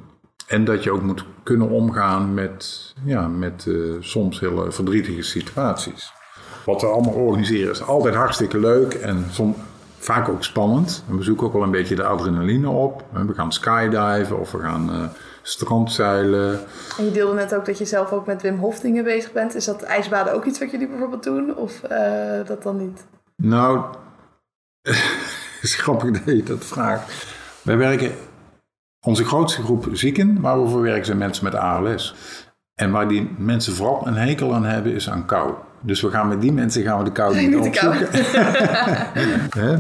En 0.48 0.66
dat 0.66 0.84
je 0.84 0.92
ook 0.92 1.02
moet 1.02 1.26
kunnen 1.44 1.70
omgaan 1.70 2.34
met, 2.34 2.94
ja, 3.04 3.28
met 3.28 3.66
uh, 3.68 3.96
soms 4.00 4.40
hele 4.40 4.72
verdrietige 4.72 5.22
situaties. 5.22 6.12
Wat 6.66 6.82
we 6.82 6.88
allemaal 6.88 7.14
organiseren 7.14 7.72
is 7.72 7.84
altijd 7.84 8.16
hartstikke 8.16 8.60
leuk 8.60 8.94
en 8.94 9.26
soms 9.32 9.58
vaak 9.98 10.30
ook 10.30 10.44
spannend. 10.44 11.04
we 11.08 11.24
zoeken 11.24 11.48
ook 11.48 11.54
wel 11.54 11.64
een 11.64 11.72
beetje 11.72 11.96
de 11.96 12.04
adrenaline 12.04 12.70
op. 12.70 13.04
We 13.28 13.34
gaan 13.34 13.52
skydiven 13.52 14.40
of 14.40 14.52
we 14.52 14.60
gaan 14.60 14.90
uh, 14.90 15.04
strandzeilen. 15.48 16.60
En 16.98 17.06
je 17.06 17.12
deelde 17.12 17.34
net 17.34 17.56
ook 17.56 17.66
dat 17.66 17.78
je 17.78 17.86
zelf 17.86 18.12
ook 18.12 18.26
met 18.26 18.42
Wim 18.42 18.58
Hof 18.58 18.80
dingen 18.80 19.04
bezig 19.04 19.32
bent. 19.32 19.56
Is 19.56 19.66
dat 19.66 19.82
ijsbaden 19.82 20.34
ook 20.34 20.46
iets 20.46 20.60
wat 20.60 20.72
jullie 20.72 20.88
bijvoorbeeld 20.88 21.24
doen 21.24 21.56
of 21.56 21.82
uh, 21.92 22.46
dat 22.46 22.64
dan 22.64 22.78
niet? 22.78 23.06
Nou, 23.36 23.86
is 25.62 25.76
grappig 25.76 26.12
dat 26.12 26.36
je 26.36 26.44
dat 26.44 26.66
vraagt. 26.66 27.26
Wij 27.62 27.78
werken, 27.78 28.12
onze 29.06 29.26
grootste 29.26 29.62
groep 29.64 29.88
zieken 29.92 30.42
waar 30.42 30.64
we 30.64 30.70
voor 30.70 30.82
werken 30.82 31.06
zijn 31.06 31.18
mensen 31.18 31.44
met 31.44 31.56
ALS. 31.56 32.16
En 32.74 32.92
waar 32.92 33.08
die 33.08 33.36
mensen 33.38 33.74
vooral 33.74 34.08
een 34.08 34.16
hekel 34.16 34.54
aan 34.54 34.66
hebben 34.66 34.94
is 34.94 35.10
aan 35.10 35.26
kou. 35.26 35.54
Dus 35.82 36.02
we 36.02 36.10
gaan 36.10 36.28
met 36.28 36.42
die 36.42 36.52
mensen 36.52 36.84
gaan 36.84 36.98
we 36.98 37.04
de 37.04 37.12
kou 37.12 37.36
niet, 37.36 37.56
opzoeken. 37.68 38.10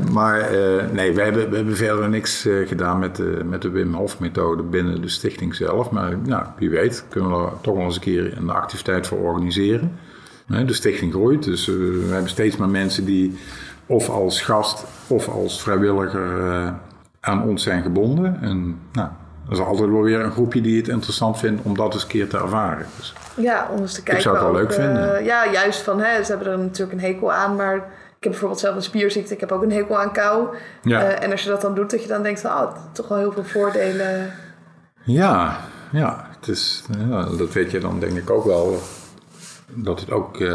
maar 0.14 0.56
uh, 0.56 0.84
nee, 0.92 1.14
we 1.14 1.22
hebben, 1.22 1.50
we 1.50 1.56
hebben 1.56 1.76
verder 1.76 2.10
niks 2.10 2.46
uh, 2.46 2.68
gedaan 2.68 3.00
met 3.00 3.16
de, 3.16 3.42
met 3.46 3.62
de 3.62 3.70
Wim 3.70 3.94
Hof 3.94 4.20
methode 4.20 4.64
binnen 4.64 5.02
de 5.02 5.10
stichting 5.10 5.56
zelf. 5.56 5.90
Maar 5.90 6.18
nou, 6.18 6.46
wie 6.58 6.70
weet 6.70 7.06
kunnen 7.10 7.32
we 7.32 7.38
er 7.46 7.62
toch 7.62 7.76
wel 7.76 7.86
eens 7.86 7.96
een 7.96 8.02
keer 8.02 8.38
een 8.38 8.50
activiteit 8.50 9.08
voor 9.08 9.18
organiseren. 9.18 9.92
de 10.48 10.74
stichting 10.74 11.14
groeit, 11.14 11.44
dus 11.44 11.68
uh, 11.68 11.76
we 11.76 12.10
hebben 12.12 12.30
steeds 12.30 12.58
meer 12.58 12.70
mensen 12.70 13.06
die 13.06 13.38
of 13.86 14.10
als 14.10 14.42
gast 14.42 14.86
of 15.08 15.28
als 15.30 15.62
vrijwilliger 15.62 16.74
aan 17.20 17.44
ons 17.44 17.64
zijn 17.64 17.82
gebonden. 17.82 18.42
En 18.42 18.80
nou, 18.92 19.10
er 19.48 19.54
is 19.54 19.60
altijd 19.60 19.90
wel 19.90 20.02
weer 20.02 20.20
een 20.20 20.32
groepje 20.32 20.62
die 20.62 20.78
het 20.78 20.88
interessant 20.88 21.40
vindt 21.40 21.62
om 21.64 21.76
dat 21.76 21.94
eens 21.94 22.04
een 22.04 22.10
keer 22.10 22.30
te 22.30 22.38
ervaren. 22.38 22.86
Dus 22.98 23.14
ja, 23.36 23.70
om 23.72 23.82
eens 23.82 23.94
te 23.94 24.04
kijken. 24.04 24.16
Ik 24.16 24.22
zou 24.22 24.36
het 24.36 24.46
wel 24.46 24.54
leuk 24.54 24.74
vinden. 24.74 25.20
Uh, 25.20 25.26
ja, 25.26 25.52
juist 25.52 25.82
van, 25.82 26.00
hè, 26.00 26.24
ze 26.24 26.32
hebben 26.32 26.52
er 26.52 26.60
natuurlijk 26.60 26.92
een 26.92 27.06
hekel 27.06 27.34
aan, 27.34 27.56
maar 27.56 27.76
ik 27.76 28.24
heb 28.24 28.32
bijvoorbeeld 28.32 28.60
zelf 28.60 28.76
een 28.76 28.82
spierziekte, 28.82 29.34
ik 29.34 29.40
heb 29.40 29.52
ook 29.52 29.64
een 29.64 29.72
hekel 29.72 30.00
aan 30.00 30.12
kou. 30.12 30.48
Ja. 30.82 31.02
Uh, 31.02 31.24
en 31.24 31.32
als 31.32 31.44
je 31.44 31.50
dat 31.50 31.62
dan 31.62 31.76
doet, 31.76 31.92
dat 31.92 32.02
je 32.02 32.08
dan 32.08 32.24
denkt 32.24 32.42
van, 32.42 32.52
oh, 32.52 32.76
toch 32.92 33.08
wel 33.08 33.18
heel 33.18 33.32
veel 33.32 33.44
voordelen. 33.44 34.32
Ja, 35.04 35.58
ja, 35.92 36.28
het 36.40 36.48
is, 36.48 36.84
ja 37.10 37.24
dat 37.38 37.54
weet 37.54 37.72
je 37.72 37.80
dan 37.80 38.00
denk 38.00 38.18
ik 38.18 38.30
ook 38.30 38.46
wel, 38.46 38.80
dat 39.74 40.00
het 40.00 40.12
ook 40.12 40.40
uh, 40.40 40.50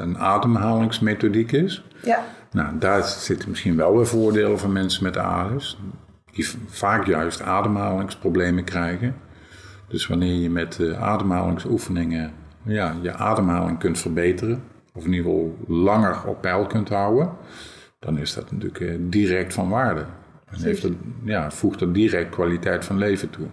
een 0.00 0.18
ademhalingsmethodiek 0.18 1.52
is. 1.52 1.84
Ja. 2.02 2.24
Nou, 2.52 2.78
daar 2.78 3.04
zitten 3.04 3.50
misschien 3.50 3.76
wel 3.76 3.96
weer 3.96 4.06
voordelen 4.06 4.58
van 4.58 4.72
mensen 4.72 5.04
met 5.04 5.16
ALS 5.16 5.78
die 6.32 6.48
vaak 6.68 7.06
juist 7.06 7.42
ademhalingsproblemen 7.42 8.64
krijgen. 8.64 9.16
Dus 9.88 10.06
wanneer 10.06 10.34
je 10.34 10.50
met 10.50 10.78
uh, 10.78 11.02
ademhalingsoefeningen 11.02 12.32
ja, 12.62 12.96
je 13.02 13.12
ademhaling 13.12 13.78
kunt 13.78 13.98
verbeteren, 13.98 14.62
of 14.94 15.04
in 15.04 15.12
ieder 15.12 15.30
geval 15.30 15.56
langer 15.68 16.26
op 16.26 16.40
peil 16.40 16.66
kunt 16.66 16.88
houden, 16.88 17.30
dan 17.98 18.18
is 18.18 18.34
dat 18.34 18.52
natuurlijk 18.52 18.80
uh, 18.80 18.94
direct 18.98 19.54
van 19.54 19.68
waarde. 19.68 20.04
En 20.50 20.62
heeft 20.62 20.82
het, 20.82 20.92
ja, 21.24 21.50
voegt 21.50 21.78
dat 21.78 21.94
direct 21.94 22.30
kwaliteit 22.30 22.84
van 22.84 22.98
leven 22.98 23.30
toe. 23.30 23.46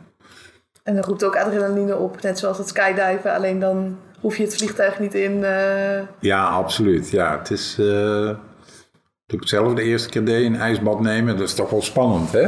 En 0.83 0.95
dan 0.95 1.03
roept 1.03 1.23
ook 1.23 1.37
adrenaline 1.37 1.95
op, 1.95 2.21
net 2.21 2.39
zoals 2.39 2.57
het 2.57 2.67
skydiven, 2.67 3.33
alleen 3.33 3.59
dan 3.59 3.97
hoef 4.19 4.37
je 4.37 4.43
het 4.43 4.55
vliegtuig 4.55 4.99
niet 4.99 5.13
in. 5.13 5.31
Uh... 5.31 5.99
Ja, 6.19 6.47
absoluut. 6.47 7.09
Ja, 7.09 7.37
het 7.37 7.51
is. 7.51 7.77
Toen 9.27 9.37
ik 9.37 9.43
het 9.43 9.53
zelf 9.53 9.73
de 9.73 9.83
eerste 9.83 10.09
keer 10.09 10.25
deed, 10.25 10.45
een 10.45 10.55
ijsbad 10.55 10.99
nemen, 10.99 11.37
dat 11.37 11.47
is 11.47 11.53
toch 11.53 11.69
wel 11.69 11.81
spannend, 11.81 12.31
hè? 12.31 12.47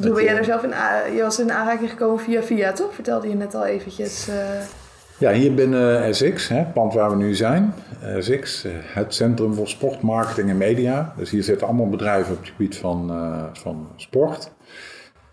Toen 0.00 0.14
ben 0.14 0.24
jij 0.24 0.36
er 0.36 0.44
zelf 0.44 0.62
in, 0.62 0.70
je 1.14 1.22
was 1.22 1.40
in 1.40 1.52
aanraking 1.52 1.90
gekomen 1.90 2.20
via 2.20 2.42
via, 2.42 2.72
toch? 2.72 2.94
Vertelde 2.94 3.28
je 3.28 3.34
net 3.34 3.54
al 3.54 3.66
eventjes. 3.66 4.28
Uh... 4.28 4.34
Ja, 5.18 5.32
hier 5.32 5.54
binnen 5.54 6.14
SX, 6.14 6.48
hè, 6.48 6.56
het 6.56 6.72
pand 6.72 6.94
waar 6.94 7.10
we 7.10 7.16
nu 7.16 7.34
zijn. 7.34 7.74
SX, 8.18 8.64
eh, 8.64 8.72
het 8.76 9.14
Centrum 9.14 9.54
voor 9.54 9.68
Sport, 9.68 10.02
Marketing 10.02 10.50
en 10.50 10.56
Media. 10.56 11.14
Dus 11.16 11.30
hier 11.30 11.42
zitten 11.42 11.66
allemaal 11.66 11.88
bedrijven 11.88 12.32
op 12.32 12.40
het 12.40 12.48
gebied 12.48 12.76
van, 12.76 13.10
uh, 13.10 13.44
van 13.52 13.88
sport. 13.96 14.52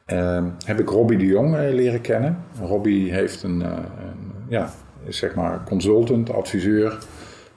Uh, 0.07 0.43
heb 0.65 0.79
ik 0.79 0.89
Robbie 0.89 1.17
de 1.17 1.25
Jong 1.25 1.57
leren 1.57 2.01
kennen. 2.01 2.37
Robbie 2.61 3.13
heeft 3.13 3.43
een, 3.43 3.59
een, 3.59 4.33
ja, 4.49 4.69
is 5.05 5.17
zeg 5.17 5.35
maar 5.35 5.63
consultant, 5.65 6.33
adviseur, 6.33 6.97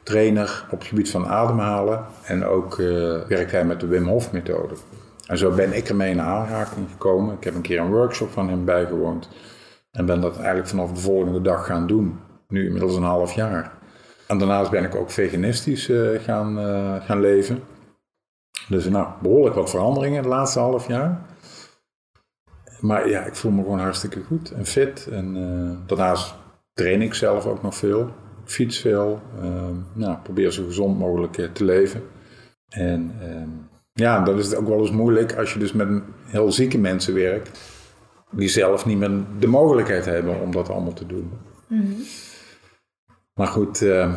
trainer 0.08 0.64
op 0.70 0.78
het 0.78 0.88
gebied 0.88 1.10
van 1.10 1.26
ademhalen. 1.26 2.04
En 2.24 2.44
ook 2.44 2.76
werkt 3.28 3.50
hij 3.50 3.64
met 3.64 3.80
de 3.80 3.86
Wim 3.86 4.06
Hof 4.06 4.32
methode. 4.32 4.74
En 5.26 5.38
zo 5.38 5.50
ben 5.50 5.76
ik 5.76 5.88
ermee 5.88 6.10
in 6.10 6.20
aanraking 6.20 6.90
gekomen. 6.90 7.34
Ik 7.34 7.44
heb 7.44 7.54
een 7.54 7.60
keer 7.60 7.80
een 7.80 7.90
workshop 7.90 8.30
van 8.30 8.48
hem 8.48 8.64
bijgewoond. 8.64 9.28
En 9.90 10.06
ben 10.06 10.20
dat 10.20 10.36
eigenlijk 10.36 10.68
vanaf 10.68 10.92
de 10.92 11.00
volgende 11.00 11.40
dag 11.40 11.66
gaan 11.66 11.86
doen. 11.86 12.20
Nu 12.48 12.64
inmiddels 12.64 12.96
een 12.96 13.02
half 13.02 13.32
jaar. 13.32 13.72
En 14.26 14.38
daarnaast 14.38 14.70
ben 14.70 14.84
ik 14.84 14.94
ook 14.94 15.10
veganistisch 15.10 15.88
uh, 15.88 16.20
gaan, 16.20 16.58
uh, 16.58 17.04
gaan 17.04 17.20
leven. 17.20 17.62
Dus 18.68 18.88
nou, 18.88 19.08
behoorlijk 19.22 19.54
wat 19.54 19.70
veranderingen 19.70 20.18
het 20.18 20.26
laatste 20.26 20.58
half 20.58 20.88
jaar. 20.88 21.20
Maar 22.80 23.08
ja, 23.08 23.24
ik 23.24 23.34
voel 23.34 23.50
me 23.50 23.62
gewoon 23.62 23.80
hartstikke 23.80 24.22
goed 24.22 24.50
en 24.50 24.66
fit. 24.66 25.08
En 25.10 25.34
daarnaast 25.86 26.34
train 26.72 27.02
ik 27.02 27.14
zelf 27.14 27.46
ook 27.46 27.62
nog 27.62 27.74
veel. 27.74 28.10
Ik 28.48 28.54
fiets 28.54 28.78
veel. 28.78 29.20
nou, 29.92 30.18
probeer 30.22 30.50
zo 30.50 30.64
gezond 30.64 30.98
mogelijk 30.98 31.48
te 31.52 31.64
leven. 31.64 32.02
En 32.68 33.14
ehm, 33.20 33.48
ja, 33.92 34.24
dat 34.24 34.38
is 34.38 34.54
ook 34.54 34.68
wel 34.68 34.80
eens 34.80 34.90
moeilijk 34.90 35.36
als 35.36 35.52
je 35.52 35.58
dus 35.58 35.72
met 35.72 35.88
heel 36.26 36.52
zieke 36.52 36.78
mensen 36.78 37.14
werkt 37.14 37.50
die 38.30 38.48
zelf 38.48 38.86
niet 38.86 38.98
meer 38.98 39.10
de 39.38 39.46
mogelijkheid 39.46 40.04
hebben 40.04 40.40
om 40.40 40.52
dat 40.52 40.70
allemaal 40.70 40.92
te 40.92 41.06
doen. 41.06 41.32
Mhm. 41.66 41.92
Maar 43.34 43.46
goed, 43.46 43.80
uh, 43.80 44.14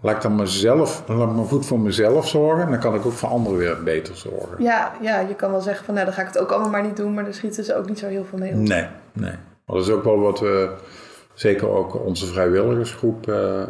laat 0.00 0.16
ik 0.16 0.22
dan 0.22 0.36
mezelf, 0.36 1.02
laat 1.06 1.34
me 1.34 1.42
goed 1.42 1.66
voor 1.66 1.80
mezelf 1.80 2.28
zorgen. 2.28 2.70
Dan 2.70 2.80
kan 2.80 2.94
ik 2.94 3.06
ook 3.06 3.12
voor 3.12 3.28
anderen 3.28 3.58
weer 3.58 3.82
beter 3.82 4.16
zorgen. 4.16 4.62
Ja, 4.62 4.92
ja 5.00 5.20
je 5.20 5.34
kan 5.34 5.50
wel 5.50 5.60
zeggen 5.60 5.84
van 5.84 5.94
nou, 5.94 6.06
dan 6.06 6.14
ga 6.14 6.20
ik 6.20 6.26
het 6.26 6.38
ook 6.38 6.50
allemaal 6.50 6.70
maar 6.70 6.86
niet 6.86 6.96
doen. 6.96 7.14
Maar 7.14 7.24
daar 7.24 7.34
schieten 7.34 7.64
ze 7.64 7.76
ook 7.76 7.88
niet 7.88 7.98
zo 7.98 8.06
heel 8.06 8.24
veel 8.24 8.38
mee 8.38 8.52
op. 8.52 8.56
Nee, 8.56 8.86
nee. 9.12 9.34
Maar 9.66 9.76
dat 9.76 9.86
is 9.86 9.90
ook 9.90 10.04
wel 10.04 10.18
wat 10.18 10.40
we, 10.40 10.74
zeker 11.40 11.68
ook 11.68 12.04
onze 12.04 12.26
vrijwilligersgroep, 12.26 13.28
uh, 13.28 13.62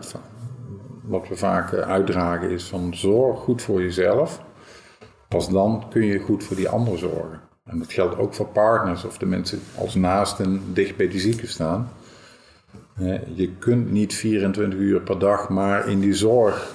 wat 1.02 1.28
we 1.28 1.37
vaak 1.37 1.72
eh, 1.72 1.80
uitdragen 1.80 2.50
is 2.50 2.64
van 2.64 2.94
zorg 2.94 3.38
goed 3.38 3.62
voor 3.62 3.83
jezelf. 3.83 4.42
Pas 5.28 5.48
dan 5.48 5.85
kun 5.90 6.04
je 6.04 6.18
goed 6.18 6.44
voor 6.44 6.56
die 6.56 6.68
anderen 6.68 6.98
zorgen. 6.98 7.40
En 7.64 7.78
dat 7.78 7.92
geldt 7.92 8.18
ook 8.18 8.35
voor 8.35 8.46
partners 8.46 9.04
of 9.04 9.18
de 9.18 9.26
mensen 9.26 9.61
als 9.78 9.94
naasten 9.94 10.62
dicht 10.72 10.96
bij 10.96 11.09
die 11.09 11.20
zieken 11.20 11.48
staan. 11.48 11.90
Je 13.35 13.50
kunt 13.59 13.90
niet 13.90 14.14
24 14.14 14.78
uur 14.78 15.00
per 15.00 15.18
dag 15.18 15.48
maar 15.48 15.88
in 15.88 16.00
die 16.00 16.14
zorgrol 16.14 16.68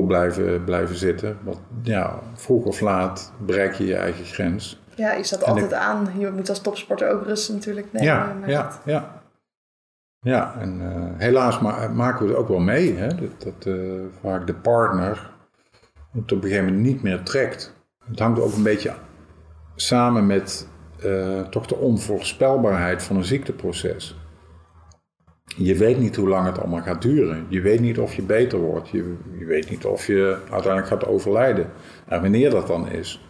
uh, 0.00 0.06
blijven, 0.06 0.64
blijven 0.64 0.96
zitten. 0.96 1.38
Want 1.42 1.58
ja, 1.82 2.18
vroeg 2.34 2.64
of 2.64 2.80
laat 2.80 3.32
bereik 3.46 3.74
je 3.74 3.84
je 3.84 3.96
eigen 3.96 4.24
grens. 4.24 4.81
Ja, 4.96 5.12
je 5.12 5.24
staat 5.24 5.44
altijd 5.44 5.72
aan. 5.72 6.08
Je 6.18 6.30
moet 6.30 6.48
als 6.48 6.60
topsporter 6.60 7.10
ook 7.10 7.24
rusten 7.24 7.54
natuurlijk 7.54 7.92
nemen. 7.92 8.06
Ja, 8.06 8.36
ja, 8.46 8.80
ja. 8.84 9.22
Ja, 10.20 10.54
en 10.58 10.80
uh, 10.80 11.04
helaas 11.16 11.60
ma 11.60 11.88
maken 11.88 12.24
we 12.24 12.30
het 12.30 12.40
ook 12.40 12.48
wel 12.48 12.58
mee. 12.58 12.96
Hè? 12.96 13.08
Dat, 13.08 13.42
dat 13.42 13.66
uh, 13.66 14.02
vaak 14.20 14.46
de 14.46 14.54
partner 14.54 15.30
het 16.12 16.32
op 16.32 16.42
een 16.42 16.48
gegeven 16.48 16.64
moment 16.64 16.84
niet 16.84 17.02
meer 17.02 17.22
trekt. 17.22 17.74
Het 18.04 18.18
hangt 18.18 18.40
ook 18.40 18.54
een 18.54 18.62
beetje 18.62 18.92
samen 19.74 20.26
met 20.26 20.68
uh, 21.04 21.40
toch 21.40 21.66
de 21.66 21.76
onvoorspelbaarheid 21.76 23.02
van 23.02 23.16
een 23.16 23.24
ziekteproces. 23.24 24.16
Je 25.56 25.76
weet 25.76 25.98
niet 25.98 26.16
hoe 26.16 26.28
lang 26.28 26.46
het 26.46 26.58
allemaal 26.58 26.82
gaat 26.82 27.02
duren. 27.02 27.46
Je 27.48 27.60
weet 27.60 27.80
niet 27.80 27.98
of 27.98 28.14
je 28.14 28.22
beter 28.22 28.58
wordt. 28.58 28.88
Je, 28.88 29.16
je 29.38 29.44
weet 29.44 29.70
niet 29.70 29.84
of 29.84 30.06
je 30.06 30.38
uiteindelijk 30.50 30.86
gaat 30.86 31.06
overlijden. 31.06 31.70
En 32.06 32.20
wanneer 32.20 32.50
dat 32.50 32.66
dan 32.66 32.88
is. 32.88 33.26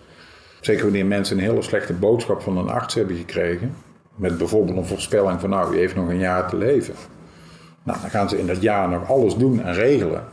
Zeker 0.63 0.83
wanneer 0.83 1.07
mensen 1.07 1.39
een 1.39 1.45
hele 1.45 1.63
slechte 1.63 1.93
boodschap 1.93 2.41
van 2.41 2.57
een 2.57 2.69
arts 2.69 2.95
hebben 2.95 3.17
gekregen. 3.17 3.75
Met 4.17 4.39
bijvoorbeeld 4.39 4.77
een 4.77 4.87
voorspelling 4.87 5.41
van 5.41 5.51
nou, 5.51 5.73
je 5.73 5.79
heeft 5.79 5.95
nog 5.95 6.09
een 6.09 6.19
jaar 6.19 6.49
te 6.49 6.57
leven. 6.57 6.95
Nou, 7.83 8.01
dan 8.01 8.11
gaan 8.11 8.29
ze 8.29 8.39
in 8.39 8.47
dat 8.47 8.63
jaar 8.63 8.89
nog 8.89 9.11
alles 9.11 9.37
doen 9.37 9.63
en 9.63 9.75
regelen. 9.75 10.25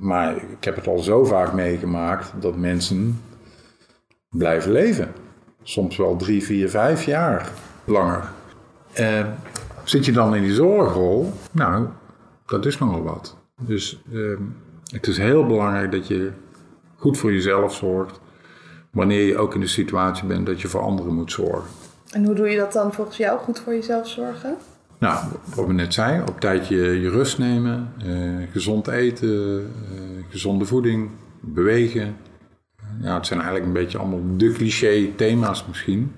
Maar 0.00 0.36
ik 0.36 0.64
heb 0.64 0.76
het 0.76 0.86
al 0.86 0.98
zo 0.98 1.24
vaak 1.24 1.52
meegemaakt 1.52 2.32
dat 2.40 2.56
mensen 2.56 3.20
blijven 4.28 4.72
leven. 4.72 5.12
Soms 5.62 5.96
wel 5.96 6.16
drie, 6.16 6.42
vier, 6.42 6.70
vijf 6.70 7.04
jaar 7.04 7.50
langer. 7.84 8.30
Uh, 9.00 9.26
zit 9.84 10.04
je 10.04 10.12
dan 10.12 10.34
in 10.34 10.42
die 10.42 10.54
zorgrol? 10.54 11.32
Nou, 11.52 11.86
dat 12.46 12.66
is 12.66 12.78
nogal 12.78 13.02
wat. 13.02 13.36
Dus 13.60 14.02
uh, 14.12 14.38
het 14.90 15.06
is 15.06 15.18
heel 15.18 15.46
belangrijk 15.46 15.92
dat 15.92 16.06
je 16.06 16.30
goed 16.96 17.18
voor 17.18 17.32
jezelf 17.32 17.74
zorgt. 17.74 18.20
Wanneer 18.92 19.26
je 19.26 19.38
ook 19.38 19.54
in 19.54 19.60
de 19.60 19.66
situatie 19.66 20.26
bent 20.26 20.46
dat 20.46 20.60
je 20.60 20.68
voor 20.68 20.80
anderen 20.80 21.14
moet 21.14 21.32
zorgen. 21.32 21.70
En 22.10 22.24
hoe 22.24 22.34
doe 22.34 22.48
je 22.48 22.56
dat 22.56 22.72
dan 22.72 22.92
volgens 22.92 23.16
jou 23.16 23.38
goed 23.38 23.60
voor 23.60 23.72
jezelf 23.72 24.08
zorgen? 24.08 24.56
Nou, 24.98 25.24
wat 25.54 25.66
we 25.66 25.72
net 25.72 25.94
zeiden, 25.94 26.28
op 26.28 26.40
tijd 26.40 26.68
je, 26.68 27.00
je 27.00 27.10
rust 27.10 27.38
nemen, 27.38 27.92
uh, 28.04 28.50
gezond 28.50 28.88
eten, 28.88 29.72
gezonde 30.28 30.64
voeding, 30.64 31.10
bewegen, 31.40 32.16
ja, 33.00 33.14
het 33.14 33.26
zijn 33.26 33.40
eigenlijk 33.40 33.68
een 33.68 33.82
beetje 33.82 33.98
allemaal 33.98 34.36
de 34.36 34.52
cliché 34.52 35.12
thema's 35.16 35.66
misschien. 35.66 36.12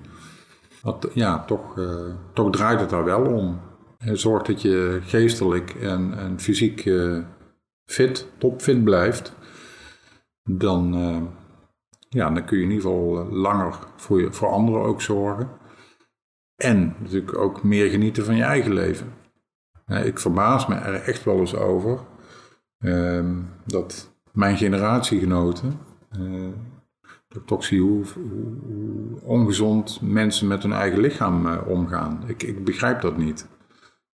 Want 0.81 1.07
ja, 1.13 1.43
toch, 1.45 1.77
uh, 1.77 1.89
toch 2.33 2.51
draait 2.51 2.79
het 2.79 2.89
daar 2.89 3.03
wel 3.03 3.21
om. 3.21 3.59
Zorg 4.13 4.43
dat 4.43 4.61
je 4.61 4.99
geestelijk 5.05 5.75
en, 5.81 6.17
en 6.17 6.39
fysiek 6.39 6.85
uh, 6.85 7.23
fit, 7.85 8.27
topfit 8.37 8.83
blijft. 8.83 9.33
Dan, 10.43 10.99
uh, 10.99 11.21
ja, 12.09 12.29
dan 12.29 12.45
kun 12.45 12.57
je 12.57 12.63
in 12.63 12.71
ieder 12.71 12.85
geval 12.85 13.29
langer 13.31 13.79
voor, 13.95 14.21
je, 14.21 14.33
voor 14.33 14.47
anderen 14.47 14.81
ook 14.81 15.01
zorgen. 15.01 15.49
En 16.55 16.95
natuurlijk 16.99 17.37
ook 17.37 17.63
meer 17.63 17.89
genieten 17.89 18.25
van 18.25 18.35
je 18.35 18.43
eigen 18.43 18.73
leven. 18.73 19.13
ik 20.03 20.19
verbaas 20.19 20.67
me 20.67 20.75
er 20.75 20.93
echt 20.93 21.23
wel 21.23 21.39
eens 21.39 21.55
over 21.55 21.99
ehm, 22.79 23.35
dat 23.65 24.13
mijn 24.31 24.57
generatiegenoten 24.57 25.79
uh, 26.19 26.47
toch 27.45 27.63
zie 27.63 27.81
hoe, 27.81 28.03
ongezond 29.21 29.99
mensen 30.01 30.47
met 30.47 30.63
hun 30.63 30.73
eigen 30.73 30.99
lichaam 30.99 31.45
uh, 31.45 31.57
omgaan. 31.67 32.23
Ik, 32.27 32.43
ik, 32.43 32.63
begrijp 32.63 33.01
dat 33.01 33.17
niet. 33.17 33.47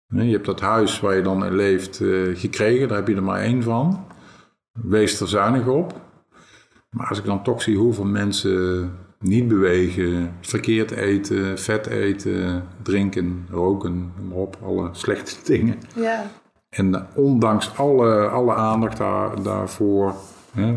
Je 0.06 0.22
hebt 0.22 0.46
dat 0.46 0.60
huis 0.60 1.00
waar 1.00 1.16
je 1.16 1.22
dan 1.22 1.54
leeft 1.54 1.96
gekregen, 2.34 2.88
daar 2.88 2.96
heb 2.96 3.08
je 3.08 3.14
er 3.14 3.22
maar 3.22 3.40
één 3.40 3.62
van. 3.62 4.06
Wees 4.72 5.20
er 5.20 5.28
zuinig 5.28 5.66
op. 5.66 6.09
Maar 6.96 7.08
als 7.08 7.18
ik 7.18 7.24
dan 7.24 7.42
toch 7.42 7.62
zie 7.62 7.76
hoeveel 7.76 8.04
mensen 8.04 8.92
niet 9.18 9.48
bewegen, 9.48 10.36
verkeerd 10.40 10.90
eten, 10.90 11.58
vet 11.58 11.86
eten, 11.86 12.64
drinken, 12.82 13.46
roken, 13.50 14.12
noem 14.16 14.28
maar 14.28 14.38
op, 14.38 14.56
alle 14.62 14.88
slechte 14.92 15.36
dingen. 15.52 15.78
Ja. 15.94 16.26
En 16.68 17.06
ondanks 17.14 17.76
alle, 17.76 18.28
alle 18.28 18.54
aandacht 18.54 18.96
daar, 18.96 19.42
daarvoor 19.42 20.14
hè, 20.52 20.74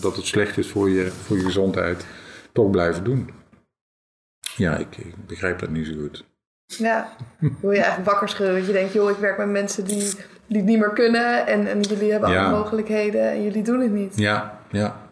dat 0.00 0.16
het 0.16 0.26
slecht 0.26 0.58
is 0.58 0.70
voor 0.70 0.90
je, 0.90 1.10
voor 1.10 1.36
je 1.36 1.44
gezondheid, 1.44 2.06
toch 2.52 2.70
blijven 2.70 3.04
doen. 3.04 3.30
Ja, 4.56 4.76
ik, 4.76 4.96
ik 4.96 5.26
begrijp 5.26 5.58
dat 5.58 5.70
niet 5.70 5.86
zo 5.86 5.92
goed. 6.00 6.24
Ja, 6.66 7.08
wil 7.60 7.70
je 7.70 7.76
eigenlijk 7.80 8.10
wakker 8.10 8.28
schudden. 8.28 8.56
Dat 8.56 8.66
je 8.66 8.72
denkt, 8.72 8.92
joh, 8.92 9.10
ik 9.10 9.16
werk 9.16 9.38
met 9.38 9.48
mensen 9.48 9.84
die, 9.84 10.14
die 10.46 10.56
het 10.56 10.64
niet 10.64 10.78
meer 10.78 10.92
kunnen. 10.92 11.46
En, 11.46 11.66
en 11.66 11.80
jullie 11.80 12.10
hebben 12.10 12.28
alle 12.28 12.50
mogelijkheden 12.50 13.30
en 13.30 13.42
jullie 13.42 13.62
doen 13.62 13.80
het 13.80 13.92
niet. 13.92 14.12
Ja, 14.16 14.60
ja. 14.70 15.07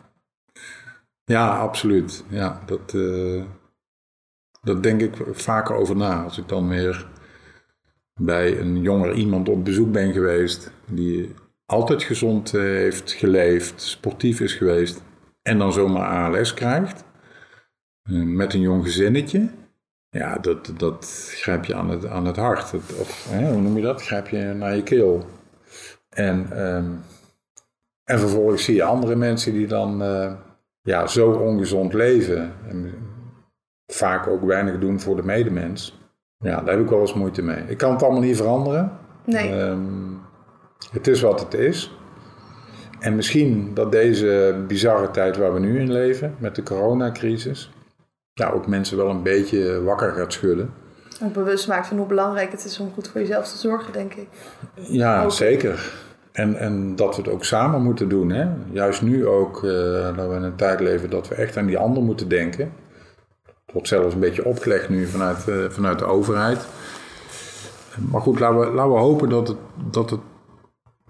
Ja, 1.26 1.58
absoluut. 1.58 2.24
Ja, 2.28 2.62
dat, 2.66 2.92
uh, 2.92 3.42
dat 4.62 4.82
denk 4.82 5.00
ik 5.00 5.14
vaker 5.32 5.74
over 5.74 5.96
na. 5.96 6.22
Als 6.22 6.38
ik 6.38 6.48
dan 6.48 6.68
weer 6.68 7.06
bij 8.20 8.58
een 8.60 8.80
jonger 8.80 9.12
iemand 9.12 9.48
op 9.48 9.64
bezoek 9.64 9.92
ben 9.92 10.12
geweest. 10.12 10.70
Die 10.86 11.34
altijd 11.66 12.02
gezond 12.02 12.54
eh, 12.54 12.62
heeft 12.62 13.12
geleefd, 13.12 13.82
sportief 13.82 14.40
is 14.40 14.54
geweest 14.54 15.02
en 15.42 15.58
dan 15.58 15.72
zomaar 15.72 16.08
ALS 16.08 16.54
krijgt, 16.54 17.04
eh, 18.02 18.22
met 18.22 18.54
een 18.54 18.60
jong 18.60 18.84
gezinnetje, 18.84 19.48
ja, 20.10 20.38
dat, 20.38 20.72
dat 20.76 21.30
grijp 21.34 21.64
je 21.64 21.74
aan 21.74 21.90
het, 21.90 22.06
aan 22.06 22.26
het 22.26 22.36
hart. 22.36 22.74
of 22.74 23.26
hè, 23.30 23.52
hoe 23.52 23.60
noem 23.60 23.76
je 23.76 23.82
dat? 23.82 24.02
Grijp 24.02 24.28
je 24.28 24.38
naar 24.38 24.76
je 24.76 24.82
keel. 24.82 25.26
En, 26.08 26.46
ehm, 26.50 26.90
en 28.04 28.18
vervolgens 28.18 28.64
zie 28.64 28.74
je 28.74 28.82
andere 28.82 29.16
mensen 29.16 29.52
die 29.52 29.66
dan 29.66 30.02
ja, 30.86 31.06
zo 31.06 31.30
ongezond 31.30 31.92
leven. 31.92 32.52
En 32.68 32.94
vaak 33.92 34.26
ook 34.26 34.44
weinig 34.44 34.78
doen 34.78 35.00
voor 35.00 35.16
de 35.16 35.22
medemens. 35.22 35.98
Ja, 36.38 36.60
daar 36.60 36.74
heb 36.74 36.84
ik 36.84 36.90
wel 36.90 37.00
eens 37.00 37.14
moeite 37.14 37.42
mee. 37.42 37.62
Ik 37.66 37.78
kan 37.78 37.92
het 37.92 38.02
allemaal 38.02 38.20
niet 38.20 38.36
veranderen. 38.36 38.92
Nee. 39.24 39.60
Um, 39.60 40.20
het 40.92 41.06
is 41.06 41.20
wat 41.20 41.40
het 41.40 41.54
is. 41.54 41.96
En 43.00 43.16
misschien 43.16 43.74
dat 43.74 43.92
deze 43.92 44.64
bizarre 44.66 45.10
tijd 45.10 45.36
waar 45.36 45.52
we 45.54 45.60
nu 45.60 45.80
in 45.80 45.92
leven, 45.92 46.34
met 46.38 46.54
de 46.54 46.62
coronacrisis, 46.62 47.70
ja, 48.32 48.50
ook 48.50 48.66
mensen 48.66 48.96
wel 48.96 49.08
een 49.08 49.22
beetje 49.22 49.82
wakker 49.82 50.12
gaat 50.12 50.32
schudden. 50.32 50.70
Ook 51.24 51.32
bewust 51.32 51.68
maakt 51.68 51.86
van 51.86 51.96
hoe 51.96 52.06
belangrijk 52.06 52.50
het 52.50 52.64
is 52.64 52.80
om 52.80 52.92
goed 52.92 53.08
voor 53.08 53.20
jezelf 53.20 53.48
te 53.48 53.56
zorgen, 53.56 53.92
denk 53.92 54.14
ik. 54.14 54.28
Ja, 54.74 55.28
zeker. 55.28 55.92
En, 56.36 56.56
en 56.56 56.96
dat 56.96 57.16
we 57.16 57.22
het 57.22 57.30
ook 57.30 57.44
samen 57.44 57.82
moeten 57.82 58.08
doen. 58.08 58.30
Hè? 58.30 58.48
Juist 58.70 59.02
nu 59.02 59.26
ook, 59.26 59.62
uh, 59.62 59.70
dat 60.16 60.28
we 60.28 60.34
in 60.34 60.42
een 60.42 60.56
tijd 60.56 60.80
leven 60.80 61.10
dat 61.10 61.28
we 61.28 61.34
echt 61.34 61.56
aan 61.56 61.66
die 61.66 61.78
ander 61.78 62.02
moeten 62.02 62.28
denken. 62.28 62.72
Het 63.44 63.72
wordt 63.72 63.88
zelfs 63.88 64.14
een 64.14 64.20
beetje 64.20 64.44
opgelegd 64.44 64.88
nu 64.88 65.06
vanuit, 65.06 65.46
uh, 65.48 65.64
vanuit 65.68 65.98
de 65.98 66.04
overheid. 66.04 66.66
Maar 68.10 68.20
goed, 68.20 68.38
laten 68.38 68.58
we, 68.58 68.66
laten 68.66 68.92
we 68.92 68.98
hopen 68.98 69.28
dat 69.28 69.48
het, 69.48 69.56
dat 69.90 70.10
het, 70.10 70.20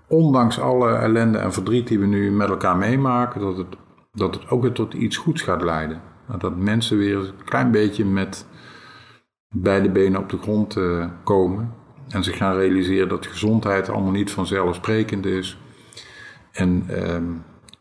ondanks 0.07 0.61
alle 0.61 0.95
ellende 0.95 1.39
en 1.39 1.53
verdriet 1.53 1.89
die 1.89 1.99
we 1.99 2.07
nu 2.07 2.31
met 2.31 2.49
elkaar 2.49 2.77
meemaken, 2.77 3.41
dat 3.41 3.57
het, 3.57 3.77
dat 4.13 4.35
het 4.35 4.51
ook 4.51 4.63
weer 4.63 4.73
tot 4.73 4.95
iets 4.95 5.17
goeds 5.17 5.43
gaat 5.43 5.63
leiden. 5.63 6.01
Dat 6.39 6.57
mensen 6.57 6.99
weer 6.99 7.17
een 7.17 7.45
klein 7.45 7.71
beetje 7.71 8.05
met 8.05 8.47
beide 9.49 9.91
benen 9.91 10.21
op 10.21 10.29
de 10.31 10.39
grond 10.39 10.77
uh, 10.77 11.07
komen. 11.25 11.75
En 12.09 12.25
zich 12.25 12.37
gaan 12.37 12.57
realiseren 12.57 13.09
dat 13.09 13.27
gezondheid 13.27 13.89
allemaal 13.89 14.13
niet 14.13 14.31
vanzelfsprekend 14.31 15.27
is. 15.27 15.59
En 16.53 16.85
ehm, 16.89 17.33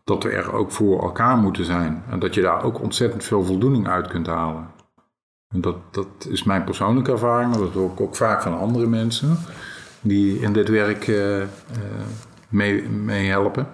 dat 0.03 0.23
we 0.23 0.29
er 0.29 0.53
ook 0.53 0.71
voor 0.71 1.01
elkaar 1.01 1.37
moeten 1.37 1.65
zijn. 1.65 2.03
En 2.09 2.19
dat 2.19 2.33
je 2.33 2.41
daar 2.41 2.63
ook 2.63 2.81
ontzettend 2.81 3.23
veel 3.23 3.43
voldoening 3.43 3.87
uit 3.87 4.07
kunt 4.07 4.27
halen. 4.27 4.67
En 5.47 5.61
dat, 5.61 5.77
dat 5.91 6.27
is 6.29 6.43
mijn 6.43 6.63
persoonlijke 6.63 7.11
ervaring, 7.11 7.49
maar 7.51 7.59
dat 7.59 7.73
hoor 7.73 7.91
ik 7.91 8.01
ook 8.01 8.15
vaak 8.15 8.41
van 8.41 8.57
andere 8.57 8.87
mensen 8.87 9.37
die 10.01 10.39
in 10.39 10.53
dit 10.53 10.69
werk 10.69 11.07
uh, 11.07 11.39
uh, 11.39 12.89
meehelpen. 12.89 13.67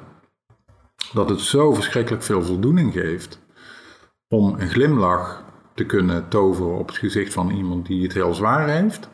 dat 1.14 1.30
het 1.30 1.40
zo 1.40 1.74
verschrikkelijk 1.74 2.24
veel 2.24 2.44
voldoening 2.44 2.94
geeft 2.94 3.40
om 4.28 4.56
een 4.60 4.70
glimlach 4.70 5.44
te 5.74 5.86
kunnen 5.86 6.28
toveren 6.28 6.78
op 6.78 6.88
het 6.88 6.98
gezicht 6.98 7.34
van 7.34 7.50
iemand 7.50 7.86
die 7.86 8.04
het 8.04 8.14
heel 8.14 8.34
zwaar 8.34 8.70
heeft. 8.70 9.10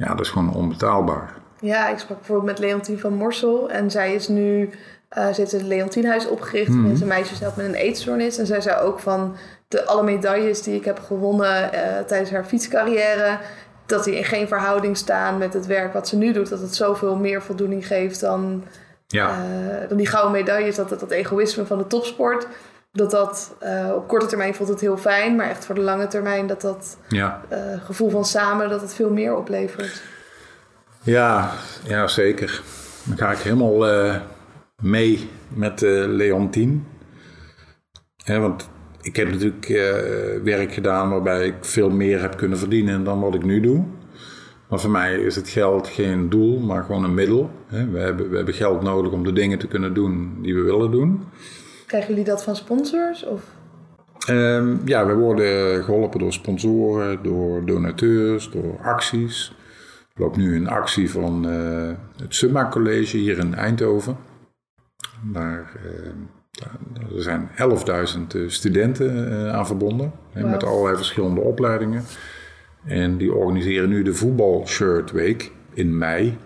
Ja, 0.00 0.14
dat 0.14 0.20
is 0.20 0.30
gewoon 0.30 0.54
onbetaalbaar. 0.54 1.34
Ja, 1.60 1.88
ik 1.88 1.98
sprak 1.98 2.16
bijvoorbeeld 2.16 2.46
met 2.46 2.58
Leontien 2.58 2.98
van 2.98 3.14
Morsel 3.14 3.70
en 3.70 3.90
zij 3.90 4.14
is 4.14 4.28
nu, 4.28 4.70
uh, 5.18 5.28
ze 5.28 5.40
heeft 5.40 5.52
het 5.52 5.62
Leontienhuis 5.62 6.28
opgericht 6.28 6.68
mm. 6.68 6.88
met 6.88 7.00
een 7.00 7.06
meisje 7.06 7.34
zelf 7.34 7.56
met 7.56 7.66
een 7.66 7.74
eetstoornis. 7.74 8.38
En 8.38 8.46
zij 8.46 8.60
zei 8.60 8.80
ook 8.80 8.98
van 8.98 9.36
de 9.68 9.86
alle 9.86 10.02
medailles 10.02 10.62
die 10.62 10.74
ik 10.74 10.84
heb 10.84 10.98
gewonnen 10.98 11.70
uh, 11.74 11.80
tijdens 12.06 12.30
haar 12.30 12.44
fietscarrière, 12.44 13.38
dat 13.86 14.04
die 14.04 14.16
in 14.16 14.24
geen 14.24 14.48
verhouding 14.48 14.96
staan 14.96 15.38
met 15.38 15.52
het 15.52 15.66
werk 15.66 15.92
wat 15.92 16.08
ze 16.08 16.16
nu 16.16 16.32
doet. 16.32 16.48
Dat 16.48 16.60
het 16.60 16.74
zoveel 16.74 17.16
meer 17.16 17.42
voldoening 17.42 17.86
geeft 17.86 18.20
dan, 18.20 18.64
ja. 19.06 19.30
uh, 19.30 19.88
dan 19.88 19.96
die 19.96 20.06
gouden 20.06 20.32
medailles, 20.32 20.76
dat, 20.76 20.88
dat, 20.88 21.00
dat 21.00 21.10
egoïsme 21.10 21.66
van 21.66 21.78
de 21.78 21.86
topsport 21.86 22.46
dat 22.92 23.10
dat 23.10 23.56
uh, 23.62 23.92
op 23.94 24.08
korte 24.08 24.26
termijn 24.26 24.54
voelt 24.54 24.68
het 24.68 24.80
heel 24.80 24.96
fijn, 24.96 25.36
maar 25.36 25.48
echt 25.48 25.64
voor 25.64 25.74
de 25.74 25.80
lange 25.80 26.06
termijn 26.06 26.46
dat 26.46 26.60
dat 26.60 26.96
ja. 27.08 27.40
uh, 27.52 27.84
gevoel 27.84 28.10
van 28.10 28.24
samen 28.24 28.68
dat 28.68 28.80
het 28.80 28.94
veel 28.94 29.10
meer 29.10 29.36
oplevert. 29.36 30.02
Ja, 31.02 31.52
ja 31.84 32.06
zeker. 32.06 32.62
Dan 33.04 33.18
ga 33.18 33.30
ik 33.30 33.38
helemaal 33.38 33.88
uh, 33.88 34.16
mee 34.82 35.30
met 35.48 35.80
Leontien. 35.80 36.86
Hè, 38.24 38.38
want 38.38 38.68
ik 39.00 39.16
heb 39.16 39.30
natuurlijk 39.30 39.66
werk 40.44 40.72
gedaan 40.72 41.10
waarbij 41.10 41.46
ik 41.46 41.54
veel 41.60 41.90
meer 41.90 42.20
heb 42.20 42.36
kunnen 42.36 42.58
verdienen 42.58 43.04
dan 43.04 43.20
wat 43.20 43.34
ik 43.34 43.44
nu 43.44 43.60
doe. 43.60 43.84
Maar 44.68 44.80
voor 44.80 44.90
mij 44.90 45.14
is 45.14 45.36
het 45.36 45.48
geld 45.48 45.88
geen 45.88 46.28
doel, 46.28 46.58
maar 46.58 46.82
gewoon 46.84 47.04
een 47.04 47.14
middel. 47.14 47.50
Hè. 47.66 47.90
We, 47.90 47.98
hebben, 47.98 48.30
we 48.30 48.36
hebben 48.36 48.54
geld 48.54 48.82
nodig 48.82 49.12
om 49.12 49.24
de 49.24 49.32
dingen 49.32 49.58
te 49.58 49.66
kunnen 49.66 49.94
doen 49.94 50.38
die 50.42 50.54
we 50.54 50.62
willen 50.62 50.90
doen. 50.90 51.24
Krijgen 51.90 52.10
jullie 52.10 52.24
dat 52.24 52.44
van 52.44 52.56
sponsors? 52.56 53.24
Of? 53.24 53.42
Um, 54.28 54.80
ja, 54.84 55.06
we 55.06 55.14
worden 55.14 55.84
geholpen 55.84 56.18
door 56.18 56.32
sponsoren, 56.32 57.22
door 57.22 57.66
donateurs, 57.66 58.50
door 58.50 58.78
acties. 58.82 59.52
Er 60.14 60.20
loopt 60.22 60.36
nu 60.36 60.56
een 60.56 60.68
actie 60.68 61.10
van 61.10 61.48
uh, 61.48 61.90
het 62.16 62.34
Summa 62.34 62.68
College 62.68 63.16
hier 63.16 63.38
in 63.38 63.54
Eindhoven. 63.54 64.16
Daar, 65.32 65.72
uh, 65.84 67.16
er 67.16 67.22
zijn 67.22 67.48
11.000 68.36 68.46
studenten 68.46 69.32
uh, 69.32 69.54
aan 69.54 69.66
verbonden, 69.66 70.12
wow. 70.34 70.50
met 70.50 70.64
allerlei 70.64 70.96
verschillende 70.96 71.40
opleidingen. 71.40 72.04
En 72.84 73.16
die 73.16 73.34
organiseren 73.34 73.88
nu 73.88 74.02
de 74.02 74.14
Voetbalshirt 74.14 75.10
Week 75.10 75.52
in 75.74 75.98
mei. 75.98 76.38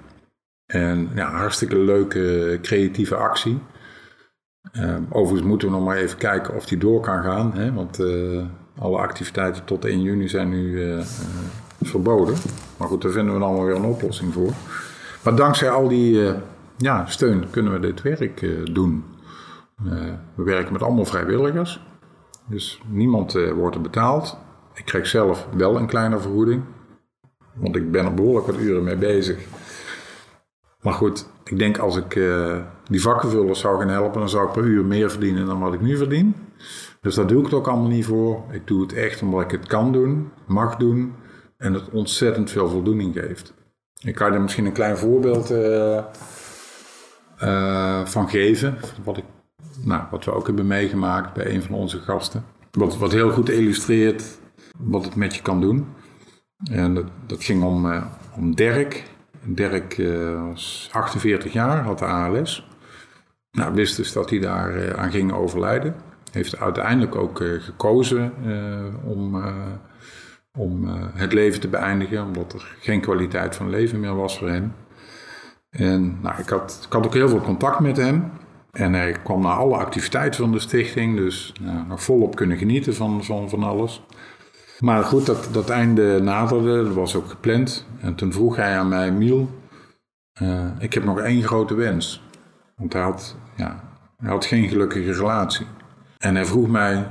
En 0.67 1.11
ja, 1.15 1.31
hartstikke 1.31 1.79
leuke 1.79 2.59
creatieve 2.63 3.17
actie. 3.17 3.59
Uh, 4.77 4.97
overigens 5.11 5.49
moeten 5.49 5.69
we 5.69 5.75
nog 5.75 5.85
maar 5.85 5.97
even 5.97 6.19
kijken 6.19 6.55
of 6.55 6.67
die 6.67 6.79
door 6.79 7.01
kan 7.01 7.23
gaan. 7.23 7.53
Hè? 7.55 7.73
Want 7.73 8.01
uh, 8.01 8.43
alle 8.79 8.99
activiteiten 8.99 9.65
tot 9.65 9.85
1 9.85 10.03
juni 10.03 10.29
zijn 10.29 10.49
nu 10.49 10.71
uh, 10.71 11.01
verboden. 11.83 12.35
Maar 12.77 12.89
goed, 12.89 13.03
daar 13.03 13.13
vinden 13.13 13.35
we 13.35 13.45
allemaal 13.45 13.65
weer 13.65 13.77
een 13.77 13.85
oplossing 13.85 14.33
voor. 14.33 14.53
Maar 15.25 15.37
dankzij 15.37 15.71
al 15.71 15.89
die 15.89 16.33
ja, 16.77 17.07
steun 17.07 17.51
kunnen 17.51 17.73
we 17.73 17.81
dit 17.81 18.03
werk 18.03 18.47
doen. 18.75 19.05
we 20.35 20.43
werken 20.43 20.73
met 20.73 20.83
allemaal 20.83 21.05
vrijwilligers. 21.05 21.81
Dus 22.49 22.81
niemand 22.87 23.33
wordt 23.33 23.77
er 23.77 23.81
betaald. 23.81 24.39
Ik 24.75 24.85
krijg 24.85 25.07
zelf 25.07 25.49
wel 25.57 25.77
een 25.77 25.87
kleine 25.87 26.19
vergoeding. 26.19 26.63
Want 27.55 27.77
ik 27.77 27.91
ben 27.91 28.05
er 28.05 28.15
behoorlijk 28.15 28.47
wat 28.47 28.57
uren 28.57 28.85
mee 28.85 28.97
bezig. 28.97 29.39
Maar 30.81 30.93
goed, 30.93 31.27
ik 31.45 31.59
denk 31.59 31.79
als 31.79 31.97
ik 31.97 32.15
uh, 32.15 32.57
die 32.89 33.01
vakkenvullers 33.01 33.61
zou 33.61 33.79
gaan 33.79 33.89
helpen, 33.89 34.21
dan 34.21 34.29
zou 34.29 34.47
ik 34.47 34.53
per 34.53 34.65
uur 34.65 34.85
meer 34.85 35.11
verdienen 35.11 35.47
dan 35.47 35.61
wat 35.61 35.75
ik 35.75 35.81
nu 35.81 35.97
verdien. 35.97 36.35
Dus 37.01 37.15
daar 37.15 37.27
doe 37.27 37.39
ik 37.39 37.45
het 37.45 37.55
ook 37.55 37.69
allemaal 37.69 37.89
niet 37.89 38.05
voor. 38.05 38.43
Ik 38.51 38.67
doe 38.67 38.83
het 38.83 38.93
echt 38.93 39.23
omdat 39.23 39.41
ik 39.41 39.51
het 39.51 39.67
kan 39.67 39.93
doen, 39.93 40.31
mag 40.47 40.77
doen 40.77 41.15
en 41.57 41.73
het 41.73 41.91
ontzettend 41.91 42.51
veel 42.51 42.69
voldoening 42.69 43.15
geeft. 43.15 43.55
Ik 44.01 44.15
kan 44.15 44.33
er 44.33 44.41
misschien 44.41 44.67
een 44.67 44.73
klein 44.73 44.97
voorbeeld 44.97 45.51
uh, 45.51 45.99
uh, 47.43 48.05
van 48.05 48.29
geven, 48.29 48.77
wat, 49.05 49.17
ik, 49.17 49.25
nou, 49.83 50.03
wat 50.11 50.25
we 50.25 50.33
ook 50.33 50.47
hebben 50.47 50.67
meegemaakt 50.67 51.35
bij 51.35 51.55
een 51.55 51.63
van 51.63 51.75
onze 51.75 51.99
gasten. 51.99 52.45
Wat, 52.71 52.97
wat 52.97 53.13
heel 53.13 53.31
goed 53.31 53.49
illustreert 53.49 54.39
wat 54.79 55.05
het 55.05 55.15
met 55.15 55.35
je 55.35 55.43
kan 55.43 55.61
doen. 55.61 55.87
En 56.71 56.95
dat, 56.95 57.07
dat 57.27 57.45
ging 57.45 57.63
om, 57.63 58.05
om 58.37 58.55
Dirk. 58.55 59.05
Dirk 59.45 59.99
uh, 59.99 60.49
was 60.49 60.89
48 60.93 61.53
jaar, 61.53 61.83
had 61.83 61.99
de 61.99 62.05
ALS. 62.05 62.69
Nou, 63.51 63.75
wist 63.75 63.97
dus 63.97 64.13
dat 64.13 64.31
hij 64.31 64.39
daar 64.39 64.77
uh, 64.77 64.91
aan 64.91 65.11
ging 65.11 65.33
overlijden. 65.33 65.95
Heeft 66.31 66.59
uiteindelijk 66.59 67.15
ook 67.15 67.41
uh, 67.41 67.63
gekozen 67.63 68.33
om, 69.05 69.45
om 70.59 70.85
het 71.15 71.33
leven 71.33 71.61
te 71.61 71.69
beëindigen, 71.69 72.25
omdat 72.25 72.53
er 72.53 72.77
geen 72.81 73.01
kwaliteit 73.01 73.57
van 73.57 73.71
leven 73.71 74.01
meer 74.01 74.17
was 74.17 74.39
voor 74.39 74.49
hem. 74.49 74.73
En 75.71 76.19
nou, 76.21 76.41
ik, 76.41 76.49
had, 76.49 76.83
ik 76.87 76.93
had 76.93 77.07
ook 77.07 77.15
heel 77.15 77.29
veel 77.29 77.41
contact 77.41 77.81
met 77.81 77.97
hem. 77.97 78.31
En 78.75 78.93
hij 78.93 79.13
kwam 79.13 79.43
naar 79.43 79.57
alle 79.57 79.77
activiteiten 79.77 80.41
van 80.41 80.53
de 80.53 80.59
stichting, 80.59 81.17
dus 81.17 81.53
nou, 81.61 81.87
nog 81.87 82.03
volop 82.03 82.37
kunnen 82.37 82.57
genieten 82.57 82.95
van, 82.95 83.25
van, 83.25 83.49
van 83.49 83.63
alles. 83.63 84.03
Maar 84.81 85.05
goed, 85.05 85.27
dat, 85.27 85.49
dat 85.53 85.71
einde 85.71 86.21
naderde, 86.23 86.85
dat 86.85 86.95
was 86.95 87.17
ook 87.17 87.29
gepland. 87.29 87.87
En 88.01 88.15
toen 88.15 88.33
vroeg 88.33 88.57
hij 88.57 88.79
aan 88.79 88.89
mij, 88.89 89.13
Miel, 89.13 89.49
uh, 90.43 90.67
ik 90.79 90.95
heb 90.95 91.05
nog 91.05 91.21
één 91.21 91.43
grote 91.43 91.75
wens. 91.75 92.23
Want 92.77 92.93
hij 92.93 93.03
had, 93.03 93.37
ja, 93.57 93.81
hij 94.17 94.31
had 94.31 94.45
geen 94.45 94.69
gelukkige 94.69 95.13
relatie. 95.13 95.67
En 96.19 96.35
hij 96.35 96.45
vroeg 96.45 96.69
mij, 96.69 97.11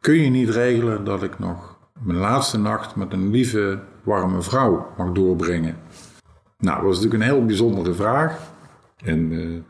kun 0.00 0.14
je 0.14 0.30
niet 0.30 0.48
regelen 0.48 1.04
dat 1.04 1.22
ik 1.22 1.38
nog 1.38 1.78
mijn 2.00 2.18
laatste 2.18 2.58
nacht 2.58 2.96
met 2.96 3.12
een 3.12 3.30
lieve, 3.30 3.80
warme 4.02 4.42
vrouw 4.42 4.92
mag 4.96 5.12
doorbrengen? 5.12 5.76
Nou, 6.58 6.76
dat 6.76 6.86
was 6.86 6.96
natuurlijk 6.96 7.22
een 7.22 7.36
heel 7.36 7.46
bijzondere 7.46 7.94
vraag. 7.94 8.38
En 9.04 9.32
uh, 9.32 9.62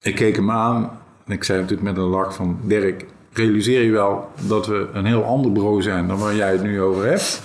ik 0.00 0.14
keek 0.14 0.36
hem 0.36 0.50
aan 0.50 0.90
en 1.24 1.32
ik 1.32 1.44
zei 1.44 1.60
natuurlijk 1.60 1.88
met 1.88 1.96
een 1.96 2.10
lach 2.10 2.34
van... 2.34 2.58
Dirk, 2.62 3.06
realiseer 3.36 3.82
je 3.82 3.90
wel 3.90 4.30
dat 4.48 4.66
we 4.66 4.88
een 4.92 5.04
heel 5.04 5.24
ander 5.24 5.52
bureau 5.52 5.82
zijn 5.82 6.08
dan 6.08 6.18
waar 6.18 6.34
jij 6.34 6.52
het 6.52 6.62
nu 6.62 6.80
over 6.80 7.06
hebt. 7.06 7.42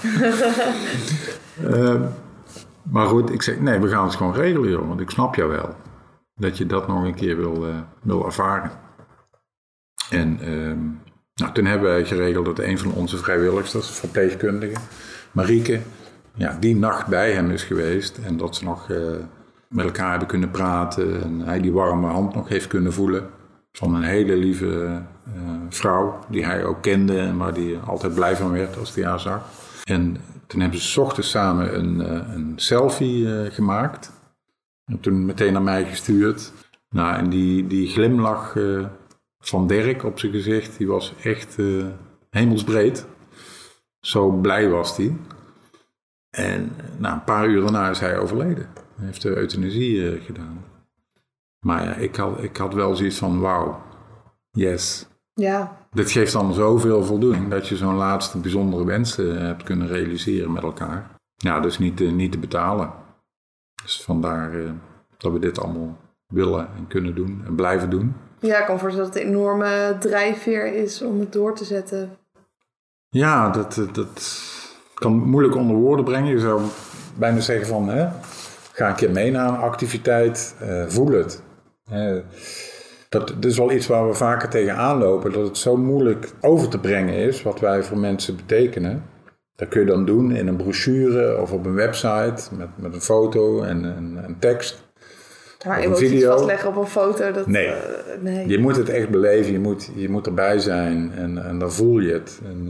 uh, 1.64 2.02
maar 2.94 3.08
goed, 3.08 3.34
ik 3.34 3.42
zeg, 3.42 3.60
nee, 3.60 3.80
we 3.80 3.88
gaan 3.88 4.06
het 4.06 4.16
gewoon 4.16 4.34
regelen, 4.34 4.70
joh, 4.70 4.88
want 4.88 5.00
ik 5.00 5.10
snap 5.10 5.36
jou 5.36 5.50
wel. 5.50 5.76
Dat 6.36 6.58
je 6.58 6.66
dat 6.66 6.88
nog 6.88 7.04
een 7.04 7.16
keer 7.16 7.38
wil, 7.38 7.68
uh, 7.68 7.76
wil 8.02 8.26
ervaren. 8.26 8.72
En 10.10 10.40
uh, 10.44 10.74
nou, 11.36 11.54
toen 11.54 11.66
hebben 11.66 11.90
wij 11.90 12.06
geregeld 12.06 12.46
dat 12.46 12.60
een 12.60 12.78
van 12.78 12.92
onze 12.92 13.18
vrijwilligers, 13.18 13.90
verpleegkundige, 13.90 14.82
Marieke, 15.32 15.80
ja, 16.34 16.58
die 16.60 16.76
nacht 16.76 17.08
bij 17.08 17.34
hem 17.34 17.52
is 17.52 17.64
geweest. 17.64 18.18
En 18.18 18.38
dat 18.38 18.56
ze 18.56 18.64
nog 18.64 18.90
uh, 18.90 18.98
met 19.68 19.86
elkaar 19.86 20.10
hebben 20.10 20.28
kunnen 20.28 20.52
praten. 20.52 21.24
En 21.24 21.40
hij 21.40 21.62
die 21.62 21.72
warme 21.72 22.08
hand 22.08 22.36
nog 22.36 22.48
heeft 22.48 22.68
kunnen 22.68 22.94
voelen. 22.94 23.30
Van 23.72 23.96
een 23.96 24.04
hele 24.04 24.36
lieve 24.36 25.02
uh, 25.36 25.52
vrouw, 25.70 26.20
die 26.30 26.46
hij 26.46 26.64
ook 26.64 26.82
kende 26.82 27.20
en 27.20 27.38
waar 27.38 27.54
hij 27.54 27.80
altijd 27.86 28.14
blij 28.14 28.36
van 28.36 28.52
werd 28.52 28.78
als 28.78 28.96
hij 28.96 29.04
haar 29.04 29.20
zag. 29.20 29.50
En 29.84 30.18
toen 30.48 30.62
hebben 30.62 30.80
ze 30.80 31.02
ochtends 31.02 31.30
samen 31.30 31.78
een, 31.80 31.96
uh, 31.96 32.34
een 32.36 32.54
selfie 32.56 33.24
uh, 33.24 33.52
gemaakt. 33.52 34.12
En 34.86 35.00
toen 35.00 35.26
meteen 35.26 35.54
naar 35.54 35.62
mij 35.62 35.86
gestuurd. 35.86 36.52
Nou, 36.90 37.16
en 37.16 37.30
die, 37.30 37.68
die 37.68 37.88
glimlach 37.88 38.58
van 39.40 39.68
Dirk 39.68 40.04
op 40.04 40.20
zijn 40.20 40.32
gezicht, 40.32 40.78
die 40.78 40.88
was 40.88 41.14
echt 41.24 41.58
hemelsbreed. 42.30 43.06
Zo 44.00 44.32
blij 44.32 44.70
was 44.70 44.98
hij. 44.98 45.16
En 46.32 46.72
na 46.98 47.14
een 47.14 47.24
paar 47.24 47.48
uur 47.48 47.62
daarna 47.62 47.90
is 47.90 48.00
hij 48.00 48.18
overleden. 48.18 48.70
Hij 48.96 49.06
heeft 49.06 49.22
de 49.22 49.36
euthanasie 49.36 50.12
eh, 50.12 50.24
gedaan. 50.26 50.66
Maar 51.66 51.84
ja, 51.84 51.94
ik 51.94 52.16
had, 52.16 52.44
ik 52.44 52.58
had 52.58 52.74
wel 52.74 52.96
zoiets 52.96 53.18
van, 53.18 53.40
wauw, 53.40 53.82
yes. 54.52 55.08
Ja, 55.34 55.82
Dit 55.92 56.12
geeft 56.12 56.34
dan 56.34 56.54
zoveel 56.54 57.04
voldoening 57.04 57.50
dat 57.50 57.68
je 57.68 57.78
zo'n 57.78 57.96
laatste 57.96 58.38
bijzondere 58.38 58.86
wens 58.86 59.18
eh, 59.18 59.38
hebt 59.38 59.64
kunnen 59.64 59.88
realiseren 59.88 60.52
met 60.52 60.64
elkaar. 60.64 61.10
Ja, 61.36 61.60
dus 61.60 61.80
niet, 61.80 62.02
eh, 62.02 62.12
niet 62.12 62.32
te 62.32 62.38
betalen. 62.38 62.92
Dus 63.84 64.02
vandaar 64.04 64.54
eh, 64.54 64.72
dat 65.18 65.32
we 65.32 65.40
dit 65.40 65.60
allemaal 65.60 65.98
willen 66.34 66.68
en 66.78 66.88
kunnen 66.88 67.16
doen 67.16 67.42
en 67.46 67.56
blijven 67.56 67.90
doen. 67.90 68.16
ja 68.40 68.60
ik 68.60 68.66
kan 68.66 68.80
voorstellen 68.80 69.08
dat 69.08 69.20
het 69.20 69.24
een 69.24 69.30
enorme 69.30 69.96
drijfveer 70.00 70.76
is 70.76 71.02
om 71.02 71.20
het 71.20 71.34
door 71.34 71.56
te 71.56 71.66
zetten. 71.66 72.18
Ja, 73.10 73.50
dat, 73.50 73.88
dat 73.92 74.42
kan 74.94 75.14
moeilijk 75.14 75.56
onder 75.56 75.76
woorden 75.76 76.06
brengen. 76.06 76.32
Je 76.32 76.40
zou 76.40 76.62
bijna 77.18 77.40
zeggen 77.40 77.68
van, 77.68 77.88
hè, 77.88 78.10
ga 78.72 78.90
een 78.90 78.96
keer 78.96 79.12
mee 79.12 79.32
naar 79.32 79.50
een 79.50 79.60
activiteit, 79.60 80.56
voel 80.88 81.12
het. 81.12 81.44
Dat, 83.10 83.28
dat 83.28 83.46
is 83.46 83.58
wel 83.58 83.72
iets 83.72 83.88
waar 83.88 84.08
we 84.08 84.14
vaker 84.14 84.50
tegenaan 84.50 84.98
lopen, 84.98 85.32
dat 85.32 85.48
het 85.48 85.58
zo 85.58 85.78
moeilijk 85.78 86.30
over 86.42 86.68
te 86.70 86.80
brengen 86.80 87.14
is 87.14 87.44
wat 87.44 87.60
wij 87.60 87.84
voor 87.84 87.98
mensen 87.98 88.36
betekenen. 88.36 89.04
Dat 89.56 89.68
kun 89.68 89.80
je 89.82 89.88
dan 89.88 90.06
doen 90.06 90.32
in 90.36 90.48
een 90.48 90.56
brochure 90.56 91.42
of 91.42 91.52
op 91.52 91.66
een 91.66 91.74
website 91.74 92.56
met, 92.58 92.68
met 92.76 92.94
een 92.94 93.02
foto 93.02 93.62
en 93.62 93.84
een, 93.84 94.20
een 94.24 94.36
tekst. 94.40 94.90
Maar 95.66 95.80
emoties 95.80 96.10
video. 96.10 96.32
vastleggen 96.32 96.70
op 96.70 96.76
een 96.76 96.88
foto, 96.88 97.32
dat... 97.32 97.48
Nee. 97.48 97.66
eh, 97.66 97.74
nee. 98.22 98.48
Je 98.48 98.60
moet 98.60 98.76
het 98.76 98.90
echt 98.90 99.10
beleven, 99.10 99.52
je 99.52 99.60
moet, 99.60 99.90
je 99.96 100.10
moet 100.10 100.26
erbij 100.28 100.60
zijn 100.60 101.12
en, 101.16 101.46
en 101.46 101.60
dan 101.60 101.72
voel 101.72 102.00
je 102.00 102.14
het. 102.14 102.40
En, 102.46 102.70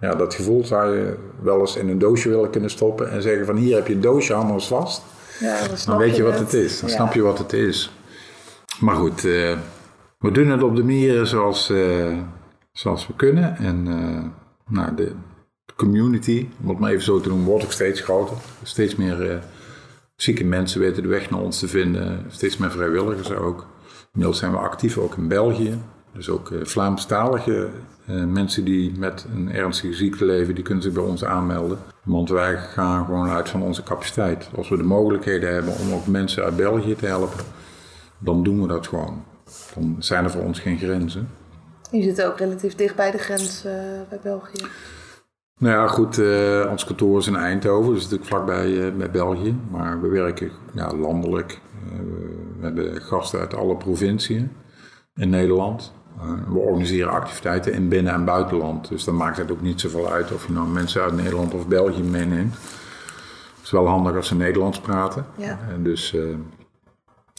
eh, 0.00 0.08
ja, 0.08 0.14
dat 0.14 0.34
gevoel 0.34 0.64
zou 0.64 0.96
je 0.96 1.14
wel 1.42 1.60
eens 1.60 1.76
in 1.76 1.88
een 1.88 1.98
doosje 1.98 2.28
willen 2.28 2.50
kunnen 2.50 2.70
stoppen 2.70 3.10
en 3.10 3.22
zeggen 3.22 3.46
van 3.46 3.56
hier 3.56 3.76
heb 3.76 3.86
je 3.86 3.94
een 3.94 4.00
doosje, 4.00 4.34
eens 4.34 4.66
vast. 4.66 5.02
Ja, 5.40 5.58
dan, 5.66 5.76
Dan 5.86 5.98
weet 5.98 6.16
je 6.16 6.22
wat 6.22 6.32
het. 6.32 6.40
het 6.40 6.52
is, 6.54 6.80
dan 6.80 6.88
Ja. 6.88 6.94
snap 6.94 7.12
je 7.14 7.22
wat 7.22 7.38
het 7.38 7.52
is. 7.52 7.92
Maar 8.80 8.94
goed, 8.94 9.24
eh, 9.24 9.58
we 10.18 10.30
doen 10.32 10.48
het 10.48 10.62
op 10.62 10.76
de 10.76 10.82
manieren 10.82 11.26
zoals, 11.26 11.70
eh, 11.70 12.18
zoals 12.72 13.06
we 13.06 13.12
kunnen. 13.16 13.56
En 13.56 13.86
eh, 13.88 14.24
nou, 14.74 14.94
de 14.94 15.12
community, 15.76 16.48
om 16.62 16.68
het 16.68 16.78
maar 16.78 16.90
even 16.90 17.04
zo 17.04 17.20
te 17.20 17.28
noemen, 17.28 17.46
wordt 17.46 17.64
ook 17.64 17.72
steeds 17.72 18.00
groter. 18.00 18.36
Steeds 18.62 18.96
meer 18.96 19.42
zieke 20.16 20.44
mensen 20.44 20.80
weten 20.80 21.02
de 21.02 21.08
weg 21.08 21.30
naar 21.30 21.40
ons 21.40 21.58
te 21.58 21.68
vinden. 21.68 22.24
Steeds 22.28 22.56
meer 22.56 22.70
vrijwilligers 22.70 23.32
ook. 23.32 23.66
Inmiddels 24.12 24.38
zijn 24.38 24.52
we 24.52 24.58
actief 24.58 24.98
ook 24.98 25.16
in 25.16 25.28
België. 25.28 25.78
Dus 26.12 26.28
ook 26.28 26.52
Vlaamstalige 26.62 27.68
mensen 28.26 28.64
die 28.64 28.92
met 28.98 29.26
een 29.34 29.52
ernstige 29.52 29.94
ziekte 29.94 30.24
leven, 30.24 30.54
die 30.54 30.64
kunnen 30.64 30.82
zich 30.82 30.92
bij 30.92 31.02
ons 31.02 31.24
aanmelden. 31.24 31.78
Want 32.04 32.28
wij 32.28 32.56
gaan 32.56 33.04
gewoon 33.04 33.28
uit 33.28 33.48
van 33.48 33.62
onze 33.62 33.82
capaciteit. 33.82 34.50
Als 34.56 34.68
we 34.68 34.76
de 34.76 34.82
mogelijkheden 34.82 35.52
hebben 35.52 35.72
om 35.78 35.92
ook 35.92 36.06
mensen 36.06 36.44
uit 36.44 36.56
België 36.56 36.94
te 36.94 37.06
helpen, 37.06 37.44
dan 38.18 38.42
doen 38.42 38.62
we 38.62 38.68
dat 38.68 38.86
gewoon. 38.86 39.24
Dan 39.74 39.96
zijn 39.98 40.24
er 40.24 40.30
voor 40.30 40.42
ons 40.42 40.58
geen 40.58 40.78
grenzen. 40.78 41.28
Je 41.90 42.02
zit 42.02 42.22
ook 42.22 42.38
relatief 42.38 42.74
dicht 42.74 42.96
bij 42.96 43.10
de 43.10 43.18
grens 43.18 43.64
eh, 43.64 43.72
bij 44.08 44.18
België. 44.22 44.66
Nou 45.58 45.74
ja, 45.74 45.86
goed, 45.86 46.18
eh, 46.18 46.66
ons 46.70 46.84
kantoor 46.84 47.18
is 47.18 47.26
in 47.26 47.36
Eindhoven, 47.36 47.92
dus 47.92 48.02
natuurlijk 48.02 48.28
vlakbij 48.28 48.86
eh, 48.86 48.92
bij 48.96 49.10
België. 49.10 49.56
Maar 49.70 50.00
we 50.00 50.08
werken 50.08 50.50
ja, 50.72 50.94
landelijk. 50.94 51.60
We 52.58 52.64
hebben 52.64 53.00
gasten 53.00 53.40
uit 53.40 53.54
alle 53.54 53.76
provinciën 53.76 54.50
in 55.14 55.30
Nederland. 55.30 55.92
We 56.48 56.58
organiseren 56.58 57.12
activiteiten 57.12 57.72
in 57.72 57.88
binnen- 57.88 58.12
en 58.12 58.24
buitenland. 58.24 58.88
Dus 58.88 59.04
dan 59.04 59.16
maakt 59.16 59.36
het 59.36 59.50
ook 59.50 59.60
niet 59.60 59.80
zoveel 59.80 60.10
uit 60.10 60.32
of 60.32 60.46
je 60.46 60.52
nou 60.52 60.68
mensen 60.68 61.02
uit 61.02 61.16
Nederland 61.16 61.54
of 61.54 61.68
België 61.68 62.02
meeneemt. 62.02 62.54
Het 62.54 63.64
is 63.64 63.70
wel 63.70 63.86
handig 63.86 64.16
als 64.16 64.26
ze 64.26 64.34
Nederlands 64.34 64.80
praten. 64.80 65.26
Ja. 65.36 65.58
En 65.68 65.82
dus, 65.82 66.16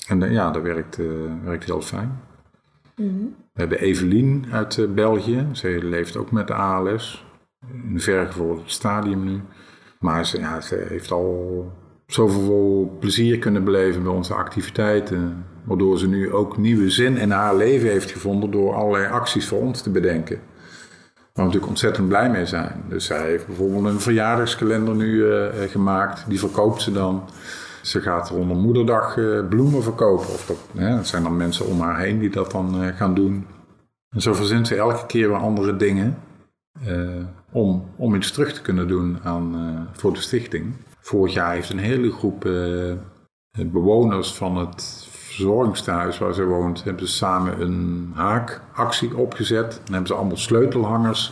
en 0.09 0.23
eh, 0.23 0.31
ja, 0.31 0.51
dat 0.51 0.61
werkt, 0.61 0.99
eh, 0.99 1.05
werkt 1.43 1.63
heel 1.63 1.81
fijn. 1.81 2.19
We 3.53 3.61
hebben 3.65 3.79
Evelien 3.79 4.45
uit 4.51 4.77
eh, 4.77 4.85
België. 4.93 5.47
Zij 5.51 5.81
leeft 5.81 6.17
ook 6.17 6.31
met 6.31 6.47
de 6.47 6.53
ALS. 6.53 7.25
In 7.73 7.91
een 7.93 8.01
vergevorderd 8.01 8.71
stadium 8.71 9.23
nu. 9.23 9.41
Maar 9.99 10.25
ze, 10.25 10.39
ja, 10.39 10.61
ze 10.61 10.85
heeft 10.87 11.11
al 11.11 11.71
zoveel 12.05 12.97
plezier 12.99 13.39
kunnen 13.39 13.63
beleven 13.63 14.03
bij 14.03 14.11
onze 14.11 14.33
activiteiten. 14.33 15.45
Waardoor 15.63 15.97
ze 15.97 16.07
nu 16.07 16.31
ook 16.31 16.57
nieuwe 16.57 16.89
zin 16.89 17.17
in 17.17 17.31
haar 17.31 17.55
leven 17.55 17.89
heeft 17.89 18.11
gevonden 18.11 18.51
door 18.51 18.73
allerlei 18.73 19.11
acties 19.11 19.47
voor 19.47 19.59
ons 19.59 19.81
te 19.81 19.89
bedenken. 19.89 20.35
Waar 20.35 21.21
we 21.33 21.41
natuurlijk 21.41 21.67
ontzettend 21.67 22.07
blij 22.07 22.29
mee 22.29 22.45
zijn. 22.45 22.83
Dus 22.87 23.05
zij 23.05 23.25
heeft 23.25 23.47
bijvoorbeeld 23.47 23.85
een 23.85 23.99
verjaardagskalender 23.99 24.95
nu 24.95 25.25
gemaakt. 25.67 26.25
Die 26.27 26.39
verkoopt 26.39 26.81
ze 26.81 26.91
dan. 26.91 27.23
Ze 27.81 28.01
gaat 28.01 28.29
rond 28.29 28.51
een 28.51 28.59
moederdag 28.59 29.17
eh, 29.17 29.47
bloemen 29.49 29.83
verkopen. 29.83 30.27
Of 30.27 30.45
dat, 30.45 30.57
hè, 30.77 31.03
zijn 31.03 31.23
dan 31.23 31.37
mensen 31.37 31.65
om 31.65 31.81
haar 31.81 31.99
heen 31.99 32.19
die 32.19 32.29
dat 32.29 32.51
dan 32.51 32.83
eh, 32.83 32.95
gaan 32.95 33.13
doen. 33.13 33.45
En 34.09 34.21
zo 34.21 34.33
verzint 34.33 34.67
ze 34.67 34.75
elke 34.75 35.05
keer 35.05 35.27
weer 35.29 35.37
andere 35.37 35.75
dingen. 35.75 36.17
eh, 36.85 36.97
om, 37.51 37.85
om 37.95 38.15
iets 38.15 38.31
terug 38.31 38.53
te 38.53 38.61
kunnen 38.61 38.87
doen 38.87 39.19
aan, 39.23 39.87
voor 39.91 40.13
de 40.13 40.19
stichting. 40.19 40.73
Vorig 40.99 41.33
jaar 41.33 41.53
heeft 41.53 41.69
een 41.69 41.79
hele 41.79 42.11
groep 42.11 42.43
bewoners 43.71 44.33
van 44.33 44.57
het 44.57 45.07
verzorgingstehuis 45.09 46.17
waar 46.17 46.33
ze 46.33 46.43
woont, 46.45 46.83
hebben 46.83 47.07
ze 47.07 47.13
samen 47.13 47.61
een 47.61 48.11
haakactie 48.15 49.17
opgezet. 49.17 49.71
Dan 49.71 49.91
hebben 49.93 50.07
ze 50.07 50.13
allemaal 50.13 50.37
sleutelhangers 50.37 51.31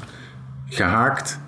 gehaakt. 0.66 1.40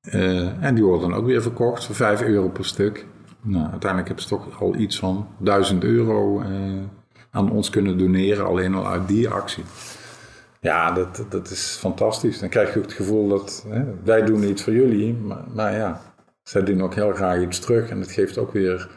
Eh, 0.00 0.62
en 0.62 0.74
die 0.74 0.84
worden 0.84 1.08
dan 1.08 1.18
ook 1.18 1.26
weer 1.26 1.42
verkocht 1.42 1.84
voor 1.84 1.94
5 1.94 2.22
euro 2.22 2.48
per 2.48 2.64
stuk. 2.64 3.06
Nou, 3.48 3.70
uiteindelijk 3.70 4.06
hebben 4.06 4.28
ze 4.28 4.28
toch 4.28 4.60
al 4.60 4.74
iets 4.74 4.98
van 4.98 5.28
1000 5.38 5.84
euro 5.84 6.40
eh, 6.40 6.48
aan 7.30 7.50
ons 7.50 7.70
kunnen 7.70 7.98
doneren, 7.98 8.46
alleen 8.46 8.74
al 8.74 8.86
uit 8.86 9.08
die 9.08 9.28
actie. 9.28 9.64
Ja, 10.60 10.92
dat, 10.92 11.24
dat 11.28 11.50
is 11.50 11.76
fantastisch. 11.80 12.38
Dan 12.38 12.48
krijg 12.48 12.72
je 12.72 12.78
ook 12.78 12.84
het 12.84 12.94
gevoel 12.94 13.28
dat 13.28 13.66
hè, 13.68 13.84
wij 14.04 14.22
doen 14.24 14.42
iets 14.42 14.62
voor 14.62 14.72
jullie, 14.72 15.14
maar, 15.14 15.44
maar 15.54 15.72
ja, 15.72 16.00
zij 16.42 16.62
doen 16.62 16.82
ook 16.82 16.94
heel 16.94 17.12
graag 17.12 17.40
iets 17.42 17.58
terug. 17.58 17.88
En 17.88 18.00
het 18.00 18.12
geeft 18.12 18.38
ook 18.38 18.52
weer 18.52 18.88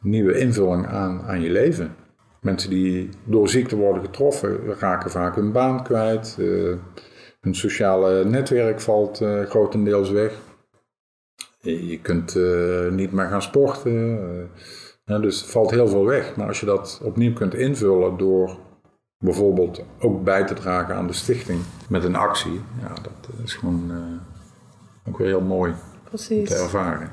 nieuwe 0.00 0.38
invulling 0.38 0.86
aan, 0.86 1.22
aan 1.22 1.40
je 1.40 1.50
leven. 1.50 1.94
Mensen 2.40 2.70
die 2.70 3.08
door 3.24 3.48
ziekte 3.48 3.76
worden 3.76 4.02
getroffen, 4.02 4.60
raken 4.78 5.10
vaak 5.10 5.34
hun 5.34 5.52
baan 5.52 5.82
kwijt. 5.82 6.36
eh, 6.38 6.46
hun 7.40 7.54
sociale 7.54 8.24
netwerk 8.24 8.80
valt 8.80 9.20
eh, 9.20 9.42
grotendeels 9.42 10.10
weg. 10.10 10.32
Je, 11.64 11.98
kunt 12.02 12.36
eh, 12.36 12.90
niet 12.90 13.12
meer 13.12 13.26
gaan 13.26 13.42
sporten. 13.42 14.18
eh, 15.04 15.20
dus 15.20 15.42
er 15.42 15.48
valt 15.48 15.70
heel 15.70 15.88
veel 15.88 16.04
weg. 16.04 16.36
Maar 16.36 16.46
als 16.46 16.60
je 16.60 16.66
dat 16.66 17.00
opnieuw 17.02 17.32
kunt 17.32 17.54
invullen 17.54 18.16
door 18.16 18.56
bijvoorbeeld 19.18 19.84
ook 20.00 20.24
bij 20.24 20.44
te 20.44 20.54
dragen 20.54 20.94
aan 20.94 21.06
de 21.06 21.12
stichting 21.12 21.60
met 21.88 22.04
een 22.04 22.16
actie, 22.16 22.60
ja, 22.80 22.88
dat 23.02 23.28
is 23.44 23.54
gewoon 23.54 23.90
eh, 23.90 25.08
ook 25.08 25.18
weer 25.18 25.26
heel 25.26 25.40
mooi 25.40 25.74
Precies. 26.08 26.48
te 26.48 26.54
ervaren. 26.54 27.10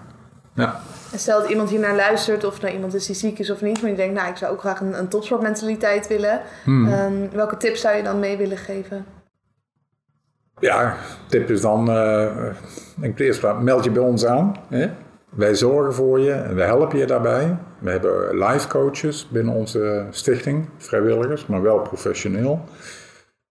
Ja. 0.56 0.80
En 1.12 1.20
stel 1.20 1.42
dat 1.42 1.50
iemand 1.50 1.70
hier 1.70 1.80
naar 1.80 1.96
luistert, 1.96 2.44
of 2.44 2.62
nou 2.62 2.74
iemand 2.74 2.94
is 2.94 3.06
die 3.06 3.16
ziek 3.16 3.40
is 3.40 3.50
of 3.50 3.62
niet, 3.62 3.82
maar 3.82 3.90
die 3.90 4.00
denkt, 4.00 4.16
nou, 4.16 4.30
ik 4.30 4.36
zou 4.36 4.54
ook 4.54 4.60
graag 4.60 4.80
een, 4.82 5.00
een 5.00 5.08
topsportmentaliteit 5.08 6.08
willen. 6.08 6.42
Hmm. 6.64 6.88
Ehm, 6.88 7.30
welke 7.32 7.58
tips 7.58 7.82
zou 7.82 7.96
je 7.96 8.04
dan 8.04 8.20
mee 8.20 8.38
willen 8.38 8.58
geven? 8.58 9.06
Ja, 10.62 10.98
tip 11.28 11.50
is 11.50 11.62
dan, 11.62 11.90
eh 11.90 12.50
in 13.02 13.14
de 13.16 13.24
eerste 13.24 13.42
plaats, 13.42 13.64
meld 13.64 13.84
je 13.84 13.92
bij 13.92 14.04
ons 14.04 14.26
aan. 14.26 14.56
Hè? 14.70 14.88
Wij 15.30 15.56
zorgen 15.56 15.94
voor 15.94 16.20
je 16.20 16.32
en 16.32 16.56
we 16.56 16.62
helpen 16.62 16.98
je 16.98 17.06
daarbij. 17.06 17.58
We 17.80 17.90
hebben 17.90 18.38
life 18.38 18.68
coaches 18.68 19.28
binnen 19.32 19.54
onze 19.54 20.06
stichting, 20.10 20.70
vrijwilligers, 20.78 21.46
maar 21.46 21.62
wel 21.62 21.80
professioneel. 21.80 22.62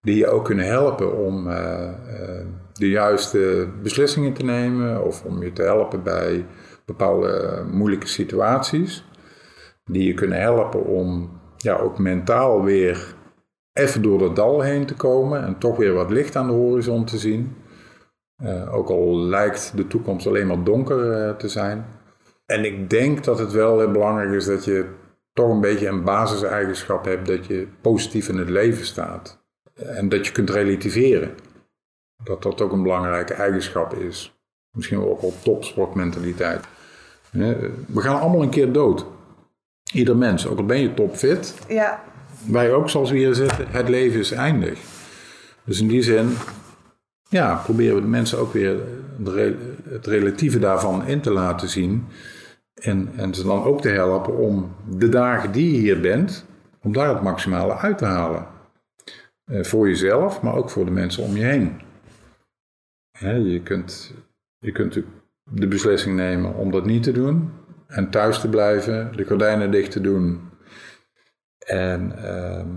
Die 0.01 0.17
je 0.17 0.27
ook 0.27 0.45
kunnen 0.45 0.67
helpen 0.67 1.17
om 1.27 1.51
eh, 1.51 1.83
eh, 1.83 2.47
de 2.73 2.89
juiste 2.89 3.69
beslissingen 3.83 4.33
te 4.33 4.45
nemen 4.45 5.05
of 5.05 5.25
om 5.25 5.43
je 5.43 5.53
te 5.53 5.63
helpen 5.63 6.03
bij 6.03 6.47
bepaalde 6.85 7.63
moeilijke 7.71 8.09
situaties. 8.09 9.05
Die 9.85 10.07
je 10.07 10.15
kunnen 10.15 10.41
helpen 10.41 10.85
om 10.85 11.41
ja, 11.57 11.77
ook 11.77 11.99
mentaal 11.99 12.65
weer 12.65 13.15
even 13.81 14.03
door 14.03 14.18
dat 14.18 14.37
dal 14.37 14.61
heen 14.61 14.87
te 14.87 14.95
komen 14.95 15.45
en 15.45 15.59
toch 15.59 15.76
weer 15.76 15.93
wat 15.93 16.11
licht 16.11 16.37
aan 16.37 16.47
de 16.47 16.53
horizon 16.53 17.05
te 17.05 17.18
zien. 17.18 17.57
Eh, 18.37 18.74
ook 18.74 18.89
al 18.89 19.18
lijkt 19.18 19.72
de 19.74 19.87
toekomst 19.87 20.26
alleen 20.26 20.47
maar 20.47 20.64
donker 20.64 21.12
eh, 21.12 21.37
te 21.37 21.49
zijn. 21.49 21.87
En 22.47 22.64
ik 22.64 22.91
denk 22.91 23.24
dat 23.24 23.39
het 23.39 23.53
wel 23.53 23.78
heel 23.78 23.91
belangrijk 23.91 24.31
is 24.31 24.45
dat 24.45 24.64
je 24.64 24.87
toch 25.33 25.51
een 25.51 25.61
beetje 25.61 25.89
een 25.89 26.05
basiseigenschap 26.05 27.05
hebt 27.05 27.26
dat 27.26 27.47
je 27.47 27.66
positief 27.81 28.28
in 28.28 28.37
het 28.37 28.49
leven 28.49 28.87
staat. 28.87 29.39
En 29.74 30.09
dat 30.09 30.26
je 30.26 30.33
kunt 30.33 30.51
relativeren. 30.51 31.35
Dat 32.24 32.43
dat 32.43 32.61
ook 32.61 32.72
een 32.72 32.83
belangrijke 32.83 33.35
eigenschap 33.35 33.95
is. 33.95 34.35
Misschien 34.70 34.99
ook 35.01 35.20
wel 35.20 35.35
topsportmentaliteit. 35.43 36.64
Eh, 37.33 37.41
We 37.87 38.01
gaan 38.01 38.20
allemaal 38.20 38.43
een 38.43 38.51
keer 38.51 38.72
dood. 38.72 39.05
Ieder 39.93 40.16
mens, 40.16 40.47
ook 40.47 40.59
al 40.59 40.64
ben 40.64 40.81
je 40.81 40.95
topfit, 40.95 41.55
Ja, 41.68 42.03
wij 42.47 42.72
ook, 42.72 42.91
zoals 42.91 43.11
we 43.11 43.16
hier 43.16 43.34
zitten, 43.34 43.66
het 43.68 43.88
leven 43.88 44.20
is 44.20 44.32
eindig. 44.32 44.78
Dus 45.64 45.80
in 45.80 45.88
die 45.88 46.03
zin, 46.03 46.28
ja, 47.28 47.55
proberen 47.64 47.95
we 47.95 48.01
de 48.01 48.07
mensen 48.07 48.38
ook 48.38 48.53
weer 48.53 48.76
het 49.88 50.07
relatieve 50.07 50.59
daarvan 50.59 51.07
in 51.07 51.20
te 51.20 51.30
laten 51.30 51.68
zien. 51.68 52.07
En, 52.74 53.11
en 53.16 53.34
ze 53.34 53.43
dan 53.43 53.62
ook 53.62 53.80
te 53.80 53.88
helpen 53.88 54.36
om 54.36 54.74
de 54.88 55.09
dagen 55.09 55.53
die 55.53 55.72
je 55.72 55.78
hier 55.78 56.01
bent, 56.01 56.45
om 56.82 56.93
daar 56.93 57.09
het 57.09 57.22
maximale 57.22 57.76
uit 57.76 57.99
te 57.99 58.05
halen. 58.05 58.47
Eh, 59.45 59.64
voor 59.64 59.88
jezelf, 59.88 60.43
maar 60.43 60.55
ook 60.55 60.70
voor 60.70 60.84
de 60.84 60.91
mensen 60.91 61.22
om 61.22 61.36
je 61.36 61.45
heen. 61.45 61.80
Je, 63.53 63.61
kunt, 63.62 64.14
je 64.59 64.72
kunt 64.72 64.99
de 65.45 65.68
beslissing 65.68 66.16
nemen 66.16 66.55
om 66.55 66.70
dat 66.70 66.86
niet 66.86 67.03
te 67.03 67.12
doen. 67.12 67.51
En 67.86 68.11
thuis 68.11 68.41
te 68.41 68.49
blijven, 68.49 69.12
de 69.16 69.24
gordijnen 69.24 69.70
dicht 69.70 69.91
te 69.91 70.01
doen. 70.01 70.50
En 71.71 72.25
ehm, 72.25 72.68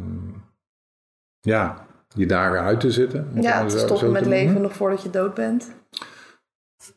ja, 1.39 1.85
die 2.15 2.25
dagen 2.25 2.59
uit 2.59 2.79
te 2.79 2.91
zitten. 2.91 3.27
Ja, 3.41 3.65
te 3.65 3.79
stoppen 3.79 4.11
met 4.11 4.25
leven 4.25 4.61
nog 4.61 4.73
voordat 4.73 5.03
je 5.03 5.09
dood 5.09 5.33
bent. 5.33 5.71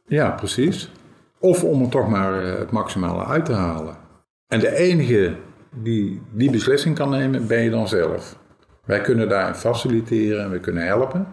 Ja, 0.07 0.30
precies. 0.30 0.90
Of 1.38 1.64
om 1.64 1.82
er 1.82 1.88
toch 1.88 2.09
maar 2.09 2.42
eh, 2.42 2.59
het 2.59 2.70
maximale 2.70 3.24
uit 3.24 3.44
te 3.44 3.53
halen. 3.53 3.97
En 4.47 4.61
de 4.61 4.76
enige 4.76 5.34
die 5.70 6.22
die 6.32 6.51
beslissing 6.51 6.97
kan 6.97 7.11
nemen, 7.11 7.47
ben 7.47 7.62
je 7.62 7.70
dan 7.70 7.88
zelf. 7.88 8.36
Wij 8.84 9.01
kunnen 9.01 9.28
daarin 9.28 9.55
faciliteren 9.55 10.42
en 10.44 10.51
we 10.51 10.61
kunnen 10.61 10.86
helpen. 10.86 11.26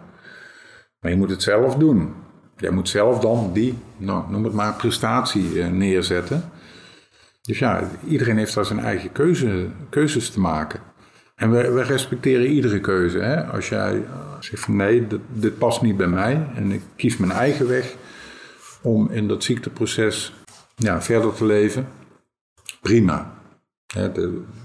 Maar 1.00 1.10
je 1.10 1.16
moet 1.16 1.30
het 1.30 1.42
zelf 1.42 1.74
doen. 1.74 2.14
Jij 2.56 2.70
moet 2.70 2.88
zelf 2.88 3.18
dan 3.18 3.50
die, 3.52 3.78
nou, 3.96 4.30
noem 4.30 4.44
het 4.44 4.52
maar, 4.52 4.74
prestatie 4.74 5.62
eh, 5.62 5.70
neerzetten. 5.70 6.44
Dus 7.46 7.58
ja, 7.58 7.90
iedereen 8.06 8.36
heeft 8.36 8.54
daar 8.54 8.64
zijn 8.64 8.78
eigen 8.78 9.12
keuze, 9.12 9.68
keuzes 9.88 10.30
te 10.30 10.40
maken. 10.40 10.80
En 11.34 11.50
we, 11.50 11.70
we 11.70 11.82
respecteren 11.82 12.46
iedere 12.46 12.80
keuze. 12.80 13.18
Hè? 13.18 13.44
Als 13.44 13.68
jij 13.68 14.02
zegt 14.40 14.62
van 14.62 14.76
nee, 14.76 15.06
dit, 15.32 15.58
past 15.58 15.82
niet 15.82 15.96
bij 15.96 16.06
mij 16.06 16.46
en 16.54 16.70
ik 16.70 16.82
kies 16.96 17.16
mijn 17.16 17.32
eigen 17.32 17.68
weg 17.68 17.96
om 18.82 19.10
in 19.10 19.28
dat 19.28 19.44
ziekteproces 19.44 20.32
verder 20.98 21.34
te 21.34 21.44
leven, 21.44 21.88
prima. 22.80 23.34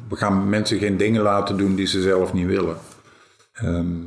We 0.10 0.16
gaan 0.16 0.50
mensen 0.50 0.80
geen 0.80 0.98
dingen 0.98 1.22
laten 1.22 1.58
doen 1.58 1.76
die 1.76 1.88
ze 1.88 2.02
zelf 2.02 2.34
niet 2.34 2.48
willen. 2.48 2.78
Ehm, 3.54 3.98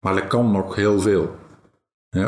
maar 0.00 0.16
er 0.16 0.26
kan 0.26 0.50
nog 0.50 0.74
heel 0.74 1.00
veel. 1.00 1.38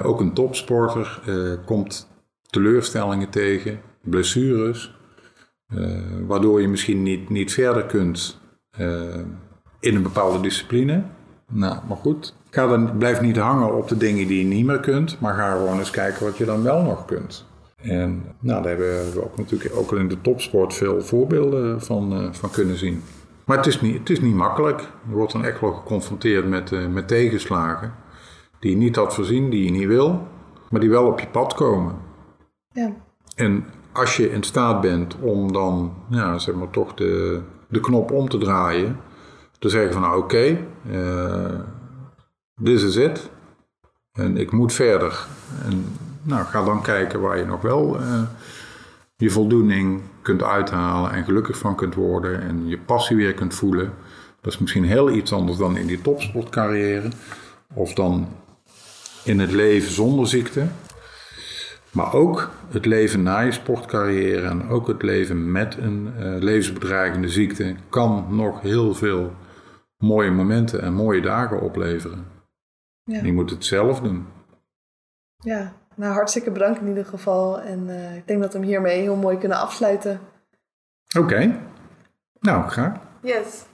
Ook 0.03 0.21
een 0.21 0.33
topsporter 0.33 1.21
eh, 1.27 1.65
komt 1.67 2.09
teleurstellingen 2.51 3.31
tegen, 3.31 3.81
blessures, 4.03 4.95
waardoor 6.27 6.61
je 6.61 6.69
misschien 6.69 7.03
niet, 7.03 7.29
niet 7.29 7.53
verder 7.53 7.85
kunt 7.85 8.41
eh, 8.71 9.17
in 9.81 9.97
een 9.97 10.03
bepaalde 10.03 10.41
discipline. 10.41 11.03
Nou, 11.51 11.77
maar 11.89 11.97
goed. 11.97 12.35
Ga 12.51 12.67
dan, 12.67 12.97
blijf 12.99 13.21
niet 13.21 13.37
hangen 13.37 13.77
op 13.77 13.89
de 13.89 13.97
dingen 13.97 14.27
die 14.27 14.39
je 14.39 14.55
niet 14.55 14.67
meer 14.67 14.81
kunt, 14.81 15.21
maar 15.21 15.35
ga 15.35 15.53
gewoon 15.53 15.79
eens 15.79 15.91
kijken 15.91 16.25
wat 16.25 16.37
je 16.37 16.45
dan 16.45 16.63
wel 16.63 16.83
nog 16.83 17.05
kunt. 17.05 17.47
En 17.77 18.23
nou, 18.41 18.63
daar 18.63 18.77
hebben 18.77 19.13
we 19.13 19.25
ook 19.25 19.37
natuurlijk 19.37 19.77
ook 19.77 19.91
al 19.91 19.97
in 19.97 20.09
de 20.09 20.21
topsport 20.21 20.75
veel 20.75 21.03
voorbeelden 21.03 21.83
van, 21.83 22.13
eh, 22.13 22.33
van 22.33 22.51
kunnen 22.51 22.77
zien. 22.77 23.03
Maar 23.45 23.57
het 23.57 23.67
is, 23.67 23.81
niet, 23.81 23.99
het 23.99 24.11
is 24.11 24.21
niet 24.21 24.35
makkelijk. 24.35 24.81
Je 25.09 25.15
wordt 25.15 25.33
dan 25.33 25.45
echt 25.45 25.61
wel 25.61 25.73
geconfronteerd 25.73 26.49
met, 26.49 26.73
eh, 26.73 26.87
met 26.87 27.09
tegenslagen 27.09 27.95
die 28.59 28.71
je 28.71 28.77
niet 28.77 28.97
had 28.97 29.15
voorzien, 29.15 29.51
die 29.51 29.65
je 29.65 29.71
niet 29.71 29.87
wil, 29.87 30.27
maar 30.71 30.81
die 30.81 30.91
wel 30.91 31.07
op 31.07 31.21
je 31.21 31.29
pad 31.29 31.55
komen. 31.55 31.95
Ja. 32.73 32.93
En 33.35 33.65
als 33.93 34.17
je 34.17 34.31
in 34.31 34.43
staat 34.43 34.81
bent 34.81 35.17
om 35.21 35.53
dan, 35.53 35.95
ja, 36.09 36.39
zeg 36.39 36.55
maar, 36.55 36.71
toch 36.71 36.95
de, 36.95 37.41
de 37.69 37.81
knop 37.81 38.11
om 38.11 38.29
te 38.29 38.39
draaien. 38.39 39.01
Te 39.59 39.69
zeggen 39.69 39.93
van, 39.93 40.03
nou 40.03 40.23
oké, 40.23 40.59
eh, 40.91 41.61
this 42.63 42.83
is 42.83 42.97
it. 42.97 43.31
En 44.13 44.37
ik 44.37 44.53
moet 44.53 44.73
verder. 44.73 45.27
En 45.65 45.97
nou, 46.23 46.45
ga 46.45 46.65
dan 46.65 46.83
kijken 46.83 47.21
waar 47.21 47.39
je 47.39 47.45
nog 47.45 47.61
wel 47.61 47.99
eh, 48.01 48.23
je 49.17 49.31
voldoening 49.31 50.01
kunt 50.23 50.43
uithalen 50.43 51.13
en 51.13 51.25
gelukkig 51.25 51.59
van 51.59 51.77
kunt 51.77 51.95
worden. 51.95 52.41
En 52.41 52.69
je 52.69 52.79
passie 52.79 53.17
weer 53.17 53.35
kunt 53.35 53.55
voelen. 53.55 53.93
Dat 54.41 54.53
is 54.53 54.59
misschien 54.59 54.85
heel 54.85 55.11
iets 55.11 55.33
anders 55.33 55.59
dan 55.59 55.77
in 55.77 55.87
die 55.87 56.01
topsportcarrière. 56.01 57.09
Of 57.75 57.95
dan 57.95 58.29
in 59.25 59.41
het 59.41 59.53
leven 59.53 59.93
zonder 59.93 60.27
ziekte. 60.27 60.67
Maar 61.93 62.15
ook 62.15 62.51
het 62.71 62.87
leven 62.87 63.23
na 63.23 63.41
je 63.41 63.53
sportcarrière 63.53 64.47
en 64.47 64.69
ook 64.69 64.87
het 64.87 65.03
leven 65.03 65.53
met 65.53 65.77
een 65.77 66.13
eh, 66.19 66.37
levensbedreigende 66.39 67.29
ziekte 67.29 67.75
kan 67.89 68.27
nog 68.31 68.61
heel 68.61 68.95
veel 68.95 69.33
mooie 69.97 70.31
momenten 70.31 70.83
en 70.83 70.93
mooie 70.93 71.21
dagen 71.21 71.61
opleveren. 71.61 72.27
Ja. 73.05 73.19
En 73.19 73.27
je 73.27 73.33
moet 73.33 73.51
het 73.51 73.65
zelf 73.65 74.01
doen. 74.01 74.27
ja, 75.37 75.73
nou 75.95 76.13
hartstikke 76.15 76.51
bedankt 76.51 76.81
in 76.81 76.89
ieder 76.89 77.05
geval. 77.05 77.61
En 77.61 77.89
eh, 77.89 78.17
ik 78.17 78.27
denk 78.27 78.43
dat 78.43 78.53
we 78.53 78.59
hem 78.59 78.69
hiermee 78.69 79.01
heel 79.01 79.17
mooi 79.17 79.39
kunnen 79.39 79.59
afsluiten. 79.59 80.21
Oké, 81.19 81.61
nou 82.41 82.69
graag. 82.69 83.01
Yes. 83.21 83.65